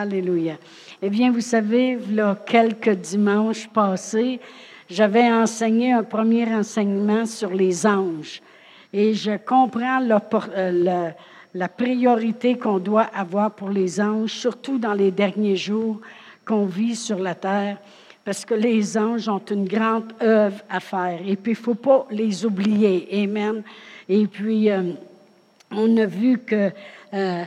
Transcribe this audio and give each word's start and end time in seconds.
Alléluia. 0.00 0.58
Eh 1.00 1.08
bien, 1.08 1.32
vous 1.32 1.40
savez, 1.40 1.98
là, 2.12 2.36
quelques 2.46 2.90
dimanches 2.90 3.66
passés, 3.68 4.40
j'avais 4.90 5.32
enseigné 5.32 5.92
un 5.92 6.02
premier 6.02 6.54
enseignement 6.54 7.24
sur 7.24 7.48
les 7.48 7.86
anges. 7.86 8.42
Et 8.92 9.14
je 9.14 9.38
comprends 9.38 10.00
euh, 10.02 11.10
la 11.54 11.68
priorité 11.68 12.58
qu'on 12.58 12.78
doit 12.78 13.08
avoir 13.14 13.52
pour 13.52 13.70
les 13.70 13.98
anges, 13.98 14.32
surtout 14.32 14.78
dans 14.78 14.92
les 14.92 15.10
derniers 15.10 15.56
jours 15.56 15.98
qu'on 16.44 16.66
vit 16.66 16.94
sur 16.94 17.18
la 17.18 17.34
terre, 17.34 17.78
parce 18.22 18.44
que 18.44 18.54
les 18.54 18.98
anges 18.98 19.30
ont 19.30 19.42
une 19.50 19.66
grande 19.66 20.12
œuvre 20.20 20.60
à 20.68 20.80
faire. 20.80 21.20
Et 21.26 21.36
puis, 21.36 21.52
il 21.52 21.58
ne 21.58 21.64
faut 21.64 21.74
pas 21.74 22.06
les 22.10 22.44
oublier. 22.44 23.08
Amen. 23.24 23.62
Et 24.10 24.26
puis, 24.26 24.70
euh, 24.70 24.92
on 25.70 25.96
a 25.96 26.04
vu 26.04 26.36
que... 26.36 26.70
Euh, 27.14 27.44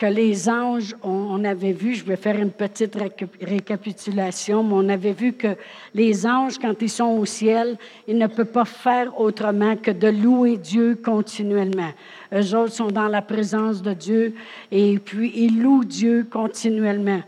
que 0.00 0.06
les 0.06 0.48
anges, 0.48 0.96
on, 1.02 1.44
avait 1.44 1.72
vu, 1.72 1.94
je 1.94 2.02
vais 2.06 2.16
faire 2.16 2.40
une 2.40 2.52
petite 2.52 2.96
récapitulation, 3.42 4.62
mais 4.62 4.72
on 4.72 4.88
avait 4.88 5.12
vu 5.12 5.34
que 5.34 5.48
les 5.94 6.26
anges, 6.26 6.56
quand 6.58 6.72
ils 6.80 6.88
sont 6.88 7.18
au 7.18 7.26
ciel, 7.26 7.76
ils 8.08 8.16
ne 8.16 8.26
peuvent 8.26 8.46
pas 8.46 8.64
faire 8.64 9.20
autrement 9.20 9.76
que 9.76 9.90
de 9.90 10.08
louer 10.08 10.56
Dieu 10.56 10.98
continuellement. 11.04 11.90
Eux 12.32 12.54
autres 12.54 12.72
sont 12.72 12.86
dans 12.86 13.08
la 13.08 13.20
présence 13.20 13.82
de 13.82 13.92
Dieu 13.92 14.34
et 14.72 14.98
puis 14.98 15.32
ils 15.34 15.60
louent 15.62 15.84
Dieu 15.84 16.26
continuellement. 16.30 17.20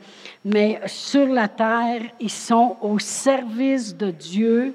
Mais 0.43 0.81
sur 0.87 1.27
la 1.27 1.49
terre, 1.49 2.01
ils 2.21 2.31
sont 2.31 2.79
au 2.81 2.99
service 2.99 3.95
de 3.95 4.11
Dieu 4.11 4.75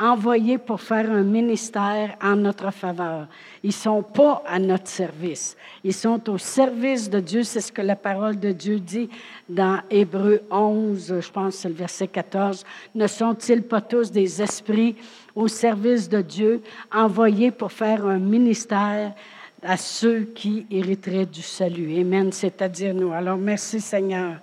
envoyés 0.00 0.58
pour 0.58 0.80
faire 0.80 1.10
un 1.10 1.22
ministère 1.22 2.16
en 2.22 2.36
notre 2.36 2.72
faveur. 2.72 3.26
Ils 3.62 3.68
ne 3.68 3.72
sont 3.72 4.02
pas 4.02 4.42
à 4.46 4.58
notre 4.58 4.88
service. 4.88 5.56
Ils 5.82 5.94
sont 5.94 6.28
au 6.30 6.38
service 6.38 7.10
de 7.10 7.20
Dieu. 7.20 7.42
C'est 7.42 7.60
ce 7.60 7.72
que 7.72 7.82
la 7.82 7.96
parole 7.96 8.38
de 8.38 8.52
Dieu 8.52 8.78
dit 8.78 9.08
dans 9.48 9.80
Hébreu 9.90 10.42
11, 10.50 11.20
je 11.20 11.30
pense 11.30 11.56
c'est 11.56 11.68
le 11.68 11.74
verset 11.74 12.08
14. 12.08 12.64
Ne 12.94 13.06
sont-ils 13.06 13.62
pas 13.62 13.80
tous 13.80 14.10
des 14.10 14.40
esprits 14.40 14.96
au 15.34 15.48
service 15.48 16.08
de 16.08 16.20
Dieu, 16.20 16.62
envoyés 16.92 17.50
pour 17.50 17.72
faire 17.72 18.06
un 18.06 18.18
ministère 18.18 19.12
à 19.62 19.76
ceux 19.76 20.20
qui 20.34 20.66
hériteraient 20.70 21.26
du 21.26 21.42
salut? 21.42 22.00
Amen, 22.00 22.32
c'est-à-dire 22.32 22.94
nous. 22.94 23.12
Alors 23.12 23.36
merci 23.36 23.80
Seigneur. 23.80 24.36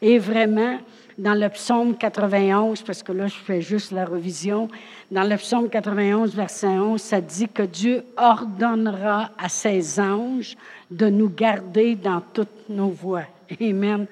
Et 0.00 0.18
vraiment, 0.18 0.78
dans 1.18 1.34
le 1.34 1.48
psaume 1.48 1.96
91, 1.96 2.82
parce 2.82 3.02
que 3.02 3.12
là, 3.12 3.26
je 3.26 3.34
fais 3.34 3.60
juste 3.60 3.90
la 3.90 4.04
revision, 4.04 4.68
dans 5.10 5.24
le 5.24 5.36
psaume 5.36 5.68
91, 5.68 6.34
verset 6.34 6.68
11, 6.68 7.00
ça 7.00 7.20
dit 7.20 7.48
que 7.48 7.64
Dieu 7.64 8.04
ordonnera 8.16 9.30
à 9.36 9.48
ses 9.48 9.98
anges 9.98 10.56
de 10.90 11.08
nous 11.08 11.28
garder 11.28 11.96
dans 11.96 12.20
toutes 12.32 12.68
nos 12.68 12.88
voies. 12.88 13.26
Amen. 13.60 14.06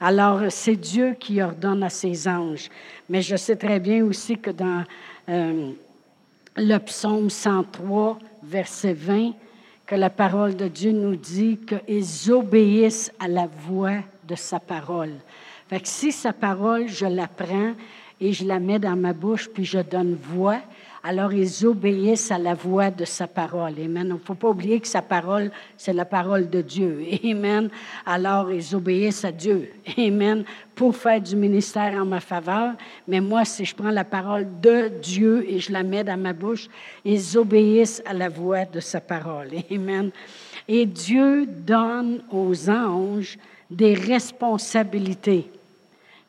Alors, 0.00 0.42
c'est 0.50 0.76
Dieu 0.76 1.16
qui 1.18 1.42
ordonne 1.42 1.82
à 1.82 1.90
ses 1.90 2.28
anges. 2.28 2.68
Mais 3.08 3.20
je 3.20 3.36
sais 3.36 3.56
très 3.56 3.80
bien 3.80 4.04
aussi 4.04 4.38
que 4.38 4.50
dans 4.50 4.84
euh, 5.28 5.72
le 6.56 6.78
psaume 6.78 7.30
103, 7.30 8.18
verset 8.42 8.92
20, 8.92 9.32
que 9.86 9.94
la 9.94 10.10
parole 10.10 10.54
de 10.56 10.68
Dieu 10.68 10.92
nous 10.92 11.16
dit 11.16 11.58
qu'ils 11.58 12.32
obéissent 12.32 13.12
à 13.18 13.28
la 13.28 13.46
voix 13.46 13.96
de 14.26 14.34
sa 14.34 14.60
parole. 14.60 15.14
Fait 15.68 15.80
que 15.80 15.88
si 15.88 16.12
sa 16.12 16.32
parole, 16.32 16.88
je 16.88 17.06
la 17.06 17.26
prends 17.26 17.72
et 18.20 18.32
je 18.32 18.44
la 18.44 18.58
mets 18.58 18.78
dans 18.78 18.96
ma 18.96 19.12
bouche, 19.12 19.48
puis 19.48 19.64
je 19.64 19.78
donne 19.78 20.14
voix, 20.14 20.60
alors 21.06 21.34
ils 21.34 21.66
obéissent 21.66 22.30
à 22.30 22.38
la 22.38 22.54
voix 22.54 22.90
de 22.90 23.04
sa 23.04 23.26
parole. 23.26 23.74
Amen. 23.78 24.06
Il 24.06 24.14
ne 24.14 24.18
faut 24.18 24.34
pas 24.34 24.48
oublier 24.48 24.80
que 24.80 24.88
sa 24.88 25.02
parole, 25.02 25.50
c'est 25.76 25.92
la 25.92 26.06
parole 26.06 26.48
de 26.48 26.62
Dieu. 26.62 27.04
Amen. 27.24 27.68
Alors 28.06 28.50
ils 28.50 28.74
obéissent 28.74 29.24
à 29.26 29.30
Dieu. 29.30 29.70
Amen. 29.98 30.44
Pour 30.74 30.96
faire 30.96 31.20
du 31.20 31.36
ministère 31.36 31.92
en 32.00 32.06
ma 32.06 32.20
faveur. 32.20 32.72
Mais 33.06 33.20
moi, 33.20 33.44
si 33.44 33.66
je 33.66 33.74
prends 33.74 33.90
la 33.90 34.04
parole 34.04 34.46
de 34.62 34.88
Dieu 34.88 35.44
et 35.46 35.58
je 35.58 35.72
la 35.72 35.82
mets 35.82 36.04
dans 36.04 36.18
ma 36.18 36.32
bouche, 36.32 36.68
ils 37.04 37.36
obéissent 37.36 38.02
à 38.06 38.14
la 38.14 38.30
voix 38.30 38.64
de 38.64 38.80
sa 38.80 39.02
parole. 39.02 39.50
Amen. 39.70 40.10
Et 40.66 40.86
Dieu 40.86 41.44
donne 41.44 42.22
aux 42.32 42.70
anges 42.70 43.36
des 43.70 43.94
responsabilités. 43.94 45.50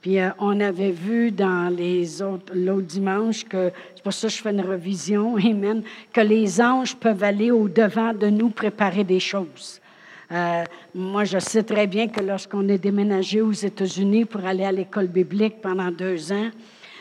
Puis 0.02 0.20
euh, 0.20 0.30
on 0.40 0.60
avait 0.60 0.92
vu 0.92 1.32
dans 1.32 1.74
les 1.76 2.22
autres, 2.22 2.54
l'autre 2.54 2.86
dimanche 2.86 3.44
que, 3.44 3.72
c'est 3.96 4.04
pour 4.04 4.14
ça 4.14 4.28
que 4.28 4.34
je 4.34 4.42
fais 4.42 4.52
une 4.52 4.62
revision, 4.62 5.36
Amen, 5.38 5.82
que 6.14 6.22
les 6.22 6.62
anges 6.62 6.96
peuvent 6.96 7.24
aller 7.24 7.52
au-devant 7.52 8.14
de 8.14 8.28
nous 8.28 8.50
préparer 8.50 9.04
des 9.04 9.20
choses. 9.20 9.82
Euh, 10.32 10.64
moi, 10.94 11.24
je 11.24 11.40
sais 11.40 11.64
très 11.64 11.88
bien 11.88 12.08
que 12.08 12.22
lorsqu'on 12.22 12.68
est 12.70 12.78
déménagé 12.78 13.42
aux 13.42 13.52
États-Unis 13.52 14.26
pour 14.26 14.46
aller 14.46 14.64
à 14.66 14.72
l'école 14.72 15.08
biblique 15.08 15.62
pendant 15.62 15.92
deux 15.92 16.32
ans, 16.32 16.50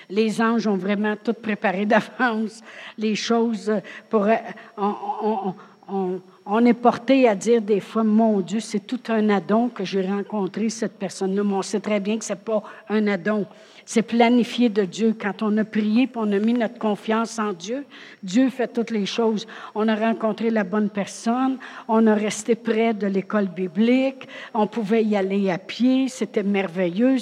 les 0.09 0.41
anges 0.41 0.67
ont 0.67 0.77
vraiment 0.77 1.15
tout 1.23 1.35
préparé 1.35 1.87
d'avance, 1.87 2.61
les 2.97 3.15
choses 3.15 3.71
pour... 4.09 4.25
Euh, 4.25 4.37
on, 4.77 4.95
on, 5.23 5.55
on 5.89 6.21
est 6.65 6.75
porté 6.75 7.29
à 7.29 7.35
dire 7.35 7.63
des 7.63 7.81
fois, 7.81 8.05
mon 8.05 8.41
Dieu, 8.41 8.61
c'est 8.61 8.87
tout 8.87 9.01
un 9.09 9.31
addon 9.31 9.69
que 9.69 9.85
j'ai 9.85 10.07
rencontré 10.07 10.69
cette 10.69 10.99
personne-là. 10.99 11.43
Mais 11.43 11.55
on 11.55 11.63
sait 11.63 11.81
très 11.81 12.01
bien 12.01 12.19
que 12.19 12.25
ce 12.25 12.33
n'est 12.33 12.39
pas 12.39 12.63
un 12.89 13.07
addon. 13.07 13.47
C'est 13.87 14.03
planifié 14.03 14.69
de 14.69 14.85
Dieu. 14.85 15.15
Quand 15.19 15.43
on 15.43 15.57
a 15.59 15.65
prié, 15.65 16.07
puis 16.07 16.17
on 16.17 16.33
a 16.33 16.39
mis 16.39 16.55
notre 16.55 16.79
confiance 16.79 17.39
en 17.39 17.53
Dieu, 17.53 17.85
Dieu 18.23 18.49
fait 18.51 18.69
toutes 18.69 18.91
les 18.91 19.07
choses. 19.07 19.47
On 19.75 19.89
a 19.89 19.95
rencontré 19.95 20.51
la 20.51 20.65
bonne 20.65 20.89
personne, 20.89 21.59
on 21.89 22.07
a 22.07 22.15
resté 22.15 22.55
près 22.55 22.95
de 22.95 23.07
l'école 23.07 23.49
biblique, 23.49 24.27
on 24.55 24.67
pouvait 24.67 25.05
y 25.05 25.17
aller 25.17 25.51
à 25.51 25.59
pied, 25.59 26.09
c'était 26.09 26.43
merveilleux. 26.43 27.17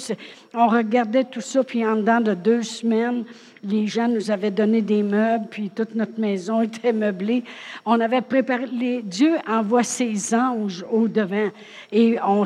On 0.53 0.67
regardait 0.67 1.25
tout 1.25 1.41
ça, 1.41 1.63
puis 1.63 1.85
en 1.85 1.97
dedans 1.97 2.21
de 2.21 2.33
deux 2.33 2.63
semaines, 2.63 3.25
les 3.63 3.87
gens 3.87 4.07
nous 4.07 4.29
avaient 4.29 4.51
donné 4.51 4.81
des 4.81 5.03
meubles, 5.03 5.45
puis 5.49 5.69
toute 5.69 5.95
notre 5.95 6.19
maison 6.19 6.61
était 6.61 6.93
meublée. 6.93 7.43
On 7.85 7.99
avait 7.99 8.21
préparé. 8.21 8.67
Dieu 9.03 9.35
envoie 9.47 9.83
ses 9.83 10.35
anges 10.35 10.85
au-devant. 10.91 11.49
Et 11.91 12.17
on, 12.25 12.43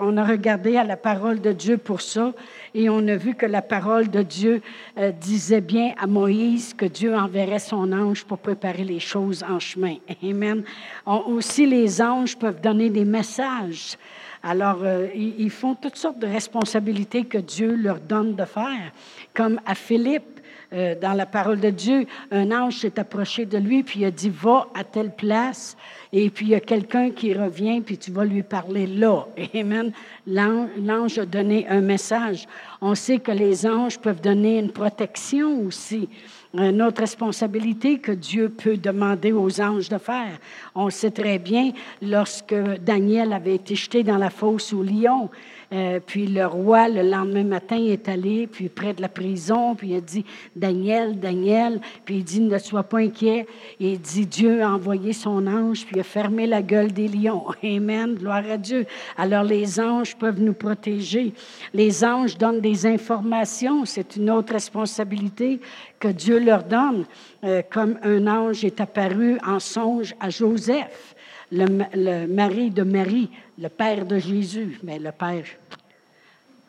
on 0.00 0.16
a 0.16 0.24
regardé 0.24 0.76
à 0.76 0.84
la 0.84 0.96
parole 0.96 1.40
de 1.40 1.52
Dieu 1.52 1.76
pour 1.76 2.00
ça. 2.00 2.32
Et 2.74 2.90
on 2.90 3.06
a 3.08 3.16
vu 3.16 3.34
que 3.34 3.46
la 3.46 3.62
parole 3.62 4.08
de 4.08 4.22
Dieu 4.22 4.60
euh, 4.98 5.12
disait 5.12 5.60
bien 5.60 5.92
à 5.98 6.06
Moïse 6.06 6.74
que 6.74 6.86
Dieu 6.86 7.16
enverrait 7.16 7.58
son 7.58 7.92
ange 7.92 8.24
pour 8.24 8.38
préparer 8.38 8.84
les 8.84 9.00
choses 9.00 9.44
en 9.48 9.60
chemin. 9.60 9.96
Amen. 10.22 10.62
aussi, 11.06 11.66
les 11.66 12.02
anges 12.02 12.36
peuvent 12.36 12.60
donner 12.60 12.90
des 12.90 13.04
messages. 13.04 13.96
Alors, 14.42 14.78
euh, 14.82 15.08
ils 15.14 15.50
font 15.50 15.74
toutes 15.74 15.96
sortes 15.96 16.18
de 16.18 16.26
responsabilités 16.26 17.24
que 17.24 17.38
Dieu 17.38 17.74
leur 17.74 17.98
donne 17.98 18.36
de 18.36 18.44
faire, 18.44 18.92
comme 19.34 19.60
à 19.66 19.74
Philippe. 19.74 20.35
Euh, 20.72 20.94
dans 21.00 21.12
la 21.12 21.26
parole 21.26 21.60
de 21.60 21.70
Dieu, 21.70 22.06
un 22.30 22.50
ange 22.50 22.78
s'est 22.78 22.98
approché 22.98 23.46
de 23.46 23.58
lui, 23.58 23.82
puis 23.82 24.00
il 24.00 24.04
a 24.06 24.10
dit, 24.10 24.30
va 24.30 24.68
à 24.74 24.82
telle 24.84 25.14
place, 25.14 25.76
et 26.12 26.28
puis 26.30 26.46
il 26.46 26.50
y 26.50 26.54
a 26.54 26.60
quelqu'un 26.60 27.10
qui 27.10 27.34
revient, 27.34 27.80
puis 27.80 27.98
tu 27.98 28.10
vas 28.10 28.24
lui 28.24 28.42
parler 28.42 28.86
là. 28.86 29.26
Amen. 29.54 29.92
L'ange 30.26 31.18
a 31.18 31.26
donné 31.26 31.68
un 31.68 31.80
message. 31.80 32.46
On 32.80 32.94
sait 32.94 33.18
que 33.18 33.32
les 33.32 33.66
anges 33.66 33.98
peuvent 33.98 34.20
donner 34.20 34.58
une 34.58 34.72
protection 34.72 35.60
aussi 35.60 36.08
une 36.54 36.82
autre 36.82 37.00
responsabilité 37.00 37.98
que 37.98 38.12
Dieu 38.12 38.48
peut 38.48 38.76
demander 38.76 39.32
aux 39.32 39.60
anges 39.60 39.88
de 39.88 39.98
faire. 39.98 40.38
On 40.74 40.90
sait 40.90 41.10
très 41.10 41.38
bien, 41.38 41.72
lorsque 42.00 42.54
Daniel 42.82 43.32
avait 43.32 43.56
été 43.56 43.74
jeté 43.74 44.02
dans 44.02 44.16
la 44.16 44.30
fosse 44.30 44.72
au 44.72 44.82
lion, 44.82 45.28
euh, 45.72 46.00
puis 46.04 46.26
le 46.26 46.46
roi, 46.46 46.88
le 46.88 47.02
lendemain 47.02 47.44
matin, 47.44 47.76
est 47.76 48.08
allé, 48.08 48.46
puis 48.46 48.68
près 48.68 48.94
de 48.94 49.02
la 49.02 49.08
prison, 49.08 49.74
puis 49.74 49.90
il 49.90 49.96
a 49.96 50.00
dit, 50.00 50.24
Daniel, 50.54 51.18
Daniel, 51.18 51.80
puis 52.04 52.16
il 52.16 52.24
dit, 52.24 52.40
ne 52.40 52.58
sois 52.58 52.84
pas 52.84 52.98
inquiet. 52.98 53.46
Et 53.80 53.92
il 53.92 54.00
dit, 54.00 54.26
Dieu 54.26 54.62
a 54.62 54.70
envoyé 54.70 55.12
son 55.12 55.46
ange, 55.46 55.84
puis 55.84 55.96
il 55.96 56.00
a 56.00 56.04
fermé 56.04 56.46
la 56.46 56.62
gueule 56.62 56.92
des 56.92 57.08
lions. 57.08 57.46
Amen, 57.64 58.14
gloire 58.14 58.44
à 58.48 58.56
Dieu. 58.56 58.86
Alors 59.16 59.42
les 59.42 59.80
anges 59.80 60.16
peuvent 60.16 60.40
nous 60.40 60.52
protéger. 60.52 61.32
Les 61.74 62.04
anges 62.04 62.38
donnent 62.38 62.60
des 62.60 62.86
informations, 62.86 63.84
c'est 63.84 64.16
une 64.16 64.30
autre 64.30 64.52
responsabilité 64.52 65.60
que 65.98 66.08
Dieu 66.08 66.38
leur 66.38 66.64
donne, 66.64 67.06
euh, 67.44 67.62
comme 67.70 67.98
un 68.02 68.26
ange 68.26 68.64
est 68.64 68.80
apparu 68.80 69.38
en 69.46 69.58
songe 69.58 70.14
à 70.20 70.30
Joseph, 70.30 71.15
le, 71.52 72.26
mari 72.26 72.70
de 72.70 72.82
Marie, 72.82 73.30
le 73.58 73.68
père 73.68 74.04
de 74.04 74.18
Jésus, 74.18 74.78
mais 74.82 74.98
le 74.98 75.12
père, 75.12 75.44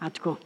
en 0.02 0.10
tout 0.10 0.24
cas, 0.24 0.38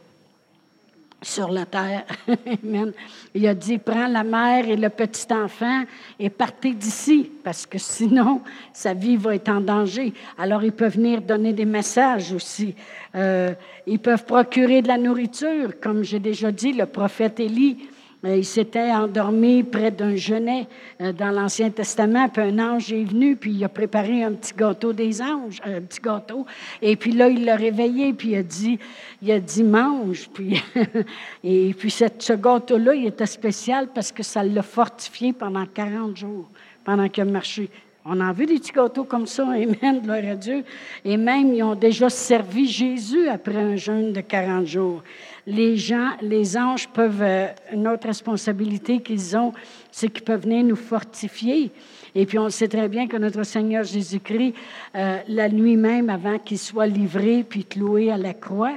sur 1.22 1.50
la 1.50 1.66
terre. 1.66 2.04
Il 3.34 3.46
a 3.46 3.54
dit, 3.54 3.78
prends 3.78 4.08
la 4.08 4.24
mère 4.24 4.68
et 4.68 4.76
le 4.76 4.88
petit 4.88 5.32
enfant 5.32 5.84
et 6.18 6.28
partez 6.30 6.72
d'ici, 6.72 7.30
parce 7.44 7.64
que 7.64 7.78
sinon, 7.78 8.40
sa 8.72 8.92
vie 8.92 9.16
va 9.16 9.34
être 9.34 9.48
en 9.48 9.60
danger. 9.60 10.12
Alors, 10.36 10.64
ils 10.64 10.72
peuvent 10.72 10.96
venir 10.96 11.22
donner 11.22 11.52
des 11.52 11.64
messages 11.64 12.32
aussi. 12.32 12.74
Euh, 13.14 13.54
ils 13.86 14.00
peuvent 14.00 14.24
procurer 14.24 14.82
de 14.82 14.88
la 14.88 14.98
nourriture, 14.98 15.78
comme 15.80 16.02
j'ai 16.02 16.18
déjà 16.18 16.50
dit, 16.50 16.72
le 16.72 16.86
prophète 16.86 17.38
Élie 17.38 17.78
il 18.24 18.44
s'était 18.44 18.92
endormi 18.92 19.64
près 19.64 19.90
d'un 19.90 20.14
genet 20.14 20.68
euh, 21.00 21.12
dans 21.12 21.30
l'Ancien 21.30 21.70
Testament, 21.70 22.28
puis 22.28 22.42
un 22.42 22.58
ange 22.58 22.92
est 22.92 23.04
venu, 23.04 23.34
puis 23.34 23.50
il 23.50 23.64
a 23.64 23.68
préparé 23.68 24.22
un 24.22 24.32
petit 24.32 24.54
gâteau 24.56 24.92
des 24.92 25.20
anges, 25.20 25.60
un 25.64 25.80
petit 25.80 26.00
gâteau. 26.00 26.46
Et 26.80 26.94
puis 26.94 27.12
là, 27.12 27.28
il 27.28 27.44
l'a 27.44 27.56
réveillé, 27.56 28.12
puis 28.12 28.30
il 28.30 28.36
a 28.36 28.42
dit, 28.42 28.78
il 29.22 29.32
a 29.32 29.40
dit 29.40 29.64
mange. 29.64 30.28
Puis, 30.32 30.62
et 31.44 31.74
puis 31.74 31.90
ce 31.90 32.32
gâteau-là, 32.32 32.94
il 32.94 33.06
était 33.06 33.26
spécial 33.26 33.88
parce 33.92 34.12
que 34.12 34.22
ça 34.22 34.44
l'a 34.44 34.62
fortifié 34.62 35.32
pendant 35.32 35.66
40 35.66 36.16
jours, 36.16 36.48
pendant 36.84 37.08
qu'il 37.08 37.22
a 37.22 37.26
marché. 37.26 37.68
On 38.04 38.18
a 38.20 38.32
vu 38.32 38.46
des 38.46 38.58
petits 38.58 38.72
gâteaux 38.72 39.04
comme 39.04 39.26
ça, 39.26 39.42
Amen, 39.48 40.00
gloire 40.02 40.24
à 40.30 40.34
Dieu. 40.34 40.64
Et 41.04 41.16
même, 41.16 41.54
ils 41.54 41.62
ont 41.62 41.74
déjà 41.74 42.08
servi 42.08 42.68
Jésus 42.68 43.28
après 43.28 43.56
un 43.56 43.76
jeûne 43.76 44.12
de 44.12 44.20
40 44.20 44.66
jours 44.66 45.02
les 45.46 45.76
gens, 45.76 46.10
les 46.20 46.56
anges 46.56 46.88
peuvent, 46.88 47.22
euh, 47.22 47.48
une 47.72 47.88
autre 47.88 48.06
responsabilité 48.06 49.00
qu'ils 49.00 49.36
ont, 49.36 49.52
c'est 49.90 50.08
qu'ils 50.08 50.24
peuvent 50.24 50.42
venir 50.42 50.64
nous 50.64 50.76
fortifier. 50.76 51.70
Et 52.14 52.26
puis 52.26 52.38
on 52.38 52.50
sait 52.50 52.68
très 52.68 52.88
bien 52.88 53.08
que 53.08 53.16
notre 53.16 53.42
Seigneur 53.42 53.84
Jésus-Christ, 53.84 54.54
euh, 54.94 55.18
la 55.28 55.48
nuit 55.48 55.76
même, 55.76 56.10
avant 56.10 56.38
qu'il 56.38 56.58
soit 56.58 56.86
livré 56.86 57.44
puis 57.48 57.64
cloué 57.64 58.10
à 58.10 58.18
la 58.18 58.34
croix, 58.34 58.74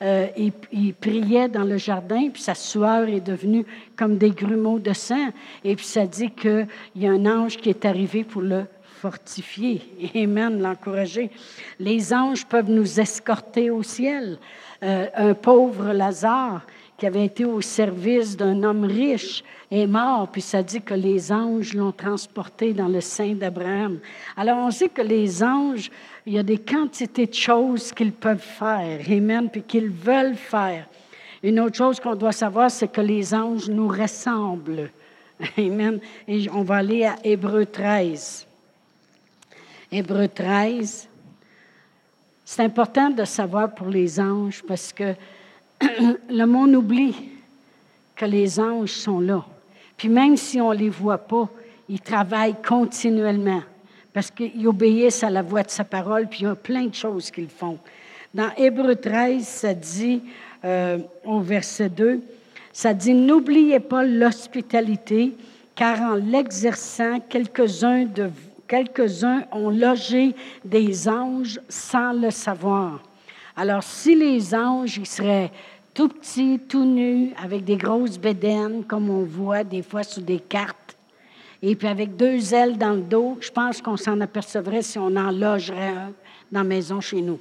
euh, 0.00 0.26
il, 0.72 0.94
priait 0.94 1.48
dans 1.48 1.64
le 1.64 1.76
jardin, 1.76 2.28
puis 2.32 2.42
sa 2.42 2.54
sueur 2.54 3.08
est 3.08 3.20
devenue 3.20 3.66
comme 3.96 4.16
des 4.16 4.30
grumeaux 4.30 4.78
de 4.78 4.92
sang. 4.92 5.28
Et 5.64 5.76
puis 5.76 5.84
ça 5.84 6.06
dit 6.06 6.30
qu'il 6.30 6.66
y 6.96 7.06
a 7.06 7.10
un 7.10 7.26
ange 7.26 7.56
qui 7.58 7.68
est 7.68 7.84
arrivé 7.84 8.24
pour 8.24 8.42
le 8.42 8.64
fortifier. 9.00 9.82
Amen, 10.14 10.60
l'encourager. 10.60 11.30
Les 11.78 12.12
anges 12.12 12.46
peuvent 12.46 12.70
nous 12.70 13.00
escorter 13.00 13.70
au 13.70 13.82
ciel. 13.82 14.38
Euh, 14.82 15.06
un 15.14 15.34
pauvre 15.34 15.92
Lazare 15.92 16.66
qui 16.96 17.06
avait 17.06 17.24
été 17.24 17.44
au 17.44 17.60
service 17.60 18.36
d'un 18.36 18.62
homme 18.64 18.84
riche 18.84 19.44
est 19.70 19.86
mort, 19.86 20.28
puis 20.32 20.40
ça 20.40 20.62
dit 20.62 20.82
que 20.82 20.94
les 20.94 21.30
anges 21.30 21.74
l'ont 21.74 21.92
transporté 21.92 22.72
dans 22.72 22.88
le 22.88 23.00
sein 23.00 23.34
d'Abraham. 23.34 24.00
Alors 24.36 24.58
on 24.58 24.70
sait 24.72 24.88
que 24.88 25.02
les 25.02 25.42
anges, 25.42 25.90
il 26.26 26.32
y 26.32 26.38
a 26.38 26.42
des 26.42 26.58
quantités 26.58 27.26
de 27.26 27.34
choses 27.34 27.92
qu'ils 27.92 28.12
peuvent 28.12 28.38
faire, 28.38 29.00
amen, 29.08 29.48
puis 29.48 29.62
qu'ils 29.62 29.90
veulent 29.90 30.34
faire. 30.34 30.88
Une 31.42 31.60
autre 31.60 31.76
chose 31.76 32.00
qu'on 32.00 32.16
doit 32.16 32.32
savoir, 32.32 32.68
c'est 32.68 32.90
que 32.90 33.00
les 33.00 33.32
anges 33.32 33.68
nous 33.68 33.86
ressemblent. 33.86 34.90
Amen. 35.56 36.00
Et 36.26 36.48
on 36.50 36.62
va 36.62 36.76
aller 36.76 37.04
à 37.04 37.14
Hébreu 37.22 37.64
13. 37.66 38.47
Hébreu 39.90 40.28
13. 40.28 41.08
C'est 42.44 42.62
important 42.62 43.08
de 43.08 43.24
savoir 43.24 43.74
pour 43.74 43.88
les 43.88 44.20
anges 44.20 44.62
parce 44.66 44.92
que 44.92 45.14
le 46.30 46.44
monde 46.44 46.74
oublie 46.74 47.14
que 48.14 48.26
les 48.26 48.60
anges 48.60 48.90
sont 48.90 49.20
là. 49.20 49.42
Puis 49.96 50.10
même 50.10 50.36
si 50.36 50.60
on 50.60 50.72
ne 50.72 50.78
les 50.78 50.90
voit 50.90 51.18
pas, 51.18 51.48
ils 51.88 52.00
travaillent 52.00 52.60
continuellement 52.62 53.62
parce 54.12 54.30
qu'ils 54.30 54.66
obéissent 54.66 55.24
à 55.24 55.30
la 55.30 55.40
voix 55.40 55.62
de 55.62 55.70
sa 55.70 55.84
parole, 55.84 56.26
puis 56.26 56.40
il 56.40 56.44
y 56.44 56.48
a 56.48 56.54
plein 56.54 56.86
de 56.86 56.94
choses 56.94 57.30
qu'ils 57.30 57.48
font. 57.48 57.78
Dans 58.34 58.50
Hébreu 58.58 58.96
13, 58.96 59.46
ça 59.46 59.72
dit, 59.72 60.20
euh, 60.64 60.98
au 61.24 61.40
verset 61.40 61.88
2, 61.88 62.20
ça 62.72 62.92
dit, 62.92 63.14
N'oubliez 63.14 63.80
pas 63.80 64.04
l'hospitalité, 64.04 65.32
car 65.74 66.00
en 66.00 66.14
l'exerçant, 66.14 67.20
quelques-uns 67.20 68.04
de 68.04 68.24
vous 68.24 68.47
quelques-uns 68.68 69.44
ont 69.50 69.70
logé 69.70 70.34
des 70.64 71.08
anges 71.08 71.58
sans 71.68 72.12
le 72.12 72.30
savoir. 72.30 73.02
Alors, 73.56 73.82
si 73.82 74.14
les 74.14 74.54
anges, 74.54 74.98
ils 74.98 75.06
seraient 75.06 75.50
tout 75.94 76.08
petits, 76.08 76.60
tout 76.68 76.84
nus, 76.84 77.32
avec 77.42 77.64
des 77.64 77.76
grosses 77.76 78.18
bédaines, 78.18 78.84
comme 78.84 79.10
on 79.10 79.24
voit 79.24 79.64
des 79.64 79.82
fois 79.82 80.04
sur 80.04 80.22
des 80.22 80.38
cartes, 80.38 80.96
et 81.60 81.74
puis 81.74 81.88
avec 81.88 82.16
deux 82.16 82.54
ailes 82.54 82.78
dans 82.78 82.92
le 82.92 83.00
dos, 83.00 83.36
je 83.40 83.50
pense 83.50 83.82
qu'on 83.82 83.96
s'en 83.96 84.20
apercevrait 84.20 84.82
si 84.82 84.98
on 84.98 85.16
en 85.16 85.32
logerait 85.32 85.88
un 85.88 86.12
dans 86.52 86.60
la 86.60 86.64
maison 86.64 87.00
chez 87.00 87.20
nous. 87.20 87.40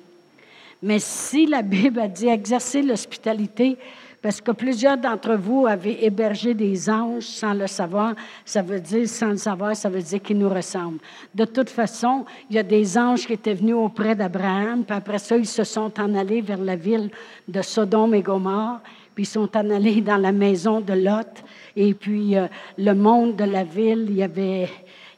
Mais 0.82 1.00
si 1.00 1.46
la 1.46 1.62
Bible 1.62 2.00
a 2.00 2.08
dit 2.08 2.28
exercer 2.28 2.82
l'hospitalité, 2.82 3.78
parce 4.22 4.42
que 4.42 4.52
plusieurs 4.52 4.98
d'entre 4.98 5.36
vous 5.36 5.68
avaient 5.68 6.04
hébergé 6.04 6.54
des 6.54 6.90
anges 6.90 7.24
sans 7.24 7.54
le 7.54 7.68
savoir. 7.68 8.14
Ça 8.44 8.62
veut 8.62 8.80
dire, 8.80 9.08
sans 9.08 9.30
le 9.30 9.38
savoir, 9.38 9.76
ça 9.76 9.90
veut 9.90 10.02
dire 10.02 10.22
qu'ils 10.22 10.38
nous 10.38 10.50
ressemblent. 10.50 11.00
De 11.36 11.46
toute 11.46 11.70
façon, 11.70 12.26
il 12.50 12.56
y 12.56 12.60
a 12.60 12.64
des 12.64 12.98
anges 12.98 13.28
qui 13.28 13.34
étaient 13.34 13.54
venus 13.54 13.76
auprès 13.76 14.16
d'Abraham, 14.16 14.84
puis 14.84 14.96
après 14.96 15.20
ça, 15.20 15.38
ils 15.38 15.46
se 15.46 15.64
sont 15.64 15.92
en 16.00 16.16
allés 16.16 16.42
vers 16.42 16.58
la 16.58 16.76
ville 16.76 17.10
de 17.48 17.62
Sodome 17.62 18.16
et 18.16 18.22
Gomorre, 18.22 18.80
puis 19.14 19.24
ils 19.24 19.28
sont 19.28 19.56
en 19.56 19.70
allés 19.70 20.02
dans 20.02 20.18
la 20.18 20.32
maison 20.32 20.82
de 20.82 20.94
Lot. 20.94 21.44
Et 21.76 21.94
puis, 21.94 22.36
euh, 22.36 22.48
le 22.78 22.94
monde 22.94 23.36
de 23.36 23.44
la 23.44 23.64
ville, 23.64 24.08
il 24.10 24.16
y 24.16 24.24
avait 24.24 24.70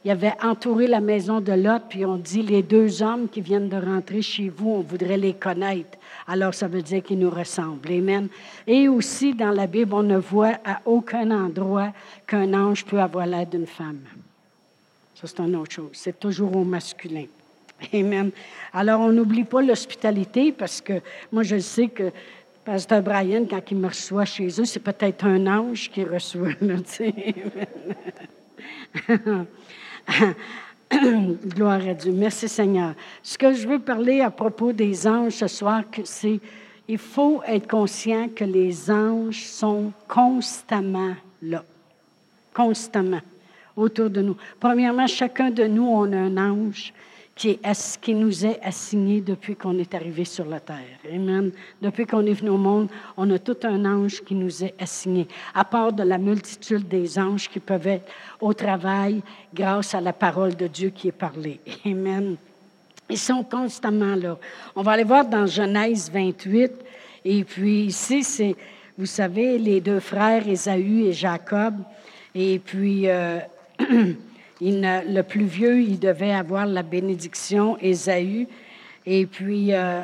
il 0.02 0.10
avait 0.10 0.32
entouré 0.42 0.86
la 0.86 1.00
maison 1.00 1.42
de 1.42 1.52
Lot, 1.52 1.82
puis 1.90 2.06
on 2.06 2.16
dit 2.16 2.42
les 2.42 2.62
deux 2.62 3.02
hommes 3.02 3.28
qui 3.28 3.42
viennent 3.42 3.68
de 3.68 3.76
rentrer 3.76 4.22
chez 4.22 4.48
vous, 4.48 4.70
on 4.70 4.80
voudrait 4.80 5.18
les 5.18 5.34
connaître. 5.34 5.98
Alors 6.30 6.54
ça 6.54 6.68
veut 6.68 6.80
dire 6.80 7.02
qu'ils 7.02 7.18
nous 7.18 7.28
ressemblent. 7.28 7.90
Amen. 7.90 8.28
Et 8.64 8.86
aussi 8.86 9.34
dans 9.34 9.50
la 9.50 9.66
Bible, 9.66 9.92
on 9.94 10.04
ne 10.04 10.16
voit 10.16 10.60
à 10.64 10.80
aucun 10.84 11.28
endroit 11.32 11.92
qu'un 12.24 12.54
ange 12.54 12.84
peut 12.84 13.00
avoir 13.00 13.26
l'air 13.26 13.46
d'une 13.46 13.66
femme. 13.66 13.98
Ça, 15.16 15.26
c'est 15.26 15.40
une 15.40 15.56
autre 15.56 15.72
chose. 15.72 15.90
C'est 15.92 16.20
toujours 16.20 16.54
au 16.54 16.62
masculin. 16.62 17.24
Amen. 17.92 18.30
Alors, 18.72 19.00
on 19.00 19.10
n'oublie 19.10 19.42
pas 19.42 19.60
l'hospitalité 19.60 20.52
parce 20.52 20.80
que 20.80 21.00
moi, 21.32 21.42
je 21.42 21.58
sais 21.58 21.88
que 21.88 22.12
Pasteur 22.64 23.02
Brian, 23.02 23.44
quand 23.50 23.68
il 23.68 23.78
me 23.78 23.88
reçoit 23.88 24.24
chez 24.24 24.46
eux, 24.60 24.64
c'est 24.64 24.78
peut-être 24.78 25.24
un 25.24 25.48
ange 25.48 25.90
qui 25.90 26.04
reçoit. 26.04 26.50
Gloire 31.46 31.86
à 31.86 31.94
Dieu. 31.94 32.12
Merci 32.12 32.48
Seigneur. 32.48 32.94
Ce 33.22 33.38
que 33.38 33.52
je 33.52 33.68
veux 33.68 33.78
parler 33.78 34.20
à 34.20 34.30
propos 34.30 34.72
des 34.72 35.06
anges 35.06 35.34
ce 35.34 35.46
soir, 35.46 35.82
c'est 36.04 36.40
il 36.88 36.98
faut 36.98 37.40
être 37.46 37.68
conscient 37.68 38.28
que 38.34 38.44
les 38.44 38.90
anges 38.90 39.44
sont 39.44 39.92
constamment 40.08 41.14
là. 41.42 41.64
Constamment 42.52 43.20
autour 43.76 44.10
de 44.10 44.20
nous. 44.20 44.36
Premièrement, 44.58 45.06
chacun 45.06 45.50
de 45.50 45.64
nous, 45.64 45.86
on 45.86 46.12
a 46.12 46.16
un 46.16 46.36
ange 46.36 46.92
qui, 47.40 47.58
est, 47.62 48.00
qui 48.02 48.12
nous 48.12 48.44
est 48.44 48.60
assigné 48.62 49.22
depuis 49.22 49.56
qu'on 49.56 49.78
est 49.78 49.94
arrivé 49.94 50.26
sur 50.26 50.44
la 50.44 50.60
terre. 50.60 50.98
Amen. 51.10 51.50
Depuis 51.80 52.04
qu'on 52.04 52.26
est 52.26 52.34
venu 52.34 52.50
au 52.50 52.58
monde, 52.58 52.88
on 53.16 53.30
a 53.30 53.38
tout 53.38 53.56
un 53.62 53.82
ange 53.86 54.22
qui 54.22 54.34
nous 54.34 54.62
est 54.62 54.74
assigné, 54.78 55.26
à 55.54 55.64
part 55.64 55.90
de 55.90 56.02
la 56.02 56.18
multitude 56.18 56.86
des 56.86 57.18
anges 57.18 57.48
qui 57.48 57.58
peuvent 57.58 57.86
être 57.86 58.12
au 58.42 58.52
travail 58.52 59.22
grâce 59.54 59.94
à 59.94 60.02
la 60.02 60.12
parole 60.12 60.54
de 60.54 60.66
Dieu 60.66 60.90
qui 60.90 61.08
est 61.08 61.12
parlée. 61.12 61.60
Amen. 61.86 62.36
Ils 63.08 63.16
sont 63.16 63.42
constamment 63.42 64.16
là. 64.16 64.36
On 64.76 64.82
va 64.82 64.92
aller 64.92 65.04
voir 65.04 65.24
dans 65.24 65.46
Genèse 65.46 66.10
28. 66.12 66.72
Et 67.24 67.44
puis 67.44 67.84
ici, 67.84 68.22
c'est, 68.22 68.54
vous 68.98 69.06
savez, 69.06 69.56
les 69.56 69.80
deux 69.80 70.00
frères, 70.00 70.46
Ésaü 70.46 71.06
et 71.06 71.14
Jacob. 71.14 71.76
Et 72.34 72.58
puis, 72.58 73.08
euh, 73.08 73.38
le 74.60 75.22
plus 75.22 75.44
vieux, 75.44 75.80
il 75.80 75.98
devait 75.98 76.32
avoir 76.32 76.66
la 76.66 76.82
bénédiction, 76.82 77.78
Ésaü. 77.78 78.46
Et 79.06 79.26
puis, 79.26 79.72
euh, 79.72 80.02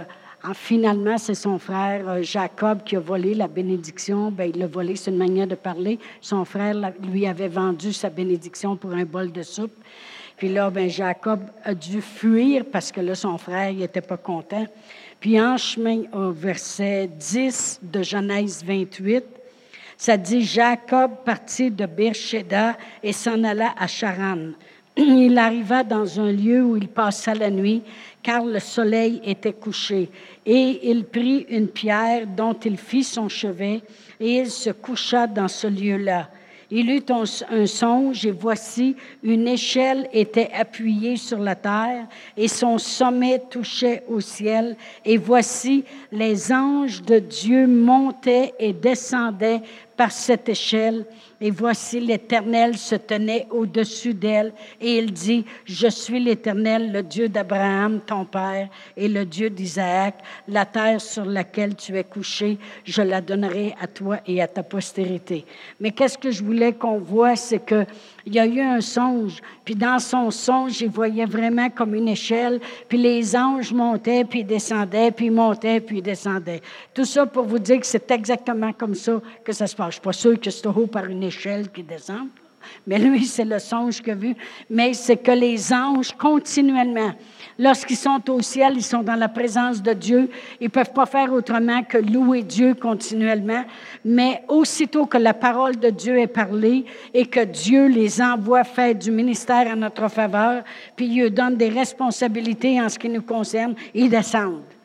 finalement, 0.54 1.18
c'est 1.18 1.34
son 1.34 1.58
frère 1.58 2.08
euh, 2.08 2.22
Jacob 2.22 2.82
qui 2.84 2.96
a 2.96 3.00
volé 3.00 3.34
la 3.34 3.48
bénédiction. 3.48 4.30
Bien, 4.30 4.46
il 4.46 4.58
l'a 4.58 4.66
volé, 4.66 4.96
c'est 4.96 5.10
une 5.10 5.18
manière 5.18 5.46
de 5.46 5.54
parler. 5.54 5.98
Son 6.20 6.44
frère 6.44 6.74
lui 7.02 7.26
avait 7.26 7.48
vendu 7.48 7.92
sa 7.92 8.08
bénédiction 8.08 8.76
pour 8.76 8.92
un 8.92 9.04
bol 9.04 9.32
de 9.32 9.42
soupe. 9.42 9.74
Puis 10.36 10.48
là, 10.48 10.70
ben, 10.70 10.88
Jacob 10.88 11.40
a 11.64 11.74
dû 11.74 12.00
fuir 12.00 12.64
parce 12.70 12.92
que 12.92 13.00
là, 13.00 13.14
son 13.14 13.38
frère 13.38 13.72
n'était 13.72 14.00
pas 14.00 14.16
content. 14.16 14.66
Puis 15.20 15.40
en 15.40 15.56
chemin, 15.56 16.02
au 16.12 16.30
verset 16.30 17.08
10 17.08 17.80
de 17.82 18.02
Genèse 18.02 18.62
28, 18.64 19.24
ça 19.96 20.16
dit 20.16 20.42
Jacob 20.42 21.12
partit 21.24 21.70
de 21.70 21.86
Beersheba 21.86 22.76
et 23.02 23.12
s'en 23.12 23.42
alla 23.44 23.74
à 23.78 23.86
Charan. 23.86 24.52
Il 24.96 25.38
arriva 25.38 25.82
dans 25.82 26.20
un 26.20 26.32
lieu 26.32 26.62
où 26.62 26.76
il 26.76 26.88
passa 26.88 27.34
la 27.34 27.50
nuit, 27.50 27.82
car 28.22 28.44
le 28.44 28.58
soleil 28.58 29.20
était 29.24 29.52
couché. 29.52 30.08
Et 30.44 30.90
il 30.90 31.04
prit 31.04 31.46
une 31.50 31.68
pierre 31.68 32.26
dont 32.26 32.54
il 32.54 32.78
fit 32.78 33.04
son 33.04 33.28
chevet, 33.28 33.82
et 34.18 34.38
il 34.38 34.50
se 34.50 34.70
coucha 34.70 35.26
dans 35.26 35.48
ce 35.48 35.66
lieu-là. 35.66 36.28
Il 36.70 36.90
eut 36.90 37.04
un, 37.10 37.66
songe, 37.66 38.26
et 38.26 38.32
voici, 38.32 38.96
une 39.22 39.46
échelle 39.46 40.08
était 40.12 40.50
appuyée 40.52 41.16
sur 41.16 41.38
la 41.38 41.54
terre, 41.54 42.06
et 42.36 42.48
son 42.48 42.78
sommet 42.78 43.40
touchait 43.48 44.02
au 44.08 44.20
ciel. 44.20 44.76
Et 45.04 45.16
voici, 45.16 45.84
les 46.10 46.52
anges 46.52 47.02
de 47.02 47.20
Dieu 47.20 47.68
montaient 47.68 48.52
et 48.58 48.72
descendaient 48.72 49.60
par 49.96 50.12
cette 50.12 50.48
échelle. 50.48 51.06
Et 51.40 51.50
voici 51.50 52.00
l'Éternel 52.00 52.76
se 52.78 52.94
tenait 52.94 53.46
au-dessus 53.50 54.14
d'elle. 54.14 54.52
Et 54.80 54.98
il 54.98 55.12
dit, 55.12 55.44
je 55.64 55.88
suis 55.88 56.18
l'Éternel, 56.18 56.92
le 56.92 57.02
Dieu 57.02 57.28
d'Abraham, 57.28 58.00
ton 58.06 58.24
père, 58.24 58.68
et 58.96 59.08
le 59.08 59.24
Dieu 59.24 59.50
d'Isaac. 59.50 60.14
La 60.48 60.64
terre 60.64 61.00
sur 61.00 61.24
laquelle 61.24 61.74
tu 61.74 61.96
es 61.96 62.04
couché, 62.04 62.58
je 62.84 63.02
la 63.02 63.20
donnerai 63.20 63.74
à 63.80 63.86
toi 63.86 64.18
et 64.26 64.40
à 64.40 64.48
ta 64.48 64.62
postérité. 64.62 65.44
Mais 65.80 65.90
qu'est-ce 65.90 66.16
que 66.16 66.30
je 66.30 66.42
voulais 66.42 66.72
qu'on 66.72 66.98
voit, 66.98 67.36
c'est 67.36 67.64
que 67.64 67.84
il 68.26 68.34
y 68.34 68.40
a 68.40 68.46
eu 68.46 68.60
un 68.60 68.80
songe, 68.80 69.40
puis 69.64 69.76
dans 69.76 70.00
son 70.00 70.32
songe, 70.32 70.80
il 70.80 70.88
voyait 70.88 71.26
vraiment 71.26 71.70
comme 71.70 71.94
une 71.94 72.08
échelle, 72.08 72.60
puis 72.88 72.98
les 72.98 73.36
anges 73.36 73.72
montaient, 73.72 74.24
puis 74.24 74.42
descendaient, 74.42 75.12
puis 75.12 75.30
montaient, 75.30 75.78
puis 75.78 76.02
descendaient. 76.02 76.60
Tout 76.92 77.04
ça 77.04 77.24
pour 77.24 77.44
vous 77.44 77.60
dire 77.60 77.78
que 77.78 77.86
c'est 77.86 78.10
exactement 78.10 78.72
comme 78.72 78.96
ça 78.96 79.20
que 79.44 79.52
ça 79.52 79.68
se 79.68 79.76
passe. 79.76 79.90
Je 79.90 79.92
suis 79.92 80.00
pas 80.00 80.12
sûr 80.12 80.40
que 80.40 80.50
c'est 80.50 80.66
haut 80.66 80.88
par 80.88 81.04
une 81.04 81.22
échelle 81.26 81.70
qui 81.70 81.82
descend, 81.82 82.28
mais 82.86 82.98
lui, 82.98 83.24
c'est 83.26 83.44
le 83.44 83.58
songe 83.58 84.00
qu'il 84.00 84.12
a 84.12 84.16
vu. 84.16 84.34
Mais 84.70 84.94
c'est 84.94 85.16
que 85.16 85.32
les 85.32 85.72
anges, 85.72 86.12
continuellement, 86.12 87.12
lorsqu'ils 87.58 87.96
sont 87.96 88.22
au 88.30 88.40
ciel, 88.42 88.74
ils 88.76 88.82
sont 88.82 89.02
dans 89.02 89.14
la 89.14 89.28
présence 89.28 89.82
de 89.82 89.92
Dieu. 89.92 90.30
Ils 90.60 90.64
ne 90.64 90.70
peuvent 90.70 90.92
pas 90.92 91.06
faire 91.06 91.32
autrement 91.32 91.82
que 91.82 91.98
louer 91.98 92.42
Dieu 92.42 92.74
continuellement. 92.74 93.64
Mais 94.04 94.42
aussitôt 94.48 95.06
que 95.06 95.18
la 95.18 95.34
parole 95.34 95.76
de 95.76 95.90
Dieu 95.90 96.18
est 96.18 96.26
parlée 96.26 96.84
et 97.12 97.26
que 97.26 97.44
Dieu 97.44 97.86
les 97.86 98.20
envoie 98.20 98.64
faire 98.64 98.94
du 98.94 99.10
ministère 99.10 99.70
à 99.70 99.76
notre 99.76 100.08
faveur, 100.08 100.62
puis 100.94 101.06
il 101.06 101.30
donne 101.30 101.56
des 101.56 101.68
responsabilités 101.68 102.80
en 102.80 102.88
ce 102.88 102.98
qui 102.98 103.08
nous 103.08 103.22
concerne, 103.22 103.74
ils 103.94 104.10
descendent. 104.10 104.75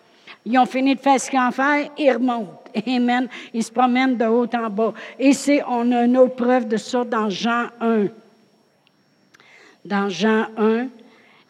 Ils 0.46 0.58
ont 0.58 0.66
fini 0.66 0.96
de 0.96 1.00
faire 1.00 1.20
ce 1.20 1.30
qu'ils 1.30 1.40
ont 1.40 1.44
à 1.44 1.52
faire, 1.52 1.90
ils 1.98 2.12
remontent. 2.12 2.62
Amen. 2.88 3.28
Ils 3.54 3.64
se 3.64 3.72
promènent 3.72 4.18
de 4.18 4.26
haut 4.26 4.48
en 4.54 4.70
bas. 4.70 4.94
Et 5.20 5.34
on 5.68 5.92
a 5.92 6.06
une 6.06 6.18
autre 6.18 6.36
preuve 6.36 6.68
de 6.68 6.78
ça 6.78 7.04
dans 7.04 7.30
Jean 7.30 7.68
1. 7.80 8.08
Dans 9.86 10.10
Jean 10.10 10.48
1. 10.58 10.88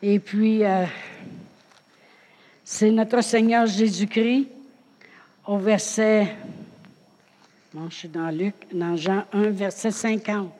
Et 0.03 0.19
puis, 0.19 0.63
euh, 0.63 0.85
c'est 2.63 2.91
notre 2.91 3.21
Seigneur 3.21 3.65
Jésus-Christ 3.65 4.47
au 5.45 5.57
verset. 5.57 6.35
Non, 7.73 7.89
je 7.89 7.95
suis 7.95 8.07
dans 8.07 8.29
Luc, 8.29 8.55
dans 8.73 8.97
Jean 8.97 9.23
1, 9.31 9.49
verset 9.49 9.91
50. 9.91 10.51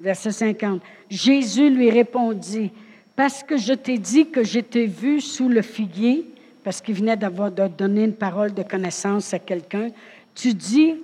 Verset 0.00 0.30
50. 0.30 0.82
Jésus 1.08 1.70
lui 1.70 1.90
répondit 1.90 2.70
Parce 3.14 3.42
que 3.42 3.56
je 3.56 3.72
t'ai 3.72 3.98
dit 3.98 4.28
que 4.28 4.44
j'étais 4.44 4.86
vu 4.86 5.20
sous 5.20 5.48
le 5.48 5.62
figuier, 5.62 6.26
parce 6.66 6.80
qu'il 6.80 6.96
venait 6.96 7.16
d'avoir 7.16 7.52
de 7.52 7.68
donner 7.68 8.02
une 8.02 8.12
parole 8.12 8.52
de 8.52 8.64
connaissance 8.64 9.32
à 9.32 9.38
quelqu'un. 9.38 9.90
Tu 10.34 10.52
dis, 10.52 10.96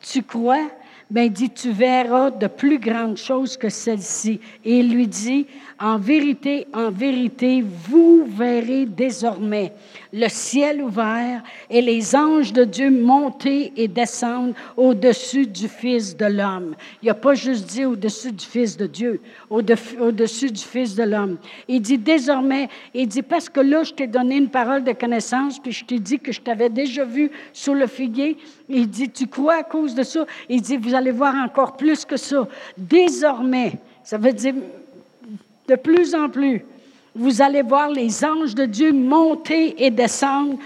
tu, 0.00 0.22
crois, 0.22 0.70
ben 1.10 1.28
dit, 1.28 1.50
tu 1.50 1.70
verras 1.70 2.30
de 2.30 2.46
plus 2.46 2.78
grandes 2.78 3.18
choses 3.18 3.58
que 3.58 3.68
celles-ci. 3.68 4.40
Et 4.64 4.78
il 4.78 4.90
lui 4.90 5.06
dit, 5.06 5.46
en 5.78 5.98
vérité, 5.98 6.66
en 6.72 6.90
vérité, 6.90 7.62
vous 7.62 8.24
verrez 8.26 8.86
désormais 8.86 9.74
le 10.12 10.28
ciel 10.28 10.82
ouvert 10.82 11.42
et 11.68 11.80
les 11.80 12.16
anges 12.16 12.52
de 12.52 12.64
Dieu 12.64 12.90
monter 12.90 13.72
et 13.76 13.88
descendre 13.88 14.54
au-dessus 14.76 15.46
du 15.46 15.68
Fils 15.68 16.16
de 16.16 16.26
l'homme. 16.26 16.74
Il 17.02 17.06
n'a 17.06 17.14
pas 17.14 17.34
juste 17.34 17.66
dit 17.66 17.84
au-dessus 17.84 18.32
du 18.32 18.44
Fils 18.44 18.76
de 18.76 18.86
Dieu, 18.86 19.20
au-dessus 19.48 20.50
du 20.50 20.62
Fils 20.62 20.94
de 20.94 21.04
l'homme. 21.04 21.36
Il 21.68 21.80
dit 21.80 21.98
désormais, 21.98 22.68
il 22.94 23.06
dit 23.06 23.22
parce 23.22 23.48
que 23.48 23.60
là, 23.60 23.82
je 23.82 23.92
t'ai 23.92 24.06
donné 24.06 24.36
une 24.36 24.48
parole 24.48 24.84
de 24.84 24.92
connaissance, 24.92 25.58
puis 25.58 25.72
je 25.72 25.84
t'ai 25.84 25.98
dit 25.98 26.18
que 26.18 26.32
je 26.32 26.40
t'avais 26.40 26.70
déjà 26.70 27.04
vu 27.04 27.30
sous 27.52 27.74
le 27.74 27.86
figuier. 27.86 28.36
Il 28.68 28.88
dit, 28.88 29.10
tu 29.10 29.26
crois 29.26 29.56
à 29.56 29.62
cause 29.62 29.94
de 29.94 30.02
ça? 30.02 30.26
Il 30.48 30.62
dit, 30.62 30.76
vous 30.76 30.94
allez 30.94 31.10
voir 31.10 31.34
encore 31.34 31.76
plus 31.76 32.04
que 32.04 32.16
ça. 32.16 32.46
Désormais, 32.76 33.72
ça 34.04 34.18
veut 34.18 34.32
dire 34.32 34.54
de 35.68 35.74
plus 35.76 36.14
en 36.14 36.28
plus, 36.28 36.62
vous 37.14 37.42
allez 37.42 37.62
voir 37.62 37.88
les 37.88 38.24
anges 38.24 38.54
de 38.54 38.64
Dieu 38.64 38.92
monter 38.92 39.84
et 39.84 39.90
descendre 39.90 40.58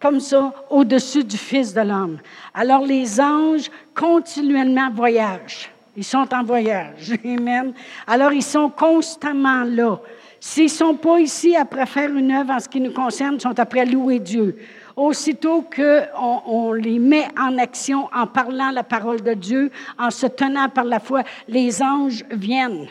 comme 0.00 0.18
ça 0.18 0.52
au-dessus 0.68 1.22
du 1.22 1.36
Fils 1.36 1.72
de 1.72 1.80
l'homme. 1.80 2.18
Alors 2.52 2.84
les 2.84 3.20
anges 3.20 3.70
continuellement 3.94 4.90
voyagent. 4.90 5.70
Ils 5.96 6.04
sont 6.04 6.26
en 6.32 6.42
voyage. 6.42 7.12
Amen. 7.24 7.72
Alors 8.06 8.32
ils 8.32 8.42
sont 8.42 8.70
constamment 8.70 9.62
là. 9.62 10.00
S'ils 10.40 10.64
ne 10.64 10.68
sont 10.70 10.94
pas 10.94 11.20
ici 11.20 11.54
après 11.54 11.86
faire 11.86 12.10
une 12.10 12.32
œuvre 12.32 12.50
en 12.50 12.58
ce 12.58 12.68
qui 12.68 12.80
nous 12.80 12.92
concerne, 12.92 13.36
ils 13.36 13.40
sont 13.40 13.60
après 13.60 13.86
louer 13.86 14.18
Dieu. 14.18 14.58
Aussitôt 14.96 15.64
qu'on 15.74 16.42
on 16.46 16.72
les 16.72 16.98
met 16.98 17.28
en 17.38 17.56
action 17.58 18.08
en 18.12 18.26
parlant 18.26 18.70
la 18.72 18.82
parole 18.82 19.22
de 19.22 19.34
Dieu, 19.34 19.70
en 19.98 20.10
se 20.10 20.26
tenant 20.26 20.68
par 20.68 20.84
la 20.84 20.98
foi, 20.98 21.22
les 21.46 21.80
anges 21.80 22.24
viennent. 22.30 22.88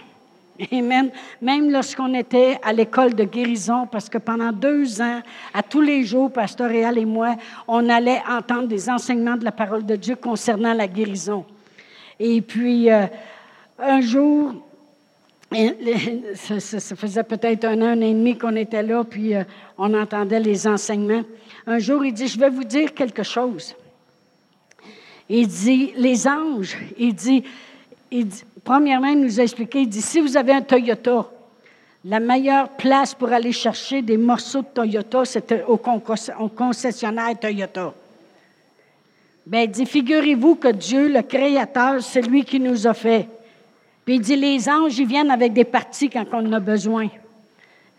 Amen. 0.71 1.11
Même 1.41 1.71
lorsqu'on 1.71 2.13
était 2.13 2.59
à 2.61 2.73
l'école 2.73 3.13
de 3.13 3.23
guérison, 3.23 3.87
parce 3.87 4.09
que 4.09 4.17
pendant 4.17 4.51
deux 4.51 5.01
ans, 5.01 5.21
à 5.53 5.63
tous 5.63 5.81
les 5.81 6.03
jours, 6.03 6.31
Pasteur 6.31 6.69
Réal 6.69 6.97
et 6.97 7.05
moi, 7.05 7.35
on 7.67 7.89
allait 7.89 8.21
entendre 8.29 8.67
des 8.67 8.89
enseignements 8.89 9.37
de 9.37 9.45
la 9.45 9.51
parole 9.51 9.85
de 9.85 9.95
Dieu 9.95 10.15
concernant 10.15 10.73
la 10.73 10.87
guérison. 10.87 11.45
Et 12.19 12.41
puis, 12.41 12.91
euh, 12.91 13.07
un 13.79 14.01
jour, 14.01 14.53
ça, 16.35 16.95
faisait 16.95 17.23
peut-être 17.23 17.65
un 17.65 17.81
an, 17.81 17.85
un 17.85 17.97
an 17.97 18.01
et 18.01 18.13
demi 18.13 18.37
qu'on 18.37 18.55
était 18.55 18.83
là, 18.83 19.03
puis 19.03 19.35
euh, 19.35 19.43
on 19.77 19.93
entendait 19.93 20.39
les 20.39 20.67
enseignements. 20.67 21.23
Un 21.65 21.79
jour, 21.79 22.05
il 22.05 22.13
dit, 22.13 22.27
je 22.27 22.39
vais 22.39 22.49
vous 22.49 22.63
dire 22.63 22.93
quelque 22.93 23.23
chose. 23.23 23.75
Il 25.27 25.47
dit, 25.47 25.93
les 25.97 26.27
anges, 26.27 26.77
il 26.97 27.15
dit, 27.15 27.43
il 28.11 28.27
dit 28.27 28.43
premièrement, 28.63 29.07
il 29.07 29.21
nous 29.21 29.39
a 29.39 29.43
expliqué, 29.43 29.81
il 29.81 29.89
dit, 29.89 30.01
si 30.01 30.19
vous 30.19 30.37
avez 30.37 30.53
un 30.53 30.61
Toyota, 30.61 31.27
la 32.03 32.19
meilleure 32.19 32.69
place 32.69 33.13
pour 33.13 33.31
aller 33.31 33.51
chercher 33.51 34.01
des 34.01 34.17
morceaux 34.17 34.61
de 34.61 34.67
Toyota, 34.73 35.25
c'était 35.25 35.63
au, 35.67 35.77
concessionnaire 35.77 37.39
Toyota. 37.39 37.93
Bien, 39.45 39.61
il 39.61 39.71
dit, 39.71 39.85
figurez-vous 39.85 40.55
que 40.55 40.69
Dieu, 40.69 41.07
le 41.07 41.21
Créateur, 41.21 42.01
c'est 42.01 42.21
lui 42.21 42.43
qui 42.43 42.59
nous 42.59 42.87
a 42.87 42.93
fait. 42.93 43.27
Puis 44.05 44.15
il 44.15 44.21
dit, 44.21 44.35
les 44.35 44.67
anges, 44.67 44.97
ils 44.97 45.07
viennent 45.07 45.31
avec 45.31 45.53
des 45.53 45.63
parties 45.63 46.09
quand 46.09 46.25
on 46.33 46.45
en 46.47 46.53
a 46.53 46.59
besoin. 46.59 47.07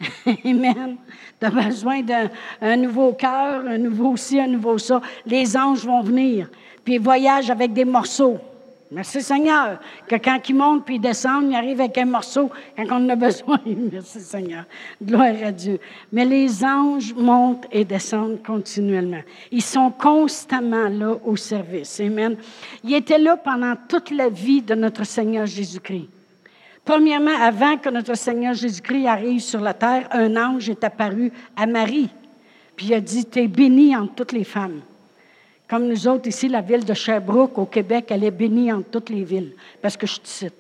Amen. 0.45 0.97
Tu 1.41 1.47
as 1.47 1.51
besoin 1.51 2.03
d'un 2.03 2.77
nouveau 2.77 3.13
cœur, 3.13 3.67
un 3.67 3.79
nouveau 3.79 4.17
ci, 4.17 4.41
un 4.41 4.49
nouveau 4.49 4.79
ça. 4.79 5.01
Les 5.27 5.57
anges 5.57 5.85
vont 5.85 6.03
venir. 6.03 6.51
Puis 6.85 6.95
ils 6.95 7.01
voyagent 7.01 7.51
avec 7.51 7.73
des 7.73 7.85
morceaux. 7.85 8.39
Merci 8.93 9.23
Seigneur. 9.23 9.79
Que 10.07 10.17
quand 10.17 10.39
ils 10.47 10.55
montent 10.55 10.85
puis 10.85 10.97
ils 10.97 11.01
descendent, 11.01 11.51
ils 11.51 11.57
arrivent 11.57 11.81
avec 11.81 11.97
un 11.97 12.05
morceau 12.05 12.51
quand 12.77 12.85
on 12.91 13.07
en 13.07 13.09
a 13.09 13.17
besoin. 13.17 13.59
Merci 13.67 14.21
Seigneur. 14.21 14.65
Gloire 15.03 15.35
à 15.43 15.51
Dieu. 15.51 15.81
Mais 16.13 16.27
les 16.27 16.63
anges 16.63 17.15
montent 17.15 17.67
et 17.73 17.87
descendent 17.87 18.43
continuellement. 18.43 19.23
Ils 19.51 19.63
sont 19.63 19.91
constamment 19.91 20.89
là 20.89 21.17
au 21.25 21.37
service. 21.37 22.01
Amen. 22.01 22.37
Ils 22.85 22.95
étaient 22.95 23.19
là 23.19 23.39
pendant 23.39 23.75
toute 23.89 24.11
la 24.11 24.29
vie 24.29 24.61
de 24.61 24.75
notre 24.75 25.05
Seigneur 25.05 25.47
Jésus-Christ. 25.47 26.09
Premièrement, 26.85 27.37
avant 27.41 27.79
que 27.79 27.89
notre 27.89 28.15
Seigneur 28.15 28.53
Jésus-Christ 28.53 29.07
arrive 29.07 29.41
sur 29.41 29.61
la 29.61 29.73
terre, 29.73 30.09
un 30.11 30.37
ange 30.37 30.69
est 30.69 30.85
apparu 30.85 31.33
à 31.57 31.65
Marie. 31.65 32.11
Puis 32.77 32.87
il 32.87 32.95
a 32.95 33.01
dit, 33.01 33.25
tu 33.25 33.39
es 33.39 33.49
bénie 33.49 33.97
entre 33.97 34.15
toutes 34.17 34.33
les 34.33 34.45
femmes. 34.45 34.81
Comme 35.73 35.89
nous 35.89 36.07
autres 36.07 36.29
ici, 36.29 36.49
la 36.49 36.61
ville 36.61 36.85
de 36.85 36.93
Sherbrooke 36.93 37.57
au 37.57 37.65
Québec, 37.65 38.09
elle 38.11 38.25
est 38.25 38.31
bénie 38.31 38.71
entre 38.71 38.91
toutes 38.91 39.09
les 39.09 39.25
villes, 39.25 39.55
parce 39.81 39.97
que 39.97 40.07
je 40.07 40.21
te 40.21 40.29
cite. 40.29 40.53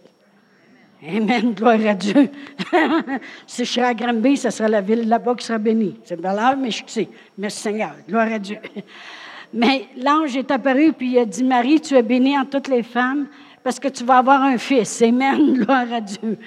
Amen, 1.06 1.52
gloire 1.52 1.86
à 1.86 1.92
Dieu. 1.92 2.30
si 3.46 3.66
je 3.66 3.70
serais 3.70 3.88
à 3.88 3.92
Granby, 3.92 4.38
ce 4.38 4.48
serait 4.48 4.70
la 4.70 4.80
ville 4.80 5.06
là-bas 5.06 5.34
qui 5.34 5.44
serait 5.44 5.58
bénie. 5.58 5.98
C'est 6.04 6.18
valable, 6.18 6.62
mais 6.62 6.70
je 6.70 6.82
sais. 6.86 7.10
Merci 7.36 7.60
Seigneur, 7.60 7.92
gloire 8.08 8.32
à 8.32 8.38
Dieu. 8.38 8.56
Mais 9.52 9.84
l'ange 10.02 10.34
est 10.34 10.50
apparu, 10.50 10.94
puis 10.94 11.10
il 11.10 11.18
a 11.18 11.26
dit, 11.26 11.44
Marie, 11.44 11.78
tu 11.78 11.94
es 11.94 12.02
bénie 12.02 12.38
entre 12.38 12.52
toutes 12.52 12.68
les 12.68 12.82
femmes, 12.82 13.26
parce 13.62 13.78
que 13.78 13.88
tu 13.88 14.04
vas 14.04 14.16
avoir 14.16 14.40
un 14.40 14.56
fils. 14.56 15.02
Amen, 15.02 15.52
gloire 15.58 15.92
à 15.92 16.00
Dieu. 16.00 16.38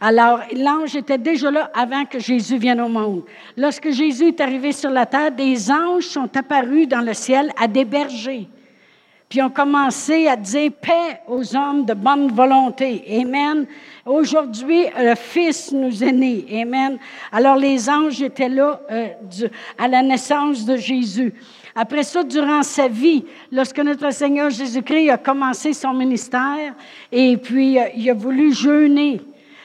Alors, 0.00 0.40
l'ange 0.54 0.94
était 0.94 1.18
déjà 1.18 1.50
là 1.50 1.70
avant 1.74 2.04
que 2.04 2.20
Jésus 2.20 2.56
vienne 2.56 2.80
au 2.80 2.88
monde. 2.88 3.22
Lorsque 3.56 3.90
Jésus 3.90 4.28
est 4.28 4.40
arrivé 4.40 4.70
sur 4.70 4.90
la 4.90 5.06
terre, 5.06 5.32
des 5.32 5.70
anges 5.70 6.04
sont 6.04 6.36
apparus 6.36 6.86
dans 6.86 7.00
le 7.00 7.14
ciel 7.14 7.50
à 7.60 7.66
des 7.66 7.84
bergers. 7.84 8.48
Puis 9.28 9.42
ont 9.42 9.50
commencé 9.50 10.26
à 10.26 10.36
dire 10.36 10.70
paix 10.80 11.20
aux 11.26 11.54
hommes 11.54 11.84
de 11.84 11.92
bonne 11.92 12.32
volonté. 12.32 13.04
Amen. 13.20 13.66
Aujourd'hui, 14.06 14.86
le 14.98 15.14
Fils 15.16 15.72
nous 15.72 16.02
est 16.02 16.12
né. 16.12 16.46
Amen. 16.62 16.96
Alors 17.30 17.56
les 17.56 17.90
anges 17.90 18.22
étaient 18.22 18.48
là 18.48 18.80
euh, 18.90 19.08
à 19.76 19.86
la 19.86 20.02
naissance 20.02 20.64
de 20.64 20.76
Jésus. 20.76 21.34
Après 21.74 22.04
ça, 22.04 22.22
durant 22.22 22.62
sa 22.62 22.88
vie, 22.88 23.24
lorsque 23.52 23.78
notre 23.80 24.10
Seigneur 24.12 24.48
Jésus-Christ 24.48 25.10
a 25.10 25.18
commencé 25.18 25.74
son 25.74 25.92
ministère, 25.92 26.74
et 27.12 27.36
puis 27.36 27.78
euh, 27.78 27.84
il 27.94 28.08
a 28.08 28.14
voulu 28.14 28.54
jeûner, 28.54 29.20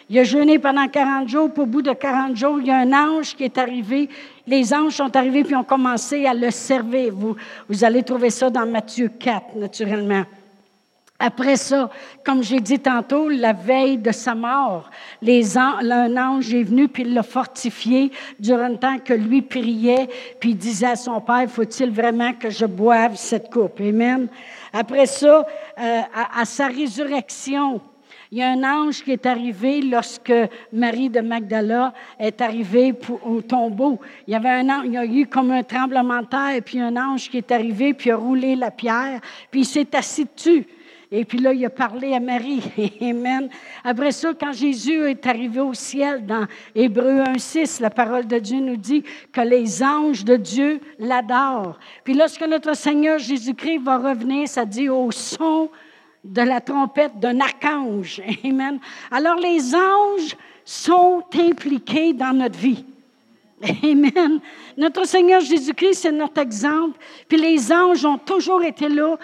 Il 0.10 0.20
a 0.20 0.24
jeûné 0.24 0.60
pendant 0.60 0.88
40 0.88 1.28
jours, 1.28 1.52
puis 1.52 1.64
au 1.64 1.66
bout 1.66 1.82
de 1.82 1.94
40 1.94 2.36
jours, 2.36 2.58
il 2.60 2.68
y 2.68 2.72
a 2.72 2.78
un 2.78 2.94
ange 2.94 3.36
qui 3.36 3.44
est 3.44 3.58
arrivé. 3.58 4.10
Les 4.46 4.74
anges 4.74 4.94
sont 4.94 5.16
arrivés 5.16 5.44
puis 5.44 5.56
ont 5.56 5.64
commencé 5.64 6.26
à 6.26 6.34
le 6.34 6.52
servir. 6.52 7.14
Vous, 7.14 7.36
vous 7.70 7.84
allez 7.84 8.04
trouver 8.04 8.30
ça 8.30 8.50
dans 8.50 8.66
Matthieu 8.66 9.08
4, 9.08 9.56
naturellement. 9.56 10.26
Après 11.26 11.56
ça, 11.56 11.90
comme 12.26 12.44
j'ai 12.44 12.60
dit 12.60 12.80
tantôt, 12.80 13.30
la 13.30 13.54
veille 13.54 13.98
de 13.98 14.12
sa 14.12 14.36
mort, 14.36 14.90
les 15.22 15.58
un 15.58 16.18
ange 16.18 16.54
est 16.54 16.64
venu 16.64 16.90
puis 16.90 17.04
il 17.04 17.14
l'a 17.14 17.24
fortifié 17.24 18.12
durant 18.40 18.68
le 18.68 18.78
temps 18.78 18.98
que 19.00 19.14
lui 19.14 19.42
priait, 19.42 20.10
puis 20.42 20.50
il 20.50 20.58
disait 20.58 20.88
à 20.88 20.96
son 20.98 21.22
père, 21.22 21.50
faut-il 21.50 21.92
vraiment 21.92 22.34
que 22.34 22.50
je 22.50 22.66
boive 22.66 23.16
cette 23.16 23.50
coupe? 23.50 23.80
Amen. 23.80 24.28
Après 24.74 25.06
ça, 25.06 25.46
euh, 25.80 26.02
à, 26.14 26.44
sa 26.44 26.68
résurrection, 26.68 27.80
il 28.34 28.40
y 28.40 28.42
a 28.42 28.50
un 28.50 28.64
ange 28.64 29.04
qui 29.04 29.12
est 29.12 29.28
arrivé 29.28 29.80
lorsque 29.84 30.34
Marie 30.72 31.08
de 31.08 31.20
Magdala 31.20 31.94
est 32.18 32.42
arrivée 32.42 32.96
au 33.24 33.44
tombeau. 33.44 34.00
Il 34.26 34.34
y 34.34 34.36
avait 34.36 34.50
un 34.50 34.70
ange, 34.70 34.86
il 34.88 34.94
y 34.94 34.98
a 34.98 35.06
eu 35.06 35.28
comme 35.28 35.52
un 35.52 35.62
tremblement 35.62 36.20
de 36.20 36.26
terre, 36.26 36.60
puis 36.66 36.82
un 36.82 36.98
ange 36.98 37.30
qui 37.30 37.38
est 37.38 37.52
arrivé, 37.52 37.94
puis 37.94 38.10
a 38.10 38.16
roulé 38.16 38.56
la 38.56 38.72
pierre, 38.72 39.22
puis 39.52 39.62
il 39.62 39.66
s'est 39.66 39.96
assis 39.96 40.26
dessus. 40.36 40.66
Et 41.12 41.26
puis 41.26 41.38
là, 41.38 41.54
il 41.54 41.64
a 41.64 41.70
parlé 41.70 42.16
à 42.16 42.20
Marie. 42.20 42.64
Amen. 43.02 43.50
Après 43.84 44.12
ça, 44.12 44.32
quand 44.34 44.52
Jésus 44.52 45.08
est 45.08 45.28
arrivé 45.28 45.60
au 45.60 45.76
ciel, 45.76 46.26
dans 46.26 46.48
Hébreu 46.74 47.22
1.6, 47.22 47.84
la 47.84 47.92
parole 47.92 48.26
de 48.26 48.40
Dieu 48.40 48.60
nous 48.60 48.78
dit 48.78 49.04
que 49.32 49.42
les 49.42 49.84
anges 49.84 50.26
de 50.26 50.38
Dieu 50.38 50.80
l'adorent. 50.98 51.78
Puis 52.04 52.16
lorsque 52.16 52.42
notre 52.42 52.76
Seigneur 52.76 53.20
Jésus-Christ 53.20 53.78
va 53.78 54.00
revenir, 54.00 54.48
ça 54.48 54.66
dit 54.66 54.90
au 54.90 55.12
son 55.12 55.70
de 56.24 56.42
la 56.42 56.62
trompette 56.62 57.20
d'un 57.20 57.40
archange. 57.40 58.22
Amen. 58.44 58.80
Alors 59.12 59.36
les 59.36 59.76
anges 59.76 60.36
sont 60.66 61.24
impliqués 61.34 62.14
dans 62.14 62.34
notre 62.34 62.58
vie. 62.58 62.86
Amen. 63.84 64.40
Notre 64.78 65.06
Seigneur 65.06 65.42
Jésus-Christ, 65.42 65.94
c'est 66.02 66.12
notre 66.12 66.42
exemple. 66.42 66.98
Puis 67.28 67.38
les 67.38 67.72
anges 67.72 68.06
ont 68.06 68.18
toujours 68.18 68.64
été 68.64 68.90
là 68.90 69.16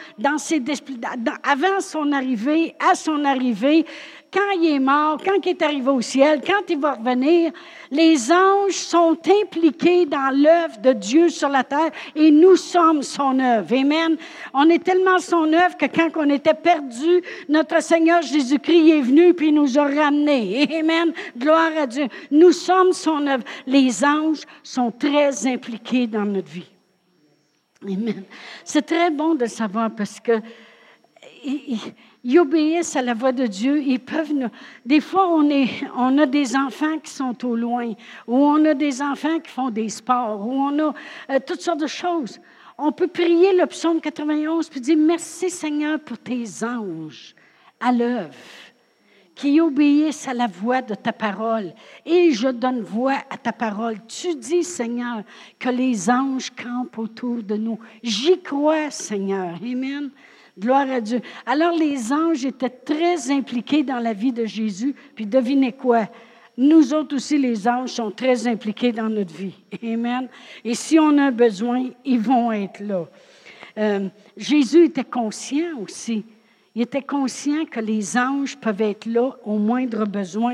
avant 1.44 1.80
son 1.80 2.12
arrivée, 2.12 2.76
à 2.80 2.96
son 2.96 3.26
arrivée 3.26 3.86
quand 4.32 4.52
il 4.62 4.76
est 4.76 4.80
mort, 4.80 5.18
quand 5.24 5.46
il 5.46 5.50
est 5.50 5.62
arrivé 5.62 5.90
au 5.90 6.02
ciel, 6.02 6.42
quand 6.46 6.62
il 6.70 6.80
va 6.80 6.94
revenir, 6.94 7.52
les 7.92 8.32
anges 8.32 8.74
sont 8.74 9.18
impliqués 9.44 10.06
dans 10.06 10.36
l'œuvre 10.36 10.78
de 10.80 10.94
Dieu 10.94 11.30
sur 11.30 11.50
la 11.50 11.64
terre 11.64 11.92
et 12.16 12.30
nous 12.30 12.56
sommes 12.56 13.02
son 13.02 13.40
œuvre. 13.40 13.74
Amen. 13.74 14.18
On 14.54 14.70
est 14.70 14.84
tellement 14.84 15.20
son 15.20 15.52
œuvre 15.52 15.78
que 15.78 15.86
quand 15.86 16.10
on 16.16 16.30
était 16.30 16.54
perdu, 16.54 17.22
notre 17.48 17.82
Seigneur 17.82 18.22
Jésus-Christ 18.22 18.90
est 18.90 19.02
venu 19.02 19.34
puis 19.34 19.52
nous 19.52 19.78
a 19.80 19.86
ramenés. 19.86 20.68
Amen. 20.80 21.12
Gloire 21.38 21.72
à 21.78 21.88
Dieu. 21.88 22.08
Nous 22.30 22.52
sommes 22.52 22.94
son 22.94 23.26
œuvre. 23.26 23.44
Les 23.66 24.04
anges 24.04 24.44
sont 24.64 24.92
très 24.92 25.48
impliqués 25.48 26.06
dans 26.08 26.26
notre 26.26 26.50
vie. 26.50 26.70
Amen. 27.84 28.24
C'est 28.64 28.86
très 28.86 29.10
bon 29.10 29.36
de 29.36 29.46
savoir 29.46 29.90
parce 29.96 30.20
que 30.20 30.42
ils 32.24 32.40
obéissent 32.40 32.96
à 32.96 33.02
la 33.02 33.14
voix 33.14 33.32
de 33.32 33.48
Dieu. 33.48 33.82
Ils 33.82 34.00
peuvent 34.00 34.34
Des 34.86 35.00
fois, 35.00 35.30
on, 35.30 36.18
a 36.18 36.26
des 36.26 36.56
enfants 36.56 37.00
qui 37.00 37.12
sont 37.12 37.46
au 37.46 37.56
loin, 37.56 37.94
ou 38.28 38.36
on 38.36 38.66
a 38.66 38.74
des 38.74 39.02
enfants 39.02 39.40
qui 39.40 39.50
font 39.50 39.70
des 39.70 39.90
sports, 39.90 40.46
ou 40.46 40.52
on 40.52 40.80
a 40.80 40.94
euh, 41.30 41.40
toutes 41.46 41.62
sortes 41.62 41.80
de 41.80 41.88
choses. 41.88 42.40
On 42.78 42.92
peut 42.92 43.08
prier 43.08 43.56
le 43.56 43.66
psaume 43.66 44.00
91 44.00 44.70
puis 44.70 44.82
dire 44.82 44.98
Merci 44.98 45.50
Seigneur 45.50 46.00
pour 46.00 46.18
tes 46.18 46.46
anges 46.64 47.36
à 47.80 47.92
l'œuvre 47.92 48.34
qui 49.40 49.62
obéissent 49.62 50.28
à 50.28 50.34
la 50.34 50.48
voix 50.48 50.82
de 50.82 50.96
ta 50.96 51.14
parole. 51.14 51.74
Et 52.06 52.34
je 52.34 52.50
donne 52.50 52.82
voix 52.82 53.16
à 53.30 53.38
ta 53.38 53.54
parole. 53.54 53.96
Tu 54.06 54.36
dis, 54.36 54.66
Seigneur, 54.66 55.24
que 55.58 55.70
les 55.70 56.10
anges 56.10 56.52
campent 56.52 56.98
autour 56.98 57.42
de 57.42 57.56
nous. 57.56 57.80
J'y 58.04 58.42
crois, 58.42 58.92
Seigneur. 58.92 59.56
Amen. 59.64 60.10
Gloire 60.60 60.90
à 60.90 61.00
Dieu. 61.00 61.22
Alors 61.46 61.72
les 61.72 62.12
anges 62.12 62.44
étaient 62.46 62.70
très 62.70 63.32
impliqués 63.32 63.84
dans 63.84 64.00
la 64.00 64.14
vie 64.14 64.34
de 64.34 64.46
Jésus. 64.46 64.94
Puis 65.16 65.26
devinez 65.26 65.72
quoi? 65.72 66.08
Nous 66.58 66.94
autres 66.94 67.16
aussi, 67.16 67.38
les 67.38 67.68
anges 67.70 67.92
sont 67.92 68.12
très 68.12 68.46
impliqués 68.46 68.92
dans 68.92 69.10
notre 69.10 69.34
vie. 69.34 69.56
Amen. 69.82 70.28
Et 70.66 70.76
si 70.76 71.00
on 71.00 71.18
a 71.18 71.32
besoin, 71.32 71.90
ils 72.04 72.20
vont 72.20 72.52
être 72.52 72.82
là. 72.82 73.08
Euh, 73.78 74.10
Jésus 74.36 74.86
était 74.86 75.06
conscient 75.06 75.80
aussi. 75.82 76.26
Il 76.76 76.82
était 76.82 77.02
conscient 77.02 77.64
que 77.64 77.80
les 77.80 78.18
anges 78.18 78.58
peuvent 78.58 78.82
être 78.82 79.06
là 79.06 79.32
au 79.46 79.58
moindre 79.58 80.06
besoin. 80.06 80.52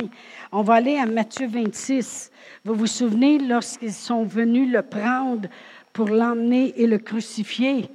On 0.52 0.62
va 0.62 0.76
aller 0.76 0.98
à 0.98 1.08
Matthieu 1.08 1.48
26. 1.48 2.32
Vous 2.64 2.76
vous 2.76 2.88
souvenez 2.88 3.40
lorsqu'ils 3.40 3.94
sont 3.94 4.24
venus 4.24 4.72
le 4.72 4.84
prendre 4.84 5.50
pour 5.92 6.08
l'emmener 6.08 6.74
et 6.80 6.86
le 6.86 7.00
crucifier. 7.00 7.90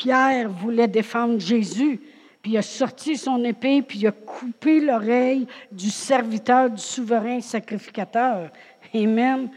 Pierre 0.00 0.48
voulait 0.48 0.88
défendre 0.88 1.38
Jésus, 1.38 2.00
puis 2.40 2.56
a 2.56 2.62
sorti 2.62 3.18
son 3.18 3.44
épée, 3.44 3.82
puis 3.82 4.06
a 4.06 4.12
coupé 4.12 4.80
l'oreille 4.80 5.46
du 5.70 5.90
serviteur 5.90 6.70
du 6.70 6.80
souverain 6.80 7.42
sacrificateur. 7.42 8.48
Amen. 8.94 9.50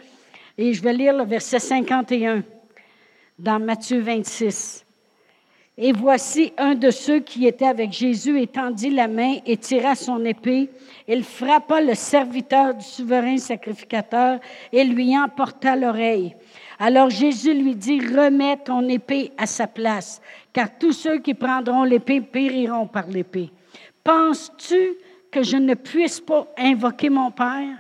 Et 0.58 0.74
je 0.74 0.84
vais 0.84 0.92
lire 0.92 1.16
le 1.16 1.24
verset 1.24 1.60
51 1.60 2.44
dans 3.40 3.58
Matthieu 3.58 4.02
26. 4.02 4.86
Et 5.78 5.94
voici 5.94 6.52
un 6.58 6.76
de 6.76 6.92
ceux 6.92 7.22
qui 7.22 7.48
étaient 7.48 7.66
avec 7.66 7.94
Jésus 7.94 8.42
étendit 8.42 8.90
la 8.90 9.08
main 9.08 9.38
et 9.46 9.56
tira 9.56 9.96
son 9.96 10.26
épée. 10.26 10.70
Il 11.08 11.24
frappa 11.24 11.80
le 11.80 11.96
serviteur 11.96 12.76
du 12.76 12.84
souverain 12.84 13.38
sacrificateur 13.38 14.42
et 14.74 14.84
lui 14.84 15.18
emporta 15.18 15.78
l'oreille. 15.78 16.36
Alors 16.86 17.10
Jésus 17.10 17.54
lui 17.54 17.76
dit, 17.76 18.02
remets 18.02 18.58
ton 18.58 18.86
épée 18.90 19.32
à 19.38 19.46
sa 19.46 19.68
place, 19.68 20.22
car 20.52 20.68
tous 20.78 20.92
ceux 20.92 21.20
qui 21.20 21.34
prendront 21.34 21.86
l'épée 21.86 22.20
périront 22.20 22.88
par 22.88 23.08
l'épée. 23.08 23.50
Penses-tu 24.04 24.96
que 25.32 25.44
je 25.44 25.56
ne 25.56 25.76
puisse 25.76 26.20
pas 26.20 26.46
invoquer 26.58 27.10
mon 27.10 27.32
Père, 27.32 27.78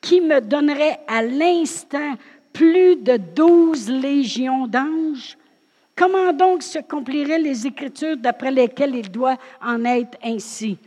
qui 0.00 0.22
me 0.22 0.40
donnerait 0.40 1.00
à 1.06 1.20
l'instant 1.22 2.14
plus 2.50 2.96
de 2.96 3.18
douze 3.18 3.90
légions 3.90 4.66
d'anges? 4.66 5.36
Comment 5.94 6.32
donc 6.32 6.62
s'accompliraient 6.62 7.38
les 7.38 7.66
Écritures 7.66 8.16
d'après 8.16 8.52
lesquelles 8.52 8.94
il 8.94 9.10
doit 9.10 9.36
en 9.62 9.84
être 9.84 10.16
ainsi? 10.24 10.78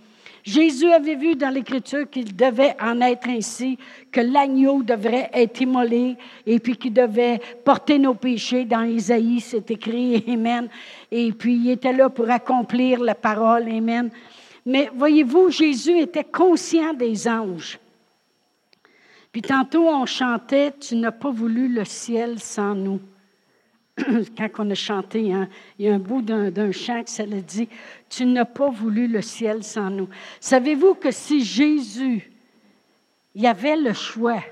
Jésus 0.43 0.91
avait 0.91 1.15
vu 1.15 1.35
dans 1.35 1.49
l'Écriture 1.49 2.09
qu'il 2.09 2.35
devait 2.35 2.75
en 2.81 3.01
être 3.01 3.27
ainsi, 3.27 3.77
que 4.11 4.21
l'agneau 4.21 4.83
devrait 4.83 5.29
être 5.33 5.61
immolé 5.61 6.15
et 6.45 6.59
puis 6.59 6.75
qu'il 6.75 6.93
devait 6.93 7.39
porter 7.63 7.99
nos 7.99 8.13
péchés. 8.13 8.65
Dans 8.65 8.83
Isaïe, 8.83 9.41
c'est 9.41 9.69
écrit, 9.71 10.23
Amen. 10.27 10.69
Et 11.11 11.31
puis 11.31 11.55
il 11.55 11.71
était 11.71 11.93
là 11.93 12.09
pour 12.09 12.29
accomplir 12.29 13.01
la 13.01 13.15
parole, 13.15 13.69
Amen. 13.69 14.09
Mais 14.65 14.89
voyez-vous, 14.93 15.49
Jésus 15.49 15.99
était 15.99 16.23
conscient 16.23 16.93
des 16.93 17.27
anges. 17.27 17.79
Puis 19.31 19.41
tantôt, 19.41 19.87
on 19.87 20.05
chantait, 20.05 20.73
Tu 20.79 20.95
n'as 20.95 21.11
pas 21.11 21.31
voulu 21.31 21.67
le 21.67 21.85
ciel 21.85 22.39
sans 22.39 22.73
nous. 22.73 22.99
quand 24.37 24.49
on 24.59 24.69
a 24.69 24.75
chanté, 24.75 25.33
hein, 25.33 25.49
il 25.77 25.85
y 25.85 25.89
a 25.89 25.93
un 25.93 25.99
bout 25.99 26.21
d'un 26.21 26.71
chant 26.71 27.03
qui 27.03 27.13
ça 27.13 27.25
le 27.25 27.41
dit, 27.41 27.67
Tu 28.09 28.25
n'as 28.25 28.45
pas 28.45 28.69
voulu 28.69 29.07
le 29.07 29.21
ciel 29.21 29.63
sans 29.63 29.89
nous. 29.89 30.09
Savez-vous 30.39 30.95
que 30.95 31.11
si 31.11 31.43
Jésus, 31.43 32.31
y 33.35 33.47
avait 33.47 33.75
le 33.75 33.93
choix, 33.93 34.43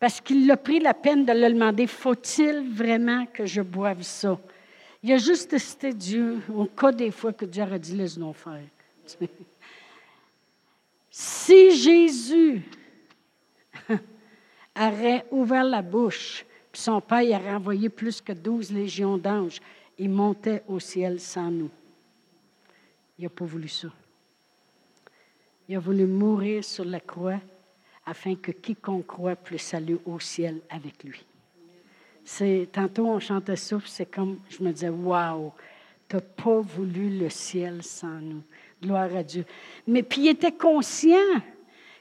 parce 0.00 0.20
qu'il 0.20 0.50
a 0.50 0.56
pris 0.56 0.78
la 0.78 0.94
peine 0.94 1.24
de 1.24 1.32
le 1.32 1.52
demander, 1.52 1.86
faut-il 1.86 2.68
vraiment 2.72 3.26
que 3.26 3.46
je 3.46 3.60
boive 3.60 4.02
ça? 4.02 4.38
Il 5.02 5.12
a 5.12 5.18
juste 5.18 5.50
testé 5.50 5.92
Dieu, 5.92 6.38
au 6.54 6.66
cas 6.66 6.92
des 6.92 7.10
fois 7.10 7.32
que 7.32 7.44
Dieu 7.44 7.62
aurait 7.62 7.78
dit, 7.78 7.94
laisse-nous 7.94 8.32
faire. 8.32 8.60
si 11.10 11.76
Jésus 11.76 12.62
aurait 14.78 15.24
ouvert 15.30 15.64
la 15.64 15.82
bouche 15.82 16.44
son 16.78 17.00
père 17.00 17.44
a 17.44 17.56
envoyé 17.56 17.88
plus 17.88 18.20
que 18.20 18.32
douze 18.32 18.70
légions 18.70 19.18
d'anges. 19.18 19.60
Il 19.98 20.10
montait 20.10 20.62
au 20.68 20.78
ciel 20.78 21.18
sans 21.18 21.50
nous. 21.50 21.70
Il 23.18 23.24
n'a 23.24 23.30
pas 23.30 23.44
voulu 23.44 23.66
ça. 23.66 23.88
Il 25.68 25.74
a 25.74 25.80
voulu 25.80 26.06
mourir 26.06 26.62
sur 26.62 26.84
la 26.84 27.00
croix 27.00 27.40
afin 28.06 28.36
que 28.36 28.52
quiconque 28.52 29.08
croit 29.08 29.34
puisse 29.34 29.74
aller 29.74 29.98
au 30.06 30.20
ciel 30.20 30.60
avec 30.70 31.02
lui. 31.02 31.20
C'est, 32.24 32.68
tantôt, 32.70 33.08
on 33.08 33.18
chantait 33.18 33.56
ça, 33.56 33.78
c'est 33.84 34.06
comme, 34.06 34.38
je 34.48 34.62
me 34.62 34.70
disais, 34.70 34.88
waouh, 34.88 35.52
tu 36.08 36.14
n'as 36.14 36.22
pas 36.22 36.60
voulu 36.60 37.18
le 37.18 37.28
ciel 37.28 37.82
sans 37.82 38.20
nous. 38.20 38.42
Gloire 38.80 39.16
à 39.16 39.24
Dieu. 39.24 39.44
Mais 39.84 40.04
puis 40.04 40.22
il 40.22 40.28
était 40.28 40.52
conscient 40.52 41.42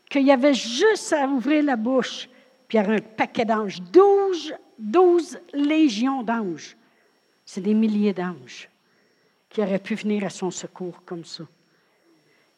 qu'il 0.08 0.28
y 0.28 0.32
avait 0.32 0.54
juste 0.54 1.14
à 1.14 1.28
ouvrir 1.28 1.64
la 1.64 1.76
bouche, 1.76 2.30
puis 2.68 2.78
il 2.78 2.92
un 2.92 3.00
paquet 3.00 3.44
d'anges. 3.44 3.82
Douze 3.82 4.54
12 4.78 5.40
légions 5.54 6.24
d'anges. 6.24 6.76
C'est 7.46 7.62
des 7.62 7.74
milliers 7.74 8.14
d'anges 8.14 8.70
qui 9.50 9.62
auraient 9.62 9.80
pu 9.80 9.96
venir 9.96 10.24
à 10.26 10.30
son 10.30 10.52
secours 10.52 11.04
comme 11.06 11.24
ça. 11.24 11.46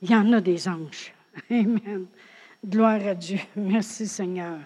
Il 0.01 0.11
y 0.11 0.15
en 0.15 0.33
a 0.33 0.41
des 0.41 0.67
anges. 0.67 1.13
Amen. 1.49 2.07
Gloire 2.65 3.05
à 3.05 3.15
Dieu. 3.15 3.39
Merci 3.55 4.07
Seigneur. 4.07 4.59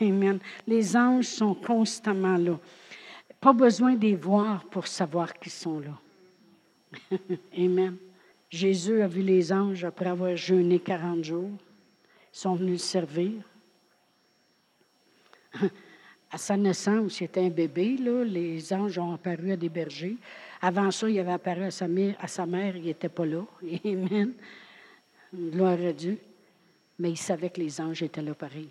Amen. 0.00 0.38
Les 0.66 0.96
anges 0.96 1.26
sont 1.26 1.54
constamment 1.54 2.36
là. 2.36 2.58
Pas 3.40 3.52
besoin 3.52 3.94
de 3.94 4.02
les 4.02 4.16
voir 4.16 4.64
pour 4.64 4.86
savoir 4.86 5.32
qu'ils 5.34 5.52
sont 5.52 5.80
là. 5.80 5.98
Amen. 7.56 7.96
Jésus 8.50 9.00
a 9.00 9.06
vu 9.06 9.22
les 9.22 9.52
anges 9.52 9.84
après 9.84 10.10
avoir 10.10 10.36
jeûné 10.36 10.78
40 10.78 11.24
jours. 11.24 11.50
Ils 11.50 12.38
sont 12.38 12.54
venus 12.54 12.72
le 12.72 12.78
servir. 12.78 13.32
À 16.34 16.38
sa 16.38 16.56
naissance, 16.56 17.20
il 17.20 17.24
était 17.24 17.40
un 17.40 17.50
bébé, 17.50 17.98
là. 17.98 18.24
les 18.24 18.72
anges 18.72 18.98
ont 18.98 19.12
apparu 19.12 19.52
à 19.52 19.56
des 19.56 19.68
bergers. 19.68 20.16
Avant 20.62 20.90
ça, 20.90 21.10
il 21.10 21.18
avait 21.18 21.32
apparu 21.32 21.64
à 21.64 21.70
sa 21.70 21.86
mère, 21.86 22.76
il 22.76 22.84
n'était 22.84 23.10
pas 23.10 23.26
là. 23.26 23.44
Amen. 23.84 24.32
Gloire 25.34 25.78
à 25.78 25.92
Dieu. 25.92 26.18
Mais 26.98 27.10
il 27.10 27.18
savait 27.18 27.50
que 27.50 27.60
les 27.60 27.78
anges 27.80 28.02
étaient 28.02 28.22
là 28.22 28.34
pareil. 28.34 28.70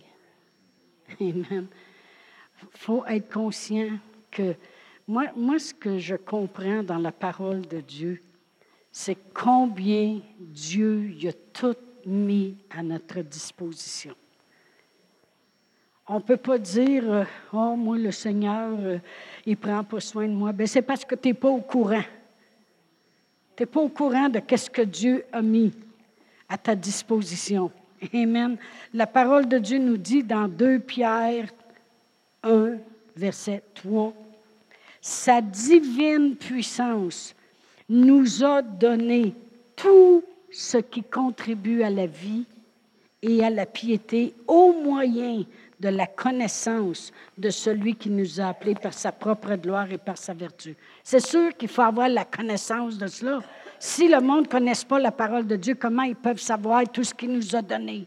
Amen. 1.20 1.68
Il 2.64 2.80
faut 2.80 3.06
être 3.06 3.32
conscient 3.32 3.90
que 4.32 4.56
moi, 5.08 5.26
moi, 5.36 5.60
ce 5.60 5.74
que 5.74 6.00
je 6.00 6.16
comprends 6.16 6.82
dans 6.82 6.98
la 6.98 7.12
parole 7.12 7.68
de 7.68 7.82
Dieu, 7.82 8.24
c'est 8.92 9.18
combien 9.34 10.20
Dieu 10.40 11.14
a 11.26 11.34
tout 11.54 11.78
mis 12.06 12.58
à 12.70 12.82
notre 12.82 13.22
disposition. 13.22 14.16
On 16.14 16.16
ne 16.16 16.20
peut 16.20 16.36
pas 16.36 16.58
dire, 16.58 17.10
euh, 17.10 17.24
oh, 17.54 17.74
moi, 17.78 17.98
le 17.98 18.12
Seigneur, 18.12 18.78
euh, 18.82 18.98
il 19.46 19.52
ne 19.52 19.56
prend 19.56 19.82
pas 19.82 20.02
soin 20.02 20.28
de 20.28 20.34
moi. 20.34 20.52
Ben, 20.52 20.68
c'est 20.68 20.82
parce 20.82 21.06
que 21.06 21.16
tu 21.16 21.30
n'es 21.30 21.34
pas 21.34 21.48
au 21.48 21.62
courant. 21.62 22.04
Tu 23.56 23.64
n'es 23.64 23.66
pas 23.66 23.80
au 23.80 23.88
courant 23.88 24.28
de 24.28 24.42
ce 24.54 24.70
que 24.70 24.82
Dieu 24.82 25.24
a 25.32 25.42
mis 25.42 25.72
à 26.50 26.58
ta 26.58 26.76
disposition. 26.76 27.72
Amen. 28.14 28.58
La 28.94 29.08
parole 29.08 29.48
de 29.48 29.58
Dieu 29.58 29.78
nous 29.78 29.96
dit 29.96 30.22
dans 30.22 30.50
2 30.50 30.80
Pierre 30.80 31.48
1, 32.44 32.74
verset 33.16 33.64
3, 33.76 34.14
Sa 35.00 35.40
divine 35.40 36.36
puissance 36.36 37.34
nous 37.88 38.44
a 38.44 38.62
donné 38.62 39.34
tout 39.78 40.26
ce 40.52 40.76
qui 40.78 41.04
contribue 41.04 41.84
à 41.84 41.90
la 41.90 42.06
vie 42.06 42.44
et 43.22 43.46
à 43.46 43.50
la 43.50 43.66
piété 43.66 44.34
au 44.46 44.74
moyen 44.74 45.46
de 45.82 45.90
la 45.90 46.06
connaissance 46.06 47.12
de 47.38 47.50
celui 47.50 47.96
qui 47.96 48.12
nous 48.12 48.40
a 48.40 48.50
appelés 48.50 48.76
par 48.76 48.94
sa 48.94 49.12
propre 49.12 49.56
gloire 49.56 49.92
et 49.92 49.98
par 49.98 50.16
sa 50.16 50.34
vertu. 50.34 50.76
C'est 51.04 51.26
sûr 51.26 51.58
qu'il 51.58 51.70
faut 51.70 51.82
avoir 51.82 52.08
la 52.08 52.24
connaissance 52.24 53.00
de 53.00 53.08
cela. 53.08 53.40
Si 53.80 54.08
le 54.08 54.22
monde 54.22 54.44
ne 54.44 54.50
connaisse 54.50 54.84
pas 54.84 55.00
la 55.00 55.12
parole 55.12 55.48
de 55.48 55.56
Dieu, 55.56 55.74
comment 55.74 56.04
ils 56.04 56.16
peuvent 56.16 56.40
savoir 56.40 56.84
tout 56.84 57.04
ce 57.04 57.16
qu'il 57.16 57.32
nous 57.32 57.56
a 57.56 57.64
donné? 57.64 58.06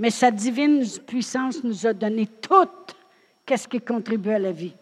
Mais 0.00 0.10
sa 0.10 0.32
divine 0.32 0.84
puissance 1.06 1.62
nous 1.62 1.86
a 1.86 1.92
donné 1.92 2.26
tout 2.26 2.68
ce 3.48 3.68
qui 3.68 3.80
contribue 3.80 4.30
à 4.30 4.38
la 4.40 4.52
vie. 4.52 4.74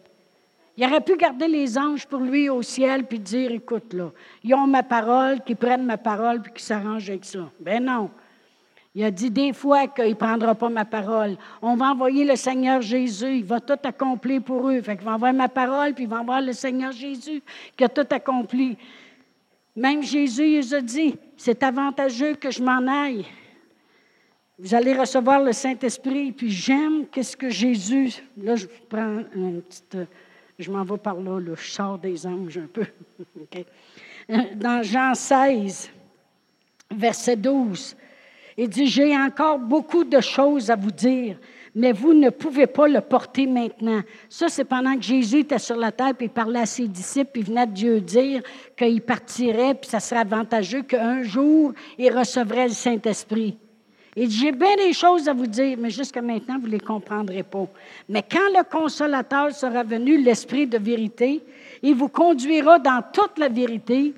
Il 0.75 0.85
aurait 0.85 1.01
pu 1.01 1.15
garder 1.15 1.47
les 1.47 1.77
anges 1.77 2.07
pour 2.07 2.19
lui 2.19 2.49
au 2.49 2.63
ciel 2.63 3.05
puis 3.05 3.19
dire, 3.19 3.51
écoute, 3.51 3.93
là, 3.93 4.11
ils 4.43 4.53
ont 4.53 4.67
ma 4.67 4.83
parole, 4.83 5.41
qu'ils 5.43 5.55
prennent 5.55 5.85
ma 5.85 5.97
parole 5.97 6.41
puis 6.41 6.53
qu'ils 6.53 6.65
s'arrangent 6.65 7.09
avec 7.09 7.25
ça. 7.25 7.49
Ben 7.59 7.83
non. 7.83 8.09
Il 8.97 9.03
a 9.03 9.11
dit 9.11 9.29
des 9.29 9.53
fois 9.53 9.85
qu'il 9.85 10.09
ne 10.09 10.13
prendra 10.15 10.55
pas 10.55 10.69
ma 10.69 10.83
parole. 10.83 11.37
On 11.61 11.75
va 11.75 11.91
envoyer 11.91 12.25
le 12.25 12.35
Seigneur 12.35 12.81
Jésus. 12.81 13.37
Il 13.37 13.43
va 13.43 13.59
tout 13.59 13.77
accomplir 13.83 14.41
pour 14.41 14.67
eux. 14.71 14.81
Fait 14.81 14.95
qu'il 14.95 15.05
va 15.05 15.13
envoyer 15.13 15.37
ma 15.37 15.49
parole, 15.49 15.93
puis 15.93 16.05
il 16.05 16.09
va 16.09 16.21
envoyer 16.21 16.47
le 16.47 16.53
Seigneur 16.53 16.91
Jésus 16.91 17.43
qui 17.77 17.83
a 17.83 17.89
tout 17.89 18.07
accompli. 18.09 18.75
Même 19.75 20.01
Jésus, 20.01 20.47
il 20.47 20.73
a 20.73 20.81
dit, 20.81 21.15
c'est 21.35 21.61
avantageux 21.61 22.33
que 22.33 22.49
je 22.49 22.63
m'en 22.63 22.87
aille. 22.87 23.23
Vous 24.57 24.73
allez 24.73 24.95
recevoir 24.95 25.43
le 25.43 25.51
Saint-Esprit. 25.51 26.31
Puis 26.31 26.49
j'aime 26.49 27.05
qu'est-ce 27.11 27.37
que 27.37 27.51
Jésus. 27.51 28.15
Là, 28.35 28.55
je 28.55 28.65
prends 28.89 29.19
une 29.35 29.61
petite 29.61 29.95
je 30.57 30.71
m'en 30.71 30.83
vais 30.83 30.97
par 30.97 31.17
là, 31.17 31.39
le 31.39 31.53
char 31.53 31.99
des 31.99 32.25
anges 32.25 32.57
un 32.57 32.65
peu. 32.65 32.87
Dans 34.55 34.81
Jean 34.81 35.13
16, 35.13 35.91
verset 36.89 37.35
12, 37.35 37.95
il 38.57 38.69
dit, 38.69 38.87
j'ai 38.87 39.15
encore 39.15 39.59
beaucoup 39.59 40.03
de 40.03 40.19
choses 40.19 40.71
à 40.71 40.75
vous 40.75 40.91
dire, 40.91 41.37
mais 41.75 41.91
vous 41.91 42.13
ne 42.13 42.31
pouvez 42.31 42.65
pas 42.65 42.87
le 42.87 43.01
porter 43.01 43.45
maintenant. 43.45 44.01
Ça, 44.29 44.49
c'est 44.49 44.63
pendant 44.63 44.95
que 44.95 45.03
Jésus 45.03 45.39
était 45.41 45.59
sur 45.59 45.75
la 45.75 45.91
terre, 45.91 46.15
puis 46.15 46.25
il 46.25 46.31
parlait 46.31 46.61
à 46.61 46.65
ses 46.65 46.87
disciples, 46.87 47.29
puis 47.33 47.41
il 47.43 47.47
venait 47.47 47.67
de 47.67 47.73
Dieu 47.73 48.01
dire 48.01 48.41
qu'il 48.75 48.99
partirait, 49.01 49.75
puis 49.75 49.87
ça 49.87 49.99
serait 49.99 50.21
avantageux 50.21 50.81
qu'un 50.81 51.21
jour, 51.21 51.73
il 51.99 52.11
recevrait 52.11 52.67
le 52.67 52.73
Saint-Esprit. 52.73 53.55
Il 54.15 54.27
dit, 54.27 54.35
j'ai 54.35 54.51
bien 54.51 54.75
des 54.75 54.93
choses 54.93 55.29
à 55.29 55.33
vous 55.33 55.45
dire, 55.45 55.77
mais 55.79 55.91
jusqu'à 55.91 56.23
maintenant, 56.23 56.57
vous 56.57 56.65
ne 56.65 56.71
les 56.71 56.79
comprendrez 56.79 57.43
pas. 57.43 57.67
Mais 58.09 58.23
quand 58.23 58.49
le 58.57 58.63
consolateur 58.63 59.51
sera 59.51 59.83
venu, 59.83 60.17
l'Esprit 60.17 60.65
de 60.65 60.79
vérité, 60.79 61.43
il 61.83 61.93
vous 61.93 62.09
conduira 62.09 62.79
dans 62.79 63.03
toute 63.13 63.37
la 63.37 63.49
vérité. 63.49 64.15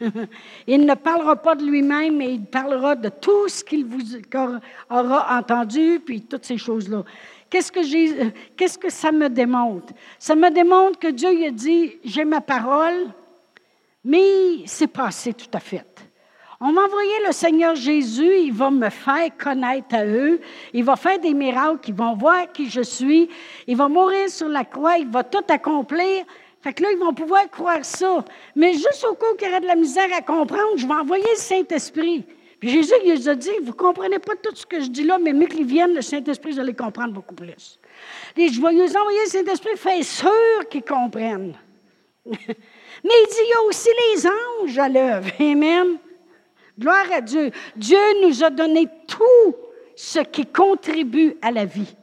il 0.66 0.84
ne 0.84 0.94
parlera 0.94 1.36
pas 1.36 1.54
de 1.54 1.64
lui-même, 1.64 2.16
mais 2.16 2.34
il 2.34 2.44
parlera 2.44 2.94
de 2.94 3.08
tout 3.08 3.48
ce 3.48 3.62
qu'il 3.62 3.84
vous 3.84 4.16
aura 4.90 5.38
entendu, 5.38 6.00
puis 6.04 6.22
toutes 6.22 6.44
ces 6.44 6.58
choses-là. 6.58 7.04
Qu'est-ce 7.48 7.70
que, 7.70 8.30
qu'est-ce 8.56 8.78
que 8.78 8.90
ça 8.90 9.12
me 9.12 9.28
démontre? 9.28 9.92
Ça 10.18 10.34
me 10.34 10.50
démontre 10.50 10.98
que 10.98 11.08
Dieu 11.08 11.28
a 11.46 11.50
dit, 11.50 11.96
j'ai 12.04 12.24
ma 12.24 12.40
parole, 12.40 13.12
mais 14.04 14.66
c'est 14.66 14.88
passé 14.88 15.32
tout 15.32 15.50
à 15.52 15.60
fait. 15.60 15.86
On 16.58 16.72
m'a 16.72 16.84
envoyé 16.84 17.12
le 17.26 17.32
Seigneur 17.32 17.74
Jésus, 17.74 18.32
il 18.44 18.52
va 18.52 18.70
me 18.70 18.88
faire 18.88 19.28
connaître 19.36 19.94
à 19.94 20.06
eux, 20.06 20.40
il 20.72 20.84
va 20.84 20.96
faire 20.96 21.18
des 21.18 21.34
miracles, 21.34 21.90
ils 21.90 21.94
vont 21.94 22.14
voir 22.14 22.50
qui 22.50 22.70
je 22.70 22.80
suis, 22.80 23.28
il 23.66 23.76
va 23.76 23.88
mourir 23.88 24.28
sur 24.30 24.48
la 24.48 24.64
croix, 24.64 24.96
il 24.96 25.08
va 25.08 25.22
tout 25.22 25.44
accomplir. 25.48 26.24
Fait 26.66 26.72
que 26.72 26.82
là, 26.82 26.88
ils 26.90 26.98
vont 26.98 27.14
pouvoir 27.14 27.48
croire 27.48 27.84
ça. 27.84 28.24
Mais 28.56 28.72
juste 28.72 29.06
au 29.08 29.14
coup 29.14 29.36
qu'il 29.38 29.46
y 29.46 29.50
aurait 29.52 29.60
de 29.60 29.68
la 29.68 29.76
misère 29.76 30.08
à 30.12 30.20
comprendre, 30.20 30.72
je 30.74 30.84
vais 30.84 30.94
envoyer 30.94 31.22
le 31.22 31.36
Saint-Esprit. 31.36 32.24
Puis 32.58 32.70
Jésus, 32.70 32.92
il 33.04 33.12
les 33.12 33.28
a 33.28 33.36
dit, 33.36 33.52
vous 33.60 33.68
ne 33.68 33.70
comprenez 33.70 34.18
pas 34.18 34.32
tout 34.34 34.52
ce 34.52 34.66
que 34.66 34.80
je 34.80 34.88
dis 34.88 35.04
là, 35.04 35.16
mais 35.16 35.32
mieux 35.32 35.46
qu'ils 35.46 35.64
viennent, 35.64 35.94
le 35.94 36.02
Saint-Esprit, 36.02 36.50
vous 36.50 36.58
allez 36.58 36.74
comprendre 36.74 37.12
beaucoup 37.12 37.36
plus. 37.36 37.78
Et 38.36 38.48
je 38.48 38.60
vais 38.60 38.66
envoyer 38.66 39.20
le 39.26 39.30
Saint-Esprit, 39.30 39.76
fait 39.76 40.02
sûr 40.02 40.68
qu'ils 40.68 40.82
comprennent. 40.82 41.56
mais 42.26 42.34
il 42.42 43.26
dit, 43.30 43.36
il 43.44 43.48
y 43.48 43.52
a 43.52 43.62
aussi 43.68 43.88
les 44.14 44.26
anges 44.26 44.78
à 44.78 44.88
l'œuvre. 44.88 45.30
Amen. 45.38 45.98
Gloire 46.76 47.12
à 47.12 47.20
Dieu. 47.20 47.52
Dieu 47.76 48.00
nous 48.24 48.42
a 48.42 48.50
donné 48.50 48.88
tout 49.06 49.54
ce 49.94 50.18
qui 50.18 50.44
contribue 50.44 51.36
à 51.42 51.52
la 51.52 51.64
vie. 51.64 51.94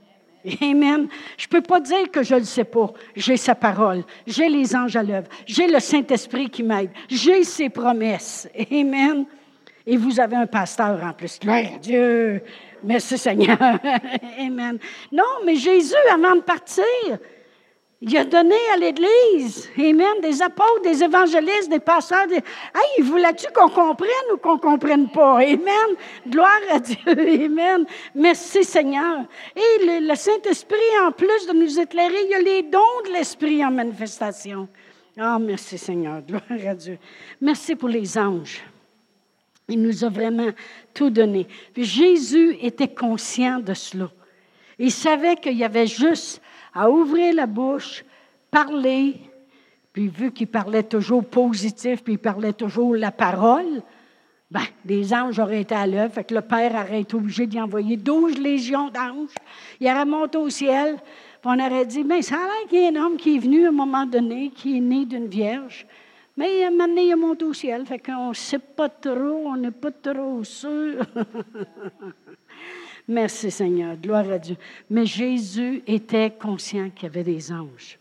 Amen. 0.61 1.07
Je 1.37 1.45
ne 1.45 1.49
peux 1.49 1.61
pas 1.61 1.79
dire 1.79 2.11
que 2.11 2.23
je 2.23 2.35
ne 2.35 2.39
le 2.39 2.45
sais 2.45 2.63
pas. 2.63 2.91
J'ai 3.15 3.37
sa 3.37 3.55
parole. 3.55 4.03
J'ai 4.27 4.49
les 4.49 4.75
anges 4.75 4.95
à 4.95 5.03
l'œuvre. 5.03 5.27
J'ai 5.45 5.67
le 5.67 5.79
Saint-Esprit 5.79 6.49
qui 6.49 6.63
m'aide. 6.63 6.89
J'ai 7.09 7.43
ses 7.43 7.69
promesses. 7.69 8.47
Amen. 8.71 9.25
Et 9.85 9.97
vous 9.97 10.19
avez 10.19 10.35
un 10.35 10.47
pasteur 10.47 11.03
en 11.03 11.13
plus. 11.13 11.39
Gloire 11.39 11.63
à 11.75 11.77
Dieu. 11.77 12.41
Merci 12.83 13.17
Seigneur. 13.17 13.57
Amen. 14.39 14.77
Non, 15.11 15.23
mais 15.45 15.55
Jésus, 15.55 15.95
avant 16.13 16.35
de 16.35 16.41
partir, 16.41 16.83
il 18.05 18.17
a 18.17 18.25
donné 18.25 18.57
à 18.73 18.77
l'Église, 18.77 19.69
Amen, 19.77 20.19
des 20.21 20.41
apôtres, 20.41 20.81
des 20.83 21.01
évangélistes, 21.01 21.69
des 21.69 21.79
pasteurs. 21.79 22.27
Des... 22.27 22.35
Hey, 22.35 23.01
voulait-tu 23.01 23.45
qu'on 23.53 23.69
comprenne 23.69 24.09
ou 24.33 24.37
qu'on 24.37 24.55
ne 24.55 24.59
comprenne 24.59 25.09
pas? 25.09 25.37
Amen. 25.37 25.95
Gloire 26.27 26.59
à 26.69 26.79
Dieu. 26.79 26.97
Amen. 27.07 27.85
Merci 28.13 28.65
Seigneur. 28.65 29.21
Et 29.55 30.01
le, 30.01 30.15
Saint-Esprit, 30.15 30.75
en 31.01 31.13
plus 31.13 31.47
de 31.47 31.53
nous 31.53 31.79
éclairer, 31.79 32.27
il 32.29 32.33
a 32.33 32.39
les 32.39 32.63
dons 32.63 32.79
de 33.05 33.13
l'Esprit 33.13 33.63
en 33.63 33.71
manifestation. 33.71 34.67
Ah, 35.17 35.39
merci 35.39 35.77
Seigneur. 35.77 36.21
Gloire 36.23 36.43
à 36.67 36.75
Dieu. 36.75 36.97
Merci 37.39 37.73
pour 37.73 37.87
les 37.87 38.17
anges. 38.17 38.65
Il 39.69 39.81
nous 39.81 40.03
a 40.03 40.09
vraiment 40.09 40.49
tout 40.93 41.09
donné. 41.09 41.47
Puis 41.73 41.85
Jésus 41.85 42.57
était 42.61 42.93
conscient 42.93 43.59
de 43.59 43.73
cela. 43.73 44.11
Il 44.77 44.91
savait 44.91 45.37
qu'il 45.37 45.57
y 45.57 45.63
avait 45.63 45.87
juste 45.87 46.41
à 46.73 46.89
ouvrir 46.89 47.33
la 47.35 47.45
bouche, 47.45 48.03
parler, 48.49 49.15
puis 49.91 50.07
vu 50.07 50.31
qu'il 50.31 50.47
parlait 50.47 50.83
toujours 50.83 51.23
positif, 51.23 52.03
puis 52.03 52.13
il 52.13 52.19
parlait 52.19 52.53
toujours 52.53 52.95
la 52.95 53.11
parole, 53.11 53.83
ben, 54.49 54.61
des 54.85 55.13
anges 55.13 55.39
auraient 55.39 55.61
été 55.61 55.73
à 55.73 55.87
l'œuvre. 55.87 56.13
Fait 56.13 56.23
que 56.23 56.35
le 56.35 56.41
Père 56.41 56.73
aurait 56.73 57.01
été 57.01 57.15
obligé 57.15 57.47
d'y 57.47 57.59
envoyer 57.59 57.97
12 57.97 58.37
légions 58.37 58.89
d'anges. 58.89 59.33
Il 59.79 59.87
aurait 59.87 60.05
monté 60.05 60.37
au 60.37 60.49
ciel. 60.49 60.97
Puis 61.41 61.51
on 61.51 61.59
aurait 61.59 61.85
dit, 61.85 62.03
mais 62.03 62.21
ça 62.21 62.35
a 62.35 62.39
l'air 62.39 62.69
qu'il 62.69 62.83
y 62.83 62.85
a 62.85 62.89
un 62.89 63.03
homme 63.03 63.17
qui 63.17 63.35
est 63.35 63.39
venu 63.39 63.65
à 63.65 63.69
un 63.69 63.71
moment 63.71 64.05
donné, 64.05 64.51
qui 64.55 64.77
est 64.77 64.81
né 64.81 65.05
d'une 65.05 65.27
vierge. 65.27 65.87
Mais 66.37 66.69
donné, 66.69 67.05
il 67.05 67.11
est 67.11 67.15
monté 67.15 67.45
au 67.45 67.53
ciel. 67.53 67.85
Fait 67.85 67.97
qu'on 67.97 68.29
ne 68.29 68.33
sait 68.33 68.59
pas 68.59 68.89
trop, 68.89 69.47
on 69.47 69.57
n'est 69.57 69.71
pas 69.71 69.91
trop 69.91 70.43
sûr. 70.43 71.03
Merci 73.07 73.51
Seigneur, 73.51 73.97
gloire 73.97 74.29
à 74.29 74.39
Dieu. 74.39 74.55
Mais 74.89 75.05
Jésus 75.05 75.83
était 75.87 76.31
conscient 76.31 76.89
qu'il 76.89 77.03
y 77.03 77.05
avait 77.07 77.23
des 77.23 77.51
anges. 77.51 77.99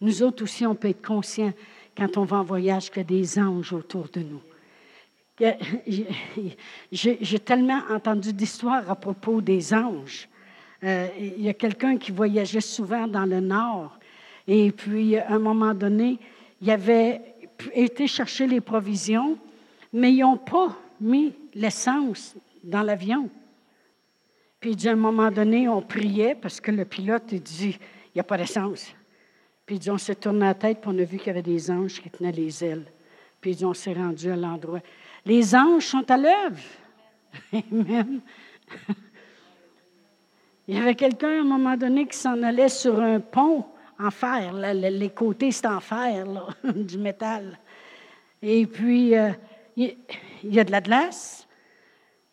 Nous 0.00 0.22
autres 0.22 0.42
aussi, 0.44 0.66
on 0.66 0.74
peut 0.74 0.88
être 0.88 1.06
conscients 1.06 1.52
quand 1.96 2.16
on 2.16 2.24
va 2.24 2.38
en 2.38 2.42
voyage 2.42 2.90
qu'il 2.90 2.98
y 2.98 3.00
a 3.00 3.04
des 3.04 3.38
anges 3.38 3.72
autour 3.72 4.08
de 4.08 4.20
nous. 4.20 4.40
J'ai 6.92 7.38
tellement 7.38 7.80
entendu 7.90 8.32
d'histoires 8.32 8.90
à 8.90 8.94
propos 8.94 9.40
des 9.40 9.72
anges. 9.72 10.28
Euh, 10.82 11.08
il 11.18 11.42
y 11.42 11.48
a 11.48 11.54
quelqu'un 11.54 11.96
qui 11.98 12.10
voyageait 12.10 12.60
souvent 12.60 13.06
dans 13.06 13.26
le 13.26 13.40
nord. 13.40 13.98
Et 14.46 14.72
puis, 14.72 15.16
à 15.16 15.32
un 15.32 15.38
moment 15.38 15.74
donné, 15.74 16.18
il 16.60 16.70
avait 16.70 17.20
été 17.72 18.06
chercher 18.06 18.46
les 18.46 18.60
provisions, 18.60 19.38
mais 19.92 20.12
ils 20.12 20.20
n'ont 20.20 20.36
pas 20.36 20.76
mis 21.00 21.32
l'essence 21.54 22.34
dans 22.64 22.82
l'avion. 22.82 23.28
Puis, 24.60 24.76
à 24.86 24.92
un 24.92 24.96
moment 24.96 25.30
donné, 25.30 25.68
on 25.68 25.80
priait 25.80 26.34
parce 26.34 26.60
que 26.60 26.70
le 26.70 26.84
pilote 26.84 27.34
dit 27.34 27.78
il 28.06 28.16
n'y 28.16 28.20
a 28.20 28.24
pas 28.24 28.36
d'essence. 28.36 28.92
Puis, 29.64 29.76
il 29.76 29.78
dit 29.78 29.90
on 29.90 29.98
s'est 29.98 30.14
tourné 30.14 30.40
la 30.40 30.54
tête, 30.54 30.80
puis 30.80 30.90
on 30.92 30.98
a 30.98 31.04
vu 31.04 31.16
qu'il 31.16 31.28
y 31.28 31.30
avait 31.30 31.42
des 31.42 31.70
anges 31.70 32.00
qui 32.00 32.10
tenaient 32.10 32.32
les 32.32 32.62
ailes. 32.64 32.84
Puis, 33.40 33.64
on 33.64 33.72
s'est 33.72 33.94
rendu 33.94 34.30
à 34.30 34.36
l'endroit. 34.36 34.80
Les 35.24 35.54
anges 35.54 35.86
sont 35.86 36.08
à 36.10 36.16
l'œuvre. 36.16 36.60
Amen. 37.72 38.20
Il 40.68 40.76
y 40.76 40.78
avait 40.78 40.94
quelqu'un 40.94 41.38
à 41.38 41.40
un 41.40 41.44
moment 41.44 41.76
donné 41.76 42.06
qui 42.06 42.16
s'en 42.16 42.42
allait 42.42 42.68
sur 42.68 43.00
un 43.00 43.18
pont 43.18 43.64
en 43.98 44.10
fer. 44.10 44.52
les 44.54 45.10
côtés, 45.10 45.50
c'est 45.50 45.66
en 45.66 45.80
fer, 45.80 46.26
du 46.64 46.98
métal. 46.98 47.58
Et 48.40 48.66
puis, 48.66 49.16
euh, 49.16 49.30
il 49.76 49.96
y 50.44 50.60
a 50.60 50.64
de 50.64 50.70
la 50.70 50.80
glace. 50.80 51.48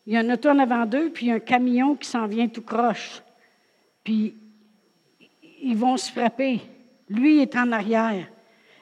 Il 0.08 0.14
y 0.14 0.16
a 0.16 0.22
un 0.22 0.30
auto 0.30 0.48
en 0.48 0.58
avant 0.60 0.86
d'eux, 0.86 1.10
puis 1.10 1.30
un 1.30 1.40
camion 1.40 1.96
qui 1.98 2.08
s'en 2.08 2.28
vient 2.28 2.48
tout 2.48 2.62
croche. 2.62 3.22
Puis, 4.06 4.36
ils 5.62 5.76
vont 5.76 5.98
se 5.98 6.10
frapper. 6.10 6.62
Lui 7.10 7.42
est 7.42 7.58
en 7.58 7.74
arrière. 7.74 8.26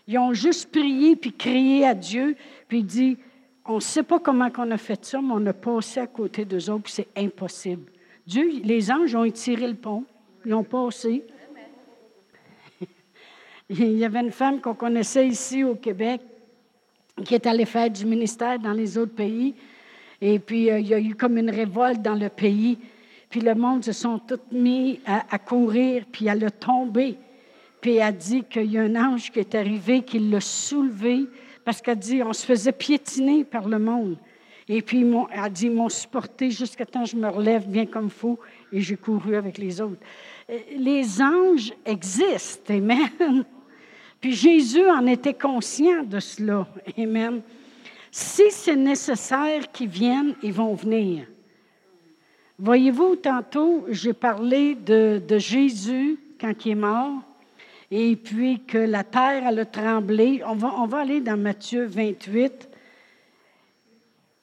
Ils 0.08 0.20
ont 0.20 0.34
juste 0.34 0.72
prié 0.72 1.16
puis 1.16 1.34
crié 1.34 1.88
à 1.88 1.96
Dieu, 1.96 2.36
puis 2.68 2.84
dit 2.84 3.18
On 3.66 3.76
ne 3.76 3.80
sait 3.80 4.04
pas 4.04 4.20
comment 4.20 4.50
on 4.56 4.70
a 4.70 4.78
fait 4.78 5.04
ça, 5.04 5.20
mais 5.20 5.34
on 5.34 5.44
a 5.48 5.54
passé 5.54 6.00
à 6.00 6.06
côté 6.06 6.46
d'eux 6.46 6.70
autres, 6.70 6.84
puis 6.84 6.94
c'est 6.94 7.08
impossible. 7.18 7.92
Dieu, 8.28 8.62
les 8.64 8.92
anges 8.92 9.16
ont 9.16 9.24
étiré 9.24 9.68
le 9.68 9.74
pont. 9.74 10.04
Ils 10.46 10.54
ont 10.54 10.64
passé. 10.64 11.26
Il 13.70 13.98
y 13.98 14.06
avait 14.06 14.22
une 14.22 14.32
femme 14.32 14.62
qu'on 14.62 14.76
connaissait 14.76 15.28
ici 15.28 15.64
au 15.64 15.74
Québec 15.74 16.22
qui 17.24 17.34
est 17.34 17.48
allée 17.48 17.66
faire 17.66 17.90
du 17.90 18.06
ministère 18.06 18.60
dans 18.60 18.74
les 18.74 18.96
autres 18.96 19.16
pays. 19.16 19.56
Et 20.28 20.40
puis, 20.40 20.72
euh, 20.72 20.80
il 20.80 20.88
y 20.88 20.94
a 20.96 21.00
eu 21.00 21.14
comme 21.14 21.38
une 21.38 21.52
révolte 21.52 22.02
dans 22.02 22.16
le 22.16 22.30
pays. 22.30 22.80
Puis 23.30 23.42
le 23.42 23.54
monde 23.54 23.84
se 23.84 23.92
sont 23.92 24.18
tous 24.18 24.40
mis 24.52 25.00
à, 25.06 25.38
courir, 25.38 26.04
puis 26.12 26.26
elle 26.26 26.44
a 26.44 26.50
tombé. 26.50 27.16
Puis 27.80 27.98
elle 27.98 28.02
a 28.02 28.12
dit 28.12 28.44
qu'il 28.44 28.72
y 28.72 28.80
a 28.80 28.82
un 28.82 28.96
ange 28.96 29.32
qui 29.32 29.40
est 29.40 29.54
arrivé, 29.54 30.02
qui 30.02 30.18
l'a 30.18 30.42
soulevé, 30.42 31.26
parce 31.64 31.80
qu'elle 31.80 32.00
dit 32.00 32.24
on 32.24 32.34
se 32.34 32.44
faisait 32.44 32.72
piétiner 32.72 33.44
par 33.44 33.68
le 33.68 33.78
monde. 33.78 34.18
Et 34.68 34.82
puis, 34.82 35.02
elle 35.02 35.40
a 35.40 35.48
dit, 35.48 35.68
ils 35.68 35.72
m'ont 35.72 35.90
supporté 35.90 36.50
jusqu'à 36.50 36.88
temps 36.88 37.04
que 37.04 37.10
je 37.10 37.18
me 37.18 37.30
relève 37.30 37.68
bien 37.68 37.86
comme 37.86 38.10
faut, 38.10 38.40
et 38.72 38.82
j'ai 38.82 38.96
couru 38.96 39.36
avec 39.36 39.60
les 39.60 39.80
autres. 39.80 40.02
Euh, 40.50 40.58
les 40.76 41.22
anges 41.22 41.72
existent, 41.86 42.74
Amen. 42.74 43.46
Puis 44.20 44.34
Jésus 44.34 44.90
en 44.90 45.06
était 45.06 45.36
conscient 45.36 46.02
de 46.02 46.20
cela, 46.20 46.68
Amen. 46.98 47.44
Si 48.18 48.50
c'est 48.50 48.78
nécessaire 48.78 49.70
qu'ils 49.74 49.90
viennent, 49.90 50.36
ils 50.42 50.54
vont 50.54 50.74
venir. 50.74 51.28
Voyez-vous, 52.58 53.18
tantôt, 53.18 53.86
j'ai 53.90 54.14
parlé 54.14 54.74
de, 54.74 55.22
Jésus 55.38 56.18
quand 56.40 56.66
il 56.66 56.72
est 56.72 56.76
mort, 56.76 57.12
et 57.92 58.16
puis 58.16 58.62
que 58.66 58.78
la 58.78 59.04
terre 59.04 59.46
a 59.46 59.66
tremblé. 59.66 60.42
On 60.48 60.56
va, 60.56 60.74
on 60.78 60.88
va 60.88 61.00
aller 61.00 61.20
dans 61.20 61.36
Matthieu 61.36 61.88
28. 61.88 62.70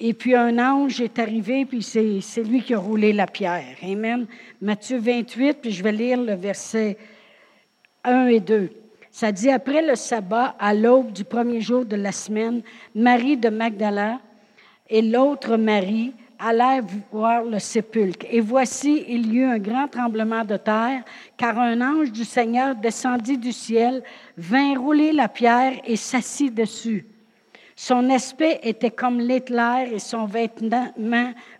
Et 0.00 0.12
puis 0.12 0.34
un 0.34 0.58
ange 0.58 1.00
est 1.00 1.18
arrivé, 1.18 1.64
puis 1.64 1.82
c'est 1.82 2.44
lui 2.44 2.62
qui 2.62 2.74
a 2.74 2.78
roulé 2.78 3.14
la 3.14 3.26
pierre. 3.26 3.78
Amen. 3.82 4.26
Matthieu 4.60 4.98
28, 4.98 5.62
puis 5.62 5.70
je 5.70 5.82
vais 5.82 5.92
lire 5.92 6.20
le 6.20 6.34
verset 6.34 6.98
1 8.04 8.26
et 8.26 8.40
2. 8.40 8.81
Ça 9.14 9.30
dit, 9.30 9.50
après 9.50 9.82
le 9.82 9.94
sabbat, 9.94 10.56
à 10.58 10.72
l'aube 10.72 11.12
du 11.12 11.22
premier 11.22 11.60
jour 11.60 11.84
de 11.84 11.96
la 11.96 12.12
semaine, 12.12 12.62
Marie 12.94 13.36
de 13.36 13.50
Magdala 13.50 14.18
et 14.88 15.02
l'autre 15.02 15.58
Marie 15.58 16.14
allèrent 16.38 16.82
voir 17.12 17.44
le 17.44 17.58
sépulcre. 17.58 18.24
Et 18.30 18.40
voici, 18.40 19.04
il 19.06 19.30
y 19.30 19.36
eut 19.36 19.44
un 19.44 19.58
grand 19.58 19.86
tremblement 19.86 20.46
de 20.46 20.56
terre, 20.56 21.04
car 21.36 21.58
un 21.58 21.78
ange 21.82 22.10
du 22.10 22.24
Seigneur 22.24 22.74
descendit 22.74 23.36
du 23.36 23.52
ciel, 23.52 24.02
vint 24.38 24.78
rouler 24.78 25.12
la 25.12 25.28
pierre 25.28 25.74
et 25.84 25.96
s'assit 25.96 26.52
dessus. 26.52 27.06
Son 27.76 28.08
aspect 28.08 28.60
était 28.62 28.90
comme 28.90 29.20
l'éclair 29.20 29.92
et 29.92 29.98
son 29.98 30.24
vêtement 30.24 30.88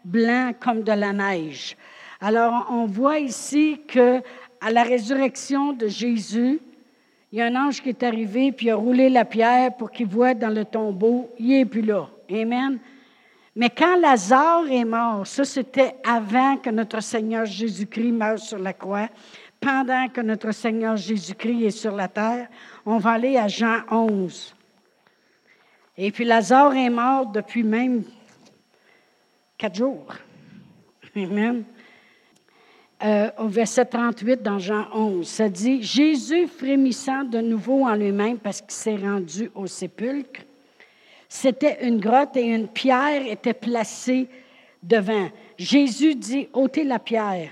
blanc 0.03 0.53
comme 0.59 0.83
de 0.83 0.93
la 0.93 1.12
neige. 1.12 1.77
Alors, 2.19 2.67
on 2.71 2.87
voit 2.87 3.19
ici 3.19 3.79
que 3.87 4.23
à 4.59 4.71
la 4.71 4.85
résurrection 4.85 5.75
de 5.75 5.88
Jésus, 5.88 6.61
il 7.33 7.38
y 7.38 7.42
a 7.42 7.47
un 7.47 7.57
ange 7.57 7.81
qui 7.81 7.88
est 7.88 8.03
arrivé 8.03 8.53
puis 8.53 8.68
a 8.68 8.77
roulé 8.77 9.09
la 9.09 9.25
pierre 9.25 9.75
pour 9.75 9.90
qu'il 9.90 10.07
voit 10.07 10.35
dans 10.35 10.51
le 10.51 10.66
tombeau. 10.66 11.31
Il 11.38 11.49
n'est 11.49 11.64
plus 11.64 11.81
là. 11.81 12.11
Amen. 12.31 12.79
Mais 13.57 13.71
quand 13.71 13.97
Lazare 13.97 14.71
est 14.71 14.85
mort, 14.85 15.27
ça 15.27 15.45
c'était 15.45 15.95
avant 16.05 16.59
que 16.59 16.68
notre 16.68 17.01
Seigneur 17.01 17.47
Jésus-Christ 17.47 18.12
meure 18.12 18.38
sur 18.38 18.59
la 18.59 18.75
croix, 18.75 19.09
pendant 19.61 20.09
que 20.09 20.21
notre 20.21 20.53
Seigneur 20.53 20.97
Jésus-Christ 20.97 21.64
est 21.64 21.71
sur 21.71 21.95
la 21.95 22.09
terre, 22.09 22.49
on 22.85 22.99
va 22.99 23.12
aller 23.12 23.38
à 23.38 23.49
Jean 23.49 23.81
11. 23.90 24.55
Et 25.97 26.11
puis 26.11 26.25
Lazare 26.25 26.77
est 26.77 26.90
mort 26.90 27.27
depuis 27.27 27.62
même 27.62 28.03
quatre 29.57 29.77
jours. 29.77 30.07
Amen. 31.16 31.64
Euh, 33.05 33.31
au 33.37 33.49
verset 33.49 33.85
38 33.85 34.43
dans 34.43 34.61
Jean 34.61 34.87
11, 34.95 35.27
ça 35.27 35.49
dit, 35.49 35.83
Jésus 35.83 36.47
frémissant 36.47 37.25
de 37.25 37.41
nouveau 37.41 37.85
en 37.85 37.97
lui-même 37.97 38.38
parce 38.38 38.61
qu'il 38.61 38.71
s'est 38.71 38.97
rendu 38.97 39.51
au 39.57 39.67
sépulcre, 39.67 40.43
c'était 41.29 41.85
une 41.85 41.99
grotte 41.99 42.37
et 42.37 42.43
une 42.43 42.69
pierre 42.69 43.27
était 43.27 43.55
placée 43.55 44.29
devant. 44.81 45.29
Jésus 45.59 46.15
dit, 46.15 46.49
ôtez 46.53 46.85
la 46.85 47.01
pierre. 47.01 47.51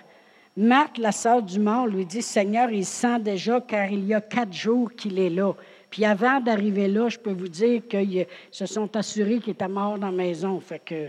Marthe, 0.57 0.99
la 0.99 1.11
sœur 1.11 1.43
du 1.43 1.59
mort, 1.59 1.89
lui 1.89 2.07
dit, 2.07 2.23
Seigneur, 2.23 2.71
il 2.71 2.85
sent 2.87 3.19
déjà 3.19 3.61
car 3.61 3.91
il 3.91 4.07
y 4.07 4.15
a 4.15 4.21
quatre 4.21 4.53
jours 4.53 4.93
qu'il 4.93 5.19
est 5.19 5.31
là. 5.31 5.53
Puis 5.91 6.05
avant 6.05 6.39
d'arriver 6.39 6.87
là, 6.87 7.09
je 7.09 7.19
peux 7.19 7.33
vous 7.33 7.49
dire 7.49 7.83
qu'ils 7.89 8.27
se 8.53 8.67
sont 8.67 8.95
assurés 8.97 9.41
qu'il 9.41 9.55
était 9.55 9.67
mort 9.67 9.99
dans 9.99 10.11
la 10.11 10.17
maison. 10.17 10.61
Fait 10.61 10.79
que 10.79 11.09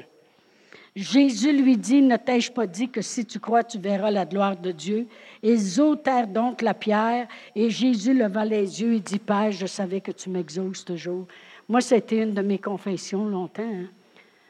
Jésus 0.96 1.54
lui 1.54 1.78
dit, 1.78 2.02
ne 2.02 2.18
t'ai-je 2.18 2.52
pas 2.52 2.68
dit 2.68 2.90
que 2.90 3.02
si 3.02 3.26
tu 3.26 3.40
crois, 3.40 3.64
tu 3.64 3.78
verras 3.80 4.12
la 4.12 4.26
gloire 4.26 4.58
de 4.58 4.72
Dieu? 4.72 5.08
Ils 5.42 5.80
ôtèrent 5.80 6.28
donc 6.28 6.62
la 6.62 6.74
pierre 6.74 7.28
et 7.56 7.70
Jésus 7.70 8.14
leva 8.14 8.44
les 8.44 8.82
yeux 8.82 8.96
et 8.96 9.00
dit, 9.00 9.20
Père, 9.20 9.52
je 9.52 9.66
savais 9.66 10.02
que 10.02 10.12
tu 10.12 10.30
m'exauces 10.30 10.84
toujours. 10.84 11.28
Moi, 11.70 11.80
c'était 11.80 12.24
une 12.24 12.34
de 12.34 12.42
mes 12.42 12.60
confessions 12.60 13.26
longtemps. 13.26 13.64
Hein. 13.64 13.88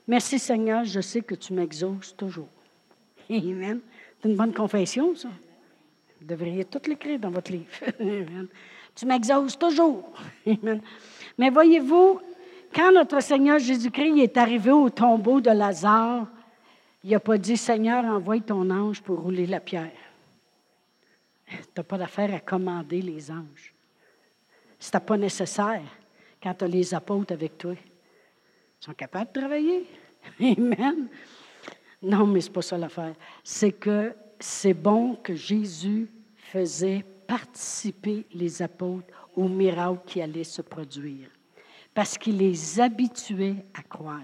Merci 0.08 0.40
Seigneur, 0.40 0.84
je 0.84 1.00
sais 1.00 1.22
que 1.22 1.36
tu 1.36 1.54
m'exauces 1.54 2.16
toujours. 2.18 2.50
Amen. 3.30 3.80
C'est 4.20 4.30
une 4.30 4.36
bonne 4.36 4.54
confession, 4.54 5.16
ça. 5.16 5.30
Vous 6.20 6.28
devriez 6.28 6.66
tout 6.66 6.82
l'écrire 6.88 7.20
dans 7.20 7.30
votre 7.30 7.52
livre. 7.52 7.66
Amen. 8.00 8.48
Tu 8.96 9.06
m'exauces 9.06 9.58
toujours. 9.58 10.12
Mais 11.38 11.50
voyez-vous, 11.52 12.20
quand 12.74 12.92
notre 12.92 13.22
Seigneur 13.22 13.60
Jésus-Christ 13.60 14.20
est 14.20 14.38
arrivé 14.38 14.72
au 14.72 14.90
tombeau 14.90 15.42
de 15.42 15.50
Lazare, 15.50 16.28
il 17.04 17.12
n'a 17.12 17.20
pas 17.20 17.38
dit 17.38 17.58
Seigneur, 17.58 18.06
envoie 18.06 18.40
ton 18.40 18.70
ange 18.70 19.02
pour 19.02 19.20
rouler 19.20 19.48
la 19.48 19.60
pierre. 19.60 19.92
Tu 21.48 21.58
n'as 21.78 21.84
pas 21.84 21.98
d'affaire 21.98 22.34
à 22.34 22.40
commander 22.40 23.02
les 23.02 23.32
anges. 23.32 23.74
Ce 24.80 24.98
pas 24.98 25.18
nécessaire 25.18 25.82
quand 26.42 26.54
tu 26.54 26.66
as 26.66 26.68
les 26.68 26.94
apôtres 26.94 27.34
avec 27.34 27.58
toi. 27.58 27.74
Ils 27.74 28.86
sont 28.86 28.94
capables 28.94 29.32
de 29.34 29.40
travailler. 29.40 29.86
Amen. 30.40 31.08
Non, 32.02 32.26
mais 32.26 32.42
ce 32.42 32.48
n'est 32.48 32.54
pas 32.54 32.62
ça 32.62 32.78
l'affaire. 32.78 33.16
C'est 33.44 33.74
que 33.74 34.14
c'est 34.40 34.74
bon 34.74 35.16
que 35.16 35.36
Jésus 35.36 36.10
faisait 36.36 37.06
participer 37.28 38.26
les 38.34 38.62
apôtres 38.62 39.08
au 39.36 39.48
miracle 39.48 40.02
qui 40.06 40.22
allait 40.22 40.44
se 40.44 40.62
produire, 40.62 41.30
parce 41.94 42.18
qu'il 42.18 42.38
les 42.38 42.80
habituait 42.80 43.66
à 43.74 43.84
croire. 43.84 44.22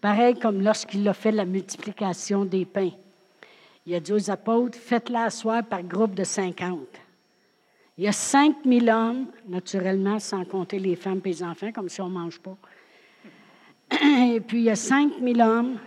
Pareil 0.00 0.38
comme 0.38 0.62
lorsqu'il 0.62 1.06
a 1.08 1.14
fait 1.14 1.32
la 1.32 1.44
multiplication 1.44 2.44
des 2.44 2.64
pains. 2.64 2.92
Il 3.86 3.94
a 3.94 4.00
dit 4.00 4.12
aux 4.12 4.30
apôtres, 4.30 4.78
faites-la 4.78 5.24
asseoir 5.24 5.64
par 5.64 5.82
groupe 5.82 6.14
de 6.14 6.24
50. 6.24 6.86
Il 7.98 8.04
y 8.04 8.08
a 8.08 8.12
5000 8.12 8.88
hommes, 8.88 9.26
naturellement, 9.46 10.18
sans 10.18 10.44
compter 10.44 10.78
les 10.78 10.96
femmes 10.96 11.20
et 11.24 11.28
les 11.28 11.42
enfants, 11.42 11.70
comme 11.72 11.88
si 11.88 12.00
on 12.00 12.08
ne 12.08 12.14
mange 12.14 12.38
pas. 12.38 12.56
Et 14.32 14.40
puis, 14.40 14.58
il 14.58 14.64
y 14.64 14.70
a 14.70 14.76
5000 14.76 15.42
hommes, 15.42 15.78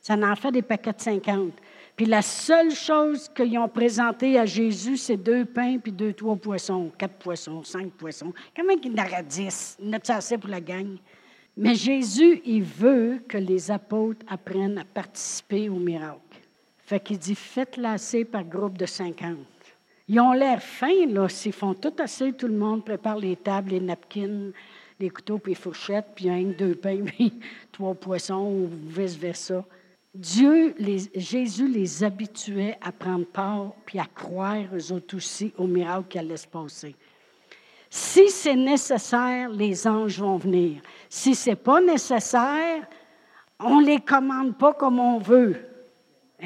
ça 0.00 0.14
en 0.14 0.34
fait 0.34 0.50
des 0.50 0.62
paquets 0.62 0.92
de 0.92 1.00
50. 1.00 1.52
Puis 1.98 2.06
la 2.06 2.22
seule 2.22 2.70
chose 2.70 3.28
qu'ils 3.34 3.58
ont 3.58 3.68
présentée 3.68 4.38
à 4.38 4.46
Jésus, 4.46 4.96
c'est 4.96 5.16
deux 5.16 5.44
pains 5.44 5.78
puis 5.78 5.90
deux, 5.90 6.12
trois 6.12 6.36
poissons, 6.36 6.92
quatre 6.96 7.16
poissons, 7.16 7.64
cinq 7.64 7.90
poissons. 7.90 8.32
Comment 8.56 8.76
qu'il 8.76 8.92
en 8.92 9.04
aura 9.04 9.20
dix? 9.20 9.76
Il 9.82 9.92
en 9.92 9.98
assez 9.98 10.38
pour 10.38 10.48
la 10.48 10.60
gang? 10.60 10.96
Mais 11.56 11.74
Jésus, 11.74 12.40
il 12.44 12.62
veut 12.62 13.18
que 13.26 13.36
les 13.36 13.68
apôtres 13.72 14.24
apprennent 14.28 14.78
à 14.78 14.84
participer 14.84 15.68
au 15.68 15.74
miracle. 15.74 16.20
Fait 16.86 17.00
qu'il 17.00 17.18
dit, 17.18 17.34
faites 17.34 17.76
lasser 17.76 18.24
par 18.24 18.44
groupe 18.44 18.78
de 18.78 18.86
50. 18.86 19.36
Ils 20.06 20.20
ont 20.20 20.32
l'air 20.34 20.62
fins, 20.62 21.04
là, 21.08 21.28
s'ils 21.28 21.52
font 21.52 21.74
tout 21.74 21.94
assez, 21.98 22.32
tout 22.32 22.46
le 22.46 22.56
monde 22.56 22.84
prépare 22.84 23.18
les 23.18 23.34
tables, 23.34 23.72
les 23.72 23.80
napkins, 23.80 24.52
les 25.00 25.10
couteaux, 25.10 25.38
puis 25.38 25.50
les 25.50 25.58
fourchettes, 25.60 26.12
puis 26.14 26.30
un, 26.30 26.44
deux 26.44 26.76
pains, 26.76 27.02
puis 27.06 27.32
trois 27.72 27.94
poissons, 27.94 28.46
ou 28.46 28.70
vice-versa. 28.86 29.64
Dieu, 30.18 30.74
Jésus 31.14 31.68
les 31.68 32.02
habituait 32.02 32.76
à 32.80 32.90
prendre 32.90 33.24
part, 33.24 33.70
puis 33.86 34.00
à 34.00 34.04
croire, 34.04 34.64
eux 34.74 34.92
autres 34.92 35.16
aussi, 35.16 35.52
au 35.56 35.68
miracle 35.68 36.06
qui 36.08 36.18
allait 36.18 36.36
se 36.36 36.48
passer. 36.48 36.96
Si 37.88 38.28
c'est 38.28 38.56
nécessaire, 38.56 39.48
les 39.48 39.86
anges 39.86 40.18
vont 40.18 40.36
venir. 40.36 40.82
Si 41.08 41.36
ce 41.36 41.50
n'est 41.50 41.56
pas 41.56 41.80
nécessaire, 41.80 42.84
on 43.60 43.78
les 43.78 44.00
commande 44.00 44.58
pas 44.58 44.72
comme 44.72 44.98
on 44.98 45.18
veut. 45.18 45.56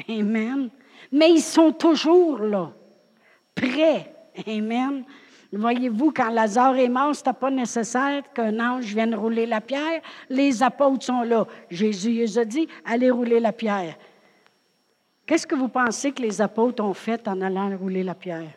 Amen. 0.07 0.69
Mais 1.11 1.31
ils 1.31 1.41
sont 1.41 1.71
toujours 1.71 2.37
là, 2.37 2.71
prêts. 3.55 4.13
Amen. 4.47 5.03
Voyez-vous, 5.55 6.11
quand 6.11 6.31
Lazare 6.31 6.77
est 6.77 6.89
mort, 6.89 7.15
ce 7.15 7.21
n'était 7.21 7.33
pas 7.33 7.51
nécessaire 7.51 8.23
qu'un 8.33 8.59
ange 8.59 8.85
vienne 8.85 9.13
rouler 9.13 9.45
la 9.45 9.61
pierre. 9.61 10.01
Les 10.27 10.63
apôtres 10.63 11.05
sont 11.05 11.21
là. 11.21 11.45
Jésus 11.69 12.11
les 12.11 12.39
a 12.39 12.45
dit, 12.45 12.67
allez 12.83 13.11
rouler 13.11 13.39
la 13.39 13.51
pierre. 13.51 13.95
Qu'est-ce 15.27 15.45
que 15.45 15.53
vous 15.53 15.67
pensez 15.67 16.11
que 16.11 16.23
les 16.23 16.41
apôtres 16.41 16.83
ont 16.83 16.93
fait 16.95 17.27
en 17.27 17.39
allant 17.41 17.75
rouler 17.77 18.03
la 18.03 18.15
pierre? 18.15 18.51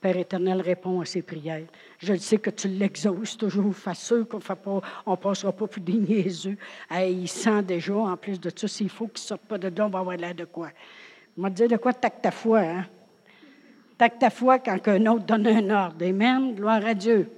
Père 0.00 0.16
éternel 0.16 0.60
répond 0.62 1.00
à 1.00 1.04
ses 1.04 1.20
prières. 1.20 1.66
Je 1.98 2.14
sais 2.14 2.38
que 2.38 2.50
tu 2.50 2.68
l'exauces 2.68 3.36
toujours. 3.36 3.74
Fais 3.74 3.94
sûr 3.94 4.26
qu'on 4.26 4.38
ne 4.38 5.16
passera 5.16 5.52
pas 5.52 5.66
pour 5.66 5.82
des 5.82 5.92
niaiseux. 5.94 6.56
il 6.92 7.28
sent 7.28 7.62
déjà, 7.64 7.94
en 7.94 8.16
plus 8.16 8.40
de 8.40 8.50
tout, 8.50 8.68
s'il 8.68 8.88
faut 8.88 9.08
qu'il 9.08 9.22
ne 9.22 9.26
sorte 9.26 9.42
pas 9.42 9.58
de 9.58 9.68
là, 9.76 9.86
on 9.86 9.90
va 9.90 9.98
avoir 9.98 10.16
de 10.16 10.44
quoi? 10.44 10.68
Il 11.36 11.42
m'a 11.42 11.50
dit 11.50 11.66
de 11.66 11.76
quoi 11.76 11.92
ta 11.92 12.30
foi, 12.30 12.60
hein? 12.60 12.86
Tac 14.00 14.18
ta 14.18 14.30
foi 14.30 14.58
quand 14.58 14.88
un 14.88 15.04
autre 15.08 15.26
donne 15.26 15.46
un 15.46 15.68
ordre. 15.68 16.06
Amen. 16.06 16.54
Gloire 16.54 16.86
à 16.86 16.94
Dieu. 16.94 17.30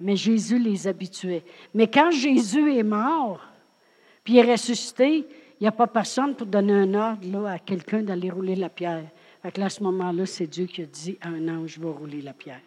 Mais 0.00 0.16
Jésus 0.16 0.58
les 0.58 0.88
habituait. 0.88 1.44
Mais 1.72 1.86
quand 1.86 2.10
Jésus 2.10 2.74
est 2.74 2.82
mort, 2.82 3.40
puis 4.24 4.38
est 4.38 4.50
ressuscité, 4.50 5.18
il 5.18 5.62
n'y 5.62 5.68
a 5.68 5.70
pas 5.70 5.86
personne 5.86 6.34
pour 6.34 6.48
donner 6.48 6.72
un 6.72 6.94
ordre 6.94 7.30
là, 7.30 7.52
à 7.52 7.58
quelqu'un 7.60 8.02
d'aller 8.02 8.28
rouler 8.28 8.56
la 8.56 8.70
pierre. 8.70 9.04
Fait 9.40 9.52
que 9.52 9.60
là, 9.60 9.66
à 9.66 9.70
ce 9.70 9.80
moment-là, 9.84 10.26
c'est 10.26 10.48
Dieu 10.48 10.66
qui 10.66 10.82
a 10.82 10.84
dit 10.84 11.16
à 11.20 11.28
un 11.28 11.46
ange, 11.46 11.78
va 11.78 11.92
rouler 11.92 12.22
la 12.22 12.32
pierre. 12.32 12.58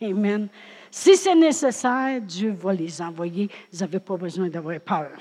Amen. 0.00 0.48
Si 0.90 1.16
c'est 1.16 1.34
nécessaire, 1.34 2.18
Dieu 2.22 2.52
va 2.52 2.72
les 2.72 3.02
envoyer. 3.02 3.50
Vous 3.70 3.80
n'avez 3.80 4.00
pas 4.00 4.16
besoin 4.16 4.48
d'avoir 4.48 4.80
peur. 4.80 5.20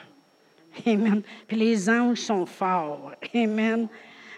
Amen. 0.85 1.21
Puis 1.45 1.57
les 1.57 1.89
anges 1.89 2.21
sont 2.21 2.45
forts. 2.45 3.11
Amen. 3.35 3.89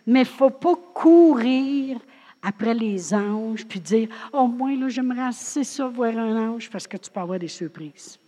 Mais 0.08 0.22
il 0.22 0.24
ne 0.24 0.28
faut 0.28 0.50
pas 0.50 0.74
courir 0.92 2.00
après 2.42 2.74
les 2.74 3.14
anges 3.14 3.66
puis 3.66 3.80
dire 3.80 4.10
Au 4.32 4.48
moins, 4.48 4.78
là, 4.78 4.90
j'aimerais 4.90 5.28
assez 5.28 5.64
ça 5.64 5.88
voir 5.88 6.18
un 6.18 6.52
ange 6.52 6.70
parce 6.70 6.88
que 6.88 6.98
tu 6.98 7.10
peux 7.10 7.20
avoir 7.20 7.40
des 7.40 7.48
surprises. 7.48 8.20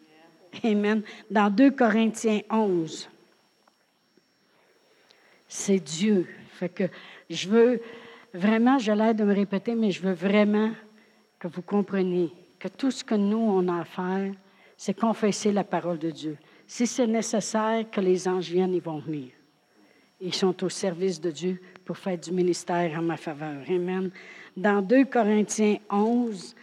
Amen. 0.64 1.02
Dans 1.30 1.50
2 1.50 1.72
Corinthiens 1.72 2.42
11, 2.50 3.10
c'est 5.48 5.80
Dieu. 5.80 6.28
Fait 6.54 6.70
que 6.70 6.84
je 7.30 7.48
veux 7.48 7.82
vraiment, 8.34 8.78
j'ai 8.78 8.96
l'air 8.96 9.16
de 9.16 9.24
me 9.24 9.34
répéter, 9.34 9.76
mais 9.76 9.92
je 9.92 10.02
veux 10.02 10.14
vraiment 10.14 10.72
que 11.40 11.48
vous 11.48 11.62
compreniez 11.62 12.32
que 12.60 12.68
tout 12.68 12.92
ce 12.92 13.04
que 13.04 13.16
nous, 13.16 13.38
on 13.38 13.68
a 13.68 13.82
à 13.82 13.86
faire, 13.86 14.34
c'est 14.78 14.98
confesser 14.98 15.52
la 15.52 15.64
parole 15.64 15.98
de 15.98 16.12
Dieu. 16.12 16.38
Si 16.68 16.86
c'est 16.86 17.08
nécessaire 17.08 17.90
que 17.90 18.02
les 18.02 18.28
anges 18.28 18.50
viennent, 18.50 18.74
ils 18.74 18.82
vont 18.82 19.00
venir. 19.00 19.30
Ils 20.20 20.34
sont 20.34 20.64
au 20.64 20.70
service 20.70 21.20
de 21.20 21.32
Dieu 21.32 21.62
pour 21.92 21.98
faire 21.98 22.18
du 22.18 22.32
ministère 22.32 22.98
en 22.98 23.02
ma 23.02 23.18
faveur. 23.18 23.66
Amen. 23.68 24.12
Dans 24.56 24.82
2 24.82 25.04
Corinthiens 25.04 25.76
11, 25.90 26.56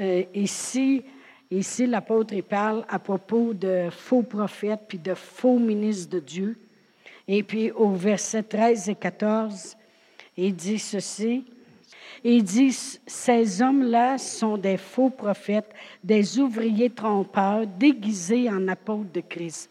euh, 0.00 0.22
ici, 0.34 1.04
ici 1.52 1.86
l'apôtre 1.86 2.34
parle 2.40 2.84
à 2.88 2.98
propos 2.98 3.54
de 3.54 3.90
faux 3.92 4.22
prophètes 4.22 4.80
puis 4.88 4.98
de 4.98 5.14
faux 5.14 5.60
ministres 5.60 6.10
de 6.10 6.18
Dieu. 6.18 6.58
Et 7.28 7.44
puis 7.44 7.70
au 7.70 7.90
verset 7.90 8.42
13 8.42 8.88
et 8.88 8.96
14, 8.96 9.76
il 10.36 10.56
dit 10.56 10.80
ceci. 10.80 11.44
Il 12.24 12.42
dit, 12.42 12.76
ces 13.06 13.62
hommes-là 13.62 14.18
sont 14.18 14.56
des 14.56 14.78
faux 14.78 15.10
prophètes, 15.10 15.70
des 16.02 16.40
ouvriers 16.40 16.90
trompeurs 16.90 17.68
déguisés 17.68 18.50
en 18.50 18.66
apôtres 18.66 19.12
de 19.12 19.20
Christ. 19.20 19.70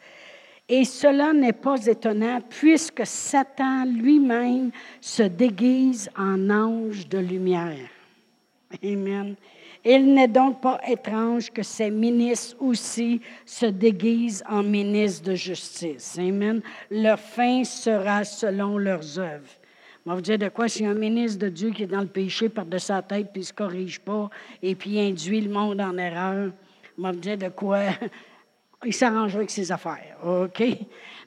Et 0.70 0.86
cela 0.86 1.34
n'est 1.34 1.54
pas 1.54 1.86
étonnant 1.86 2.40
puisque 2.50 3.06
Satan 3.06 3.86
lui-même 3.86 4.72
se 5.02 5.24
déguise 5.24 6.10
en 6.18 6.50
ange 6.50 7.08
de 7.10 7.18
lumière. 7.18 7.90
Amen. 8.84 9.36
Il 9.86 10.14
n'est 10.14 10.30
donc 10.30 10.62
pas 10.62 10.80
étrange 10.88 11.52
que 11.52 11.62
ces 11.62 11.92
ministres 11.92 12.56
aussi 12.62 13.20
se 13.46 13.66
déguisent 13.66 14.44
en 14.48 14.64
ministres 14.64 15.30
de 15.30 15.36
justice. 15.36 16.18
Amen. 16.18 16.62
Leur 16.90 17.20
fin 17.20 17.66
sera 17.66 18.24
selon 18.24 18.78
leurs 18.78 19.20
œuvres. 19.20 19.50
Je 20.06 20.10
vais 20.10 20.16
vous 20.16 20.22
dire 20.22 20.38
de 20.38 20.50
quoi, 20.50 20.70
si 20.70 20.86
un 20.86 20.94
ministre 20.94 21.40
de 21.40 21.50
Dieu 21.50 21.72
qui 21.72 21.84
est 21.84 21.88
dans 21.88 22.02
le 22.02 22.08
péché 22.08 22.48
par-de 22.48 22.78
sa 22.78 23.02
tête, 23.02 23.30
puis 23.32 23.42
ne 23.42 23.46
se 23.46 23.54
corrige 23.54 24.00
pas, 24.00 24.30
et 24.62 24.76
puis 24.76 25.00
induit 25.00 25.42
le 25.42 25.50
monde 25.50 25.82
en 25.82 25.98
erreur, 25.98 26.52
je 26.98 27.04
vais 27.04 27.12
vous 27.12 27.20
dire 27.20 27.38
de 27.38 27.50
quoi, 27.50 27.84
il 28.86 28.94
s'arrangera 28.94 29.40
avec 29.40 29.52
ses 29.52 29.72
affaires, 29.72 30.18
OK? 30.26 30.64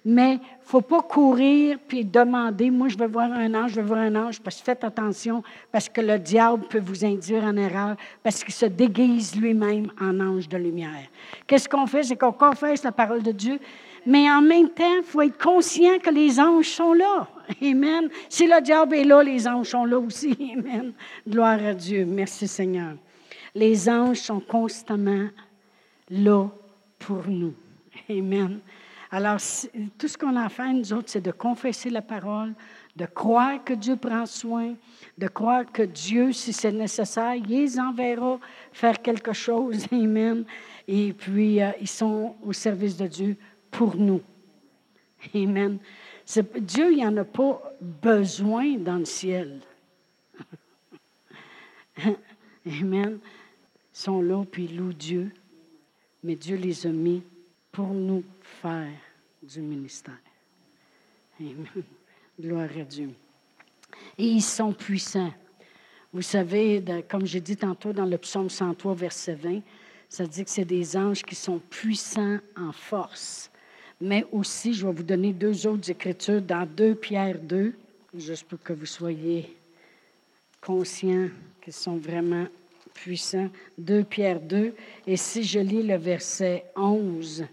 Mais 0.05 0.35
il 0.35 0.39
ne 0.39 0.65
faut 0.65 0.83
pas 0.83 1.03
courir 1.03 1.79
puis 1.89 2.05
demander, 2.05 2.71
moi 2.71 2.87
je 2.89 2.97
veux 2.97 3.09
voir 3.09 3.33
un 3.33 3.53
ange, 3.55 3.73
je 3.73 3.81
veux 3.81 3.87
voir 3.87 3.99
un 3.99 4.15
ange, 4.15 4.41
parce 4.41 4.59
que 4.59 4.65
faites 4.65 4.85
attention, 4.85 5.43
parce 5.73 5.89
que 5.89 6.01
le 6.01 6.19
diable 6.19 6.65
peut 6.69 6.79
vous 6.79 7.05
induire 7.05 7.43
en 7.43 7.57
erreur, 7.57 7.97
parce 8.23 8.45
qu'il 8.45 8.55
se 8.55 8.67
déguise 8.67 9.35
lui-même 9.35 9.91
en 10.01 10.21
ange 10.21 10.49
de 10.49 10.57
lumière. 10.57 11.09
Qu'est-ce 11.47 11.69
qu'on 11.69 11.87
fait? 11.87 12.05
C'est 12.05 12.17
qu'on 12.17 12.31
confesse 12.31 12.85
la 12.85 12.93
parole 12.93 13.23
de 13.23 13.33
Dieu, 13.33 13.59
mais 14.07 14.31
en 14.31 14.41
même 14.41 14.69
temps, 14.69 14.99
il 14.99 15.03
faut 15.03 15.23
être 15.23 15.43
conscient 15.43 15.99
que 15.99 16.11
les 16.11 16.39
anges 16.39 16.69
sont 16.69 16.93
là. 16.93 17.27
Amen. 17.61 18.09
Si 18.29 18.47
le 18.47 18.61
diable 18.63 18.95
est 18.95 19.05
là, 19.05 19.23
les 19.25 19.49
anges 19.49 19.71
sont 19.71 19.85
là 19.85 19.99
aussi. 19.99 20.37
Amen. 20.57 20.93
Gloire 21.29 21.59
à 21.65 21.75
Dieu. 21.75 22.05
Merci 22.07 22.47
Seigneur. 22.47 22.95
Les 23.55 23.89
anges 23.89 24.19
sont 24.19 24.41
constamment 24.41 25.29
là 26.11 26.49
pour 26.99 27.27
nous. 27.29 27.55
Amen. 28.09 28.61
Alors, 29.11 29.39
tout 29.99 30.09
ce 30.09 30.19
qu'on 30.19 30.35
a 30.37 30.45
à 30.45 30.49
faire, 30.49 30.73
nous 30.73 30.93
autres, 30.93 31.09
c'est 31.09 31.21
de 31.21 31.31
confesser 31.31 31.91
la 31.91 32.03
parole, 32.03 32.55
de 32.97 33.07
croire 33.07 33.63
que 33.63 33.73
Dieu 33.73 33.97
prend 33.97 34.27
soin, 34.27 34.75
de 35.17 35.29
croire 35.29 35.65
que 35.71 35.83
Dieu, 35.83 36.33
si 36.33 36.53
c'est 36.53 36.73
nécessaire, 36.73 37.35
il 37.35 37.47
les 37.47 37.79
enverra 37.79 38.39
faire 38.73 39.01
quelque 39.01 39.33
chose. 39.33 39.87
Amen. 39.93 40.45
Et 40.89 41.13
puis, 41.13 41.63
euh, 41.63 41.71
ils 41.81 41.89
sont 41.89 42.35
au 42.45 42.53
service 42.53 42.97
de 42.97 43.07
Dieu 43.07 43.37
pour 43.71 43.97
nous. 43.97 44.21
Amen. 45.35 45.79
Dieu, 46.61 46.91
il 46.91 46.97
n'y 46.97 47.07
en 47.07 47.17
a 47.17 47.25
pas 47.25 47.63
besoin 47.81 48.77
dans 48.79 48.97
le 48.97 49.05
ciel. 49.05 49.61
Amen. 52.67 53.19
Ils 53.21 53.99
sont 53.99 54.21
là, 54.21 54.45
puis 54.51 54.65
ils 54.65 54.77
louent 54.77 54.93
Dieu. 54.93 55.31
Mais 56.23 56.35
Dieu 56.37 56.57
les 56.57 56.87
a 56.87 56.91
mis 56.91 57.23
pour 57.71 57.89
nous 57.89 58.25
faire 58.41 58.93
du 59.43 59.61
ministère. 59.61 60.19
Amen. 61.41 61.67
Gloire 62.41 62.69
à 62.79 62.85
Dieu. 62.85 63.11
Et 64.19 64.25
ils 64.25 64.43
sont 64.43 64.73
puissants. 64.73 65.33
Vous 66.13 66.23
savez, 66.23 66.83
comme 67.09 67.27
j'ai 67.27 67.41
dit 67.41 67.57
tantôt 67.57 67.93
dans 67.93 68.07
le 68.07 68.19
psaume 68.19 68.49
103, 68.49 68.95
verset 68.95 69.35
20, 69.35 69.61
ça 70.09 70.27
dit 70.27 70.45
que 70.45 70.51
c'est 70.51 70.65
des 70.65 70.97
anges 70.97 71.23
qui 71.23 71.35
sont 71.35 71.59
puissants 71.59 72.39
en 72.57 72.73
force 72.73 73.51
mais 74.01 74.27
aussi, 74.31 74.75
je 74.75 74.87
vais 74.87 74.93
vous 74.93 75.03
donner 75.03 75.33
deux 75.33 75.67
autres 75.67 75.91
écritures 75.91 76.43
dans 76.43 76.67
2 76.67 76.95
Pierre 76.97 77.39
2, 77.39 77.75
juste 78.15 78.47
pour 78.47 78.63
que 78.63 78.73
vous 78.73 78.87
soyez 78.87 79.57
conscients 80.61 81.29
qu'ils 81.63 81.73
sont 81.73 81.97
vraiment 81.97 82.47
puissants. 82.97 83.49
2 83.79 84.05
Pierre 84.05 84.41
2, 84.41 84.75
et 85.07 85.17
si 85.17 85.45
je 85.45 85.59
lis 85.59 85.83
le 85.83 85.97
verset 85.97 86.65
11, 86.77 87.47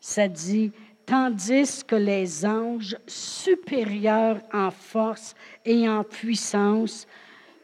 ça 0.00 0.28
dit, 0.28 0.72
tandis 1.06 1.84
que 1.84 1.96
les 1.96 2.44
anges 2.44 2.96
supérieurs 3.06 4.40
en 4.52 4.70
force 4.70 5.34
et 5.64 5.88
en 5.88 6.04
puissance 6.04 7.06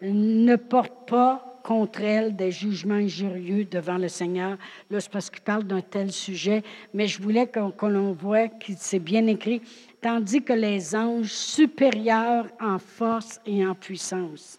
ne 0.00 0.56
portent 0.56 1.08
pas 1.08 1.52
contre 1.62 2.00
elle 2.00 2.34
des 2.34 2.50
jugements 2.50 2.94
injurieux 2.94 3.64
devant 3.64 3.98
le 3.98 4.08
Seigneur. 4.08 4.58
Là, 4.90 5.00
c'est 5.00 5.10
parce 5.10 5.30
qu'il 5.30 5.42
parle 5.42 5.64
d'un 5.64 5.80
tel 5.80 6.10
sujet, 6.10 6.62
mais 6.92 7.06
je 7.06 7.22
voulais 7.22 7.46
qu'on 7.46 7.88
l'on 7.88 8.12
voit 8.12 8.48
que 8.48 8.72
c'est 8.76 8.98
bien 8.98 9.26
écrit, 9.26 9.62
tandis 10.00 10.42
que 10.42 10.52
les 10.52 10.94
anges 10.94 11.32
supérieurs 11.32 12.46
en 12.60 12.78
force 12.78 13.40
et 13.46 13.64
en 13.64 13.74
puissance. 13.74 14.58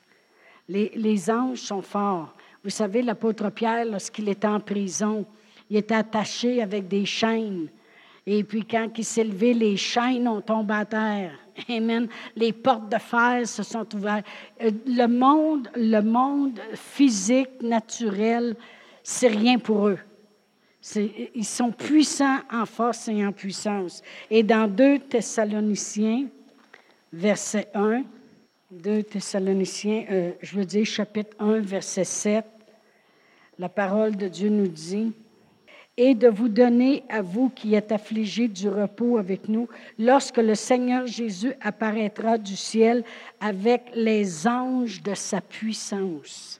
Les, 0.69 0.91
les 0.95 1.29
anges 1.29 1.59
sont 1.59 1.81
forts. 1.81 2.33
Vous 2.63 2.69
savez, 2.69 3.01
l'apôtre 3.01 3.49
Pierre, 3.49 3.85
lorsqu'il 3.85 4.29
était 4.29 4.47
en 4.47 4.59
prison, 4.59 5.25
il 5.69 5.77
était 5.77 5.95
attaché 5.95 6.61
avec 6.61 6.87
des 6.87 7.05
chaînes. 7.05 7.67
Et 8.25 8.43
puis 8.43 8.65
quand 8.65 8.89
il 8.97 9.03
s'est 9.03 9.23
levé, 9.23 9.53
les 9.53 9.75
chaînes 9.75 10.27
ont 10.27 10.41
tombé 10.41 10.73
à 10.73 10.85
terre. 10.85 11.37
Amen. 11.69 12.07
Les 12.35 12.53
portes 12.53 12.89
de 12.89 12.97
fer 12.97 13.47
se 13.47 13.63
sont 13.63 13.85
ouvertes. 13.95 14.25
Euh, 14.61 14.71
le 14.87 15.07
monde, 15.07 15.69
le 15.75 16.01
monde 16.01 16.59
physique, 16.73 17.61
naturel, 17.61 18.55
c'est 19.03 19.27
rien 19.27 19.59
pour 19.59 19.89
eux. 19.89 19.99
Ils 21.35 21.45
sont 21.45 21.71
puissants 21.71 22.39
en 22.51 22.65
force 22.65 23.07
et 23.07 23.25
en 23.25 23.31
puissance. 23.31 24.01
Et 24.29 24.43
dans 24.43 24.69
2 24.69 24.99
Thessaloniciens, 24.99 26.27
verset 27.11 27.69
1, 27.73 28.03
2 28.71 29.03
Thessaloniciens, 29.03 30.05
euh, 30.11 30.31
je 30.41 30.57
veux 30.57 30.65
dire 30.65 30.85
chapitre 30.85 31.35
1, 31.39 31.59
verset 31.59 32.03
7, 32.03 32.45
la 33.63 33.69
parole 33.69 34.17
de 34.17 34.27
Dieu 34.27 34.49
nous 34.49 34.67
dit, 34.67 35.13
et 35.95 36.15
de 36.15 36.27
vous 36.27 36.49
donner 36.49 37.05
à 37.07 37.21
vous 37.21 37.47
qui 37.47 37.75
êtes 37.75 37.93
affligés 37.93 38.49
du 38.49 38.67
repos 38.67 39.17
avec 39.17 39.47
nous, 39.47 39.69
lorsque 39.97 40.35
le 40.35 40.53
Seigneur 40.53 41.07
Jésus 41.07 41.53
apparaîtra 41.61 42.37
du 42.37 42.57
ciel 42.57 43.05
avec 43.39 43.83
les 43.95 44.45
anges 44.45 45.01
de 45.01 45.13
sa 45.13 45.39
puissance 45.39 46.59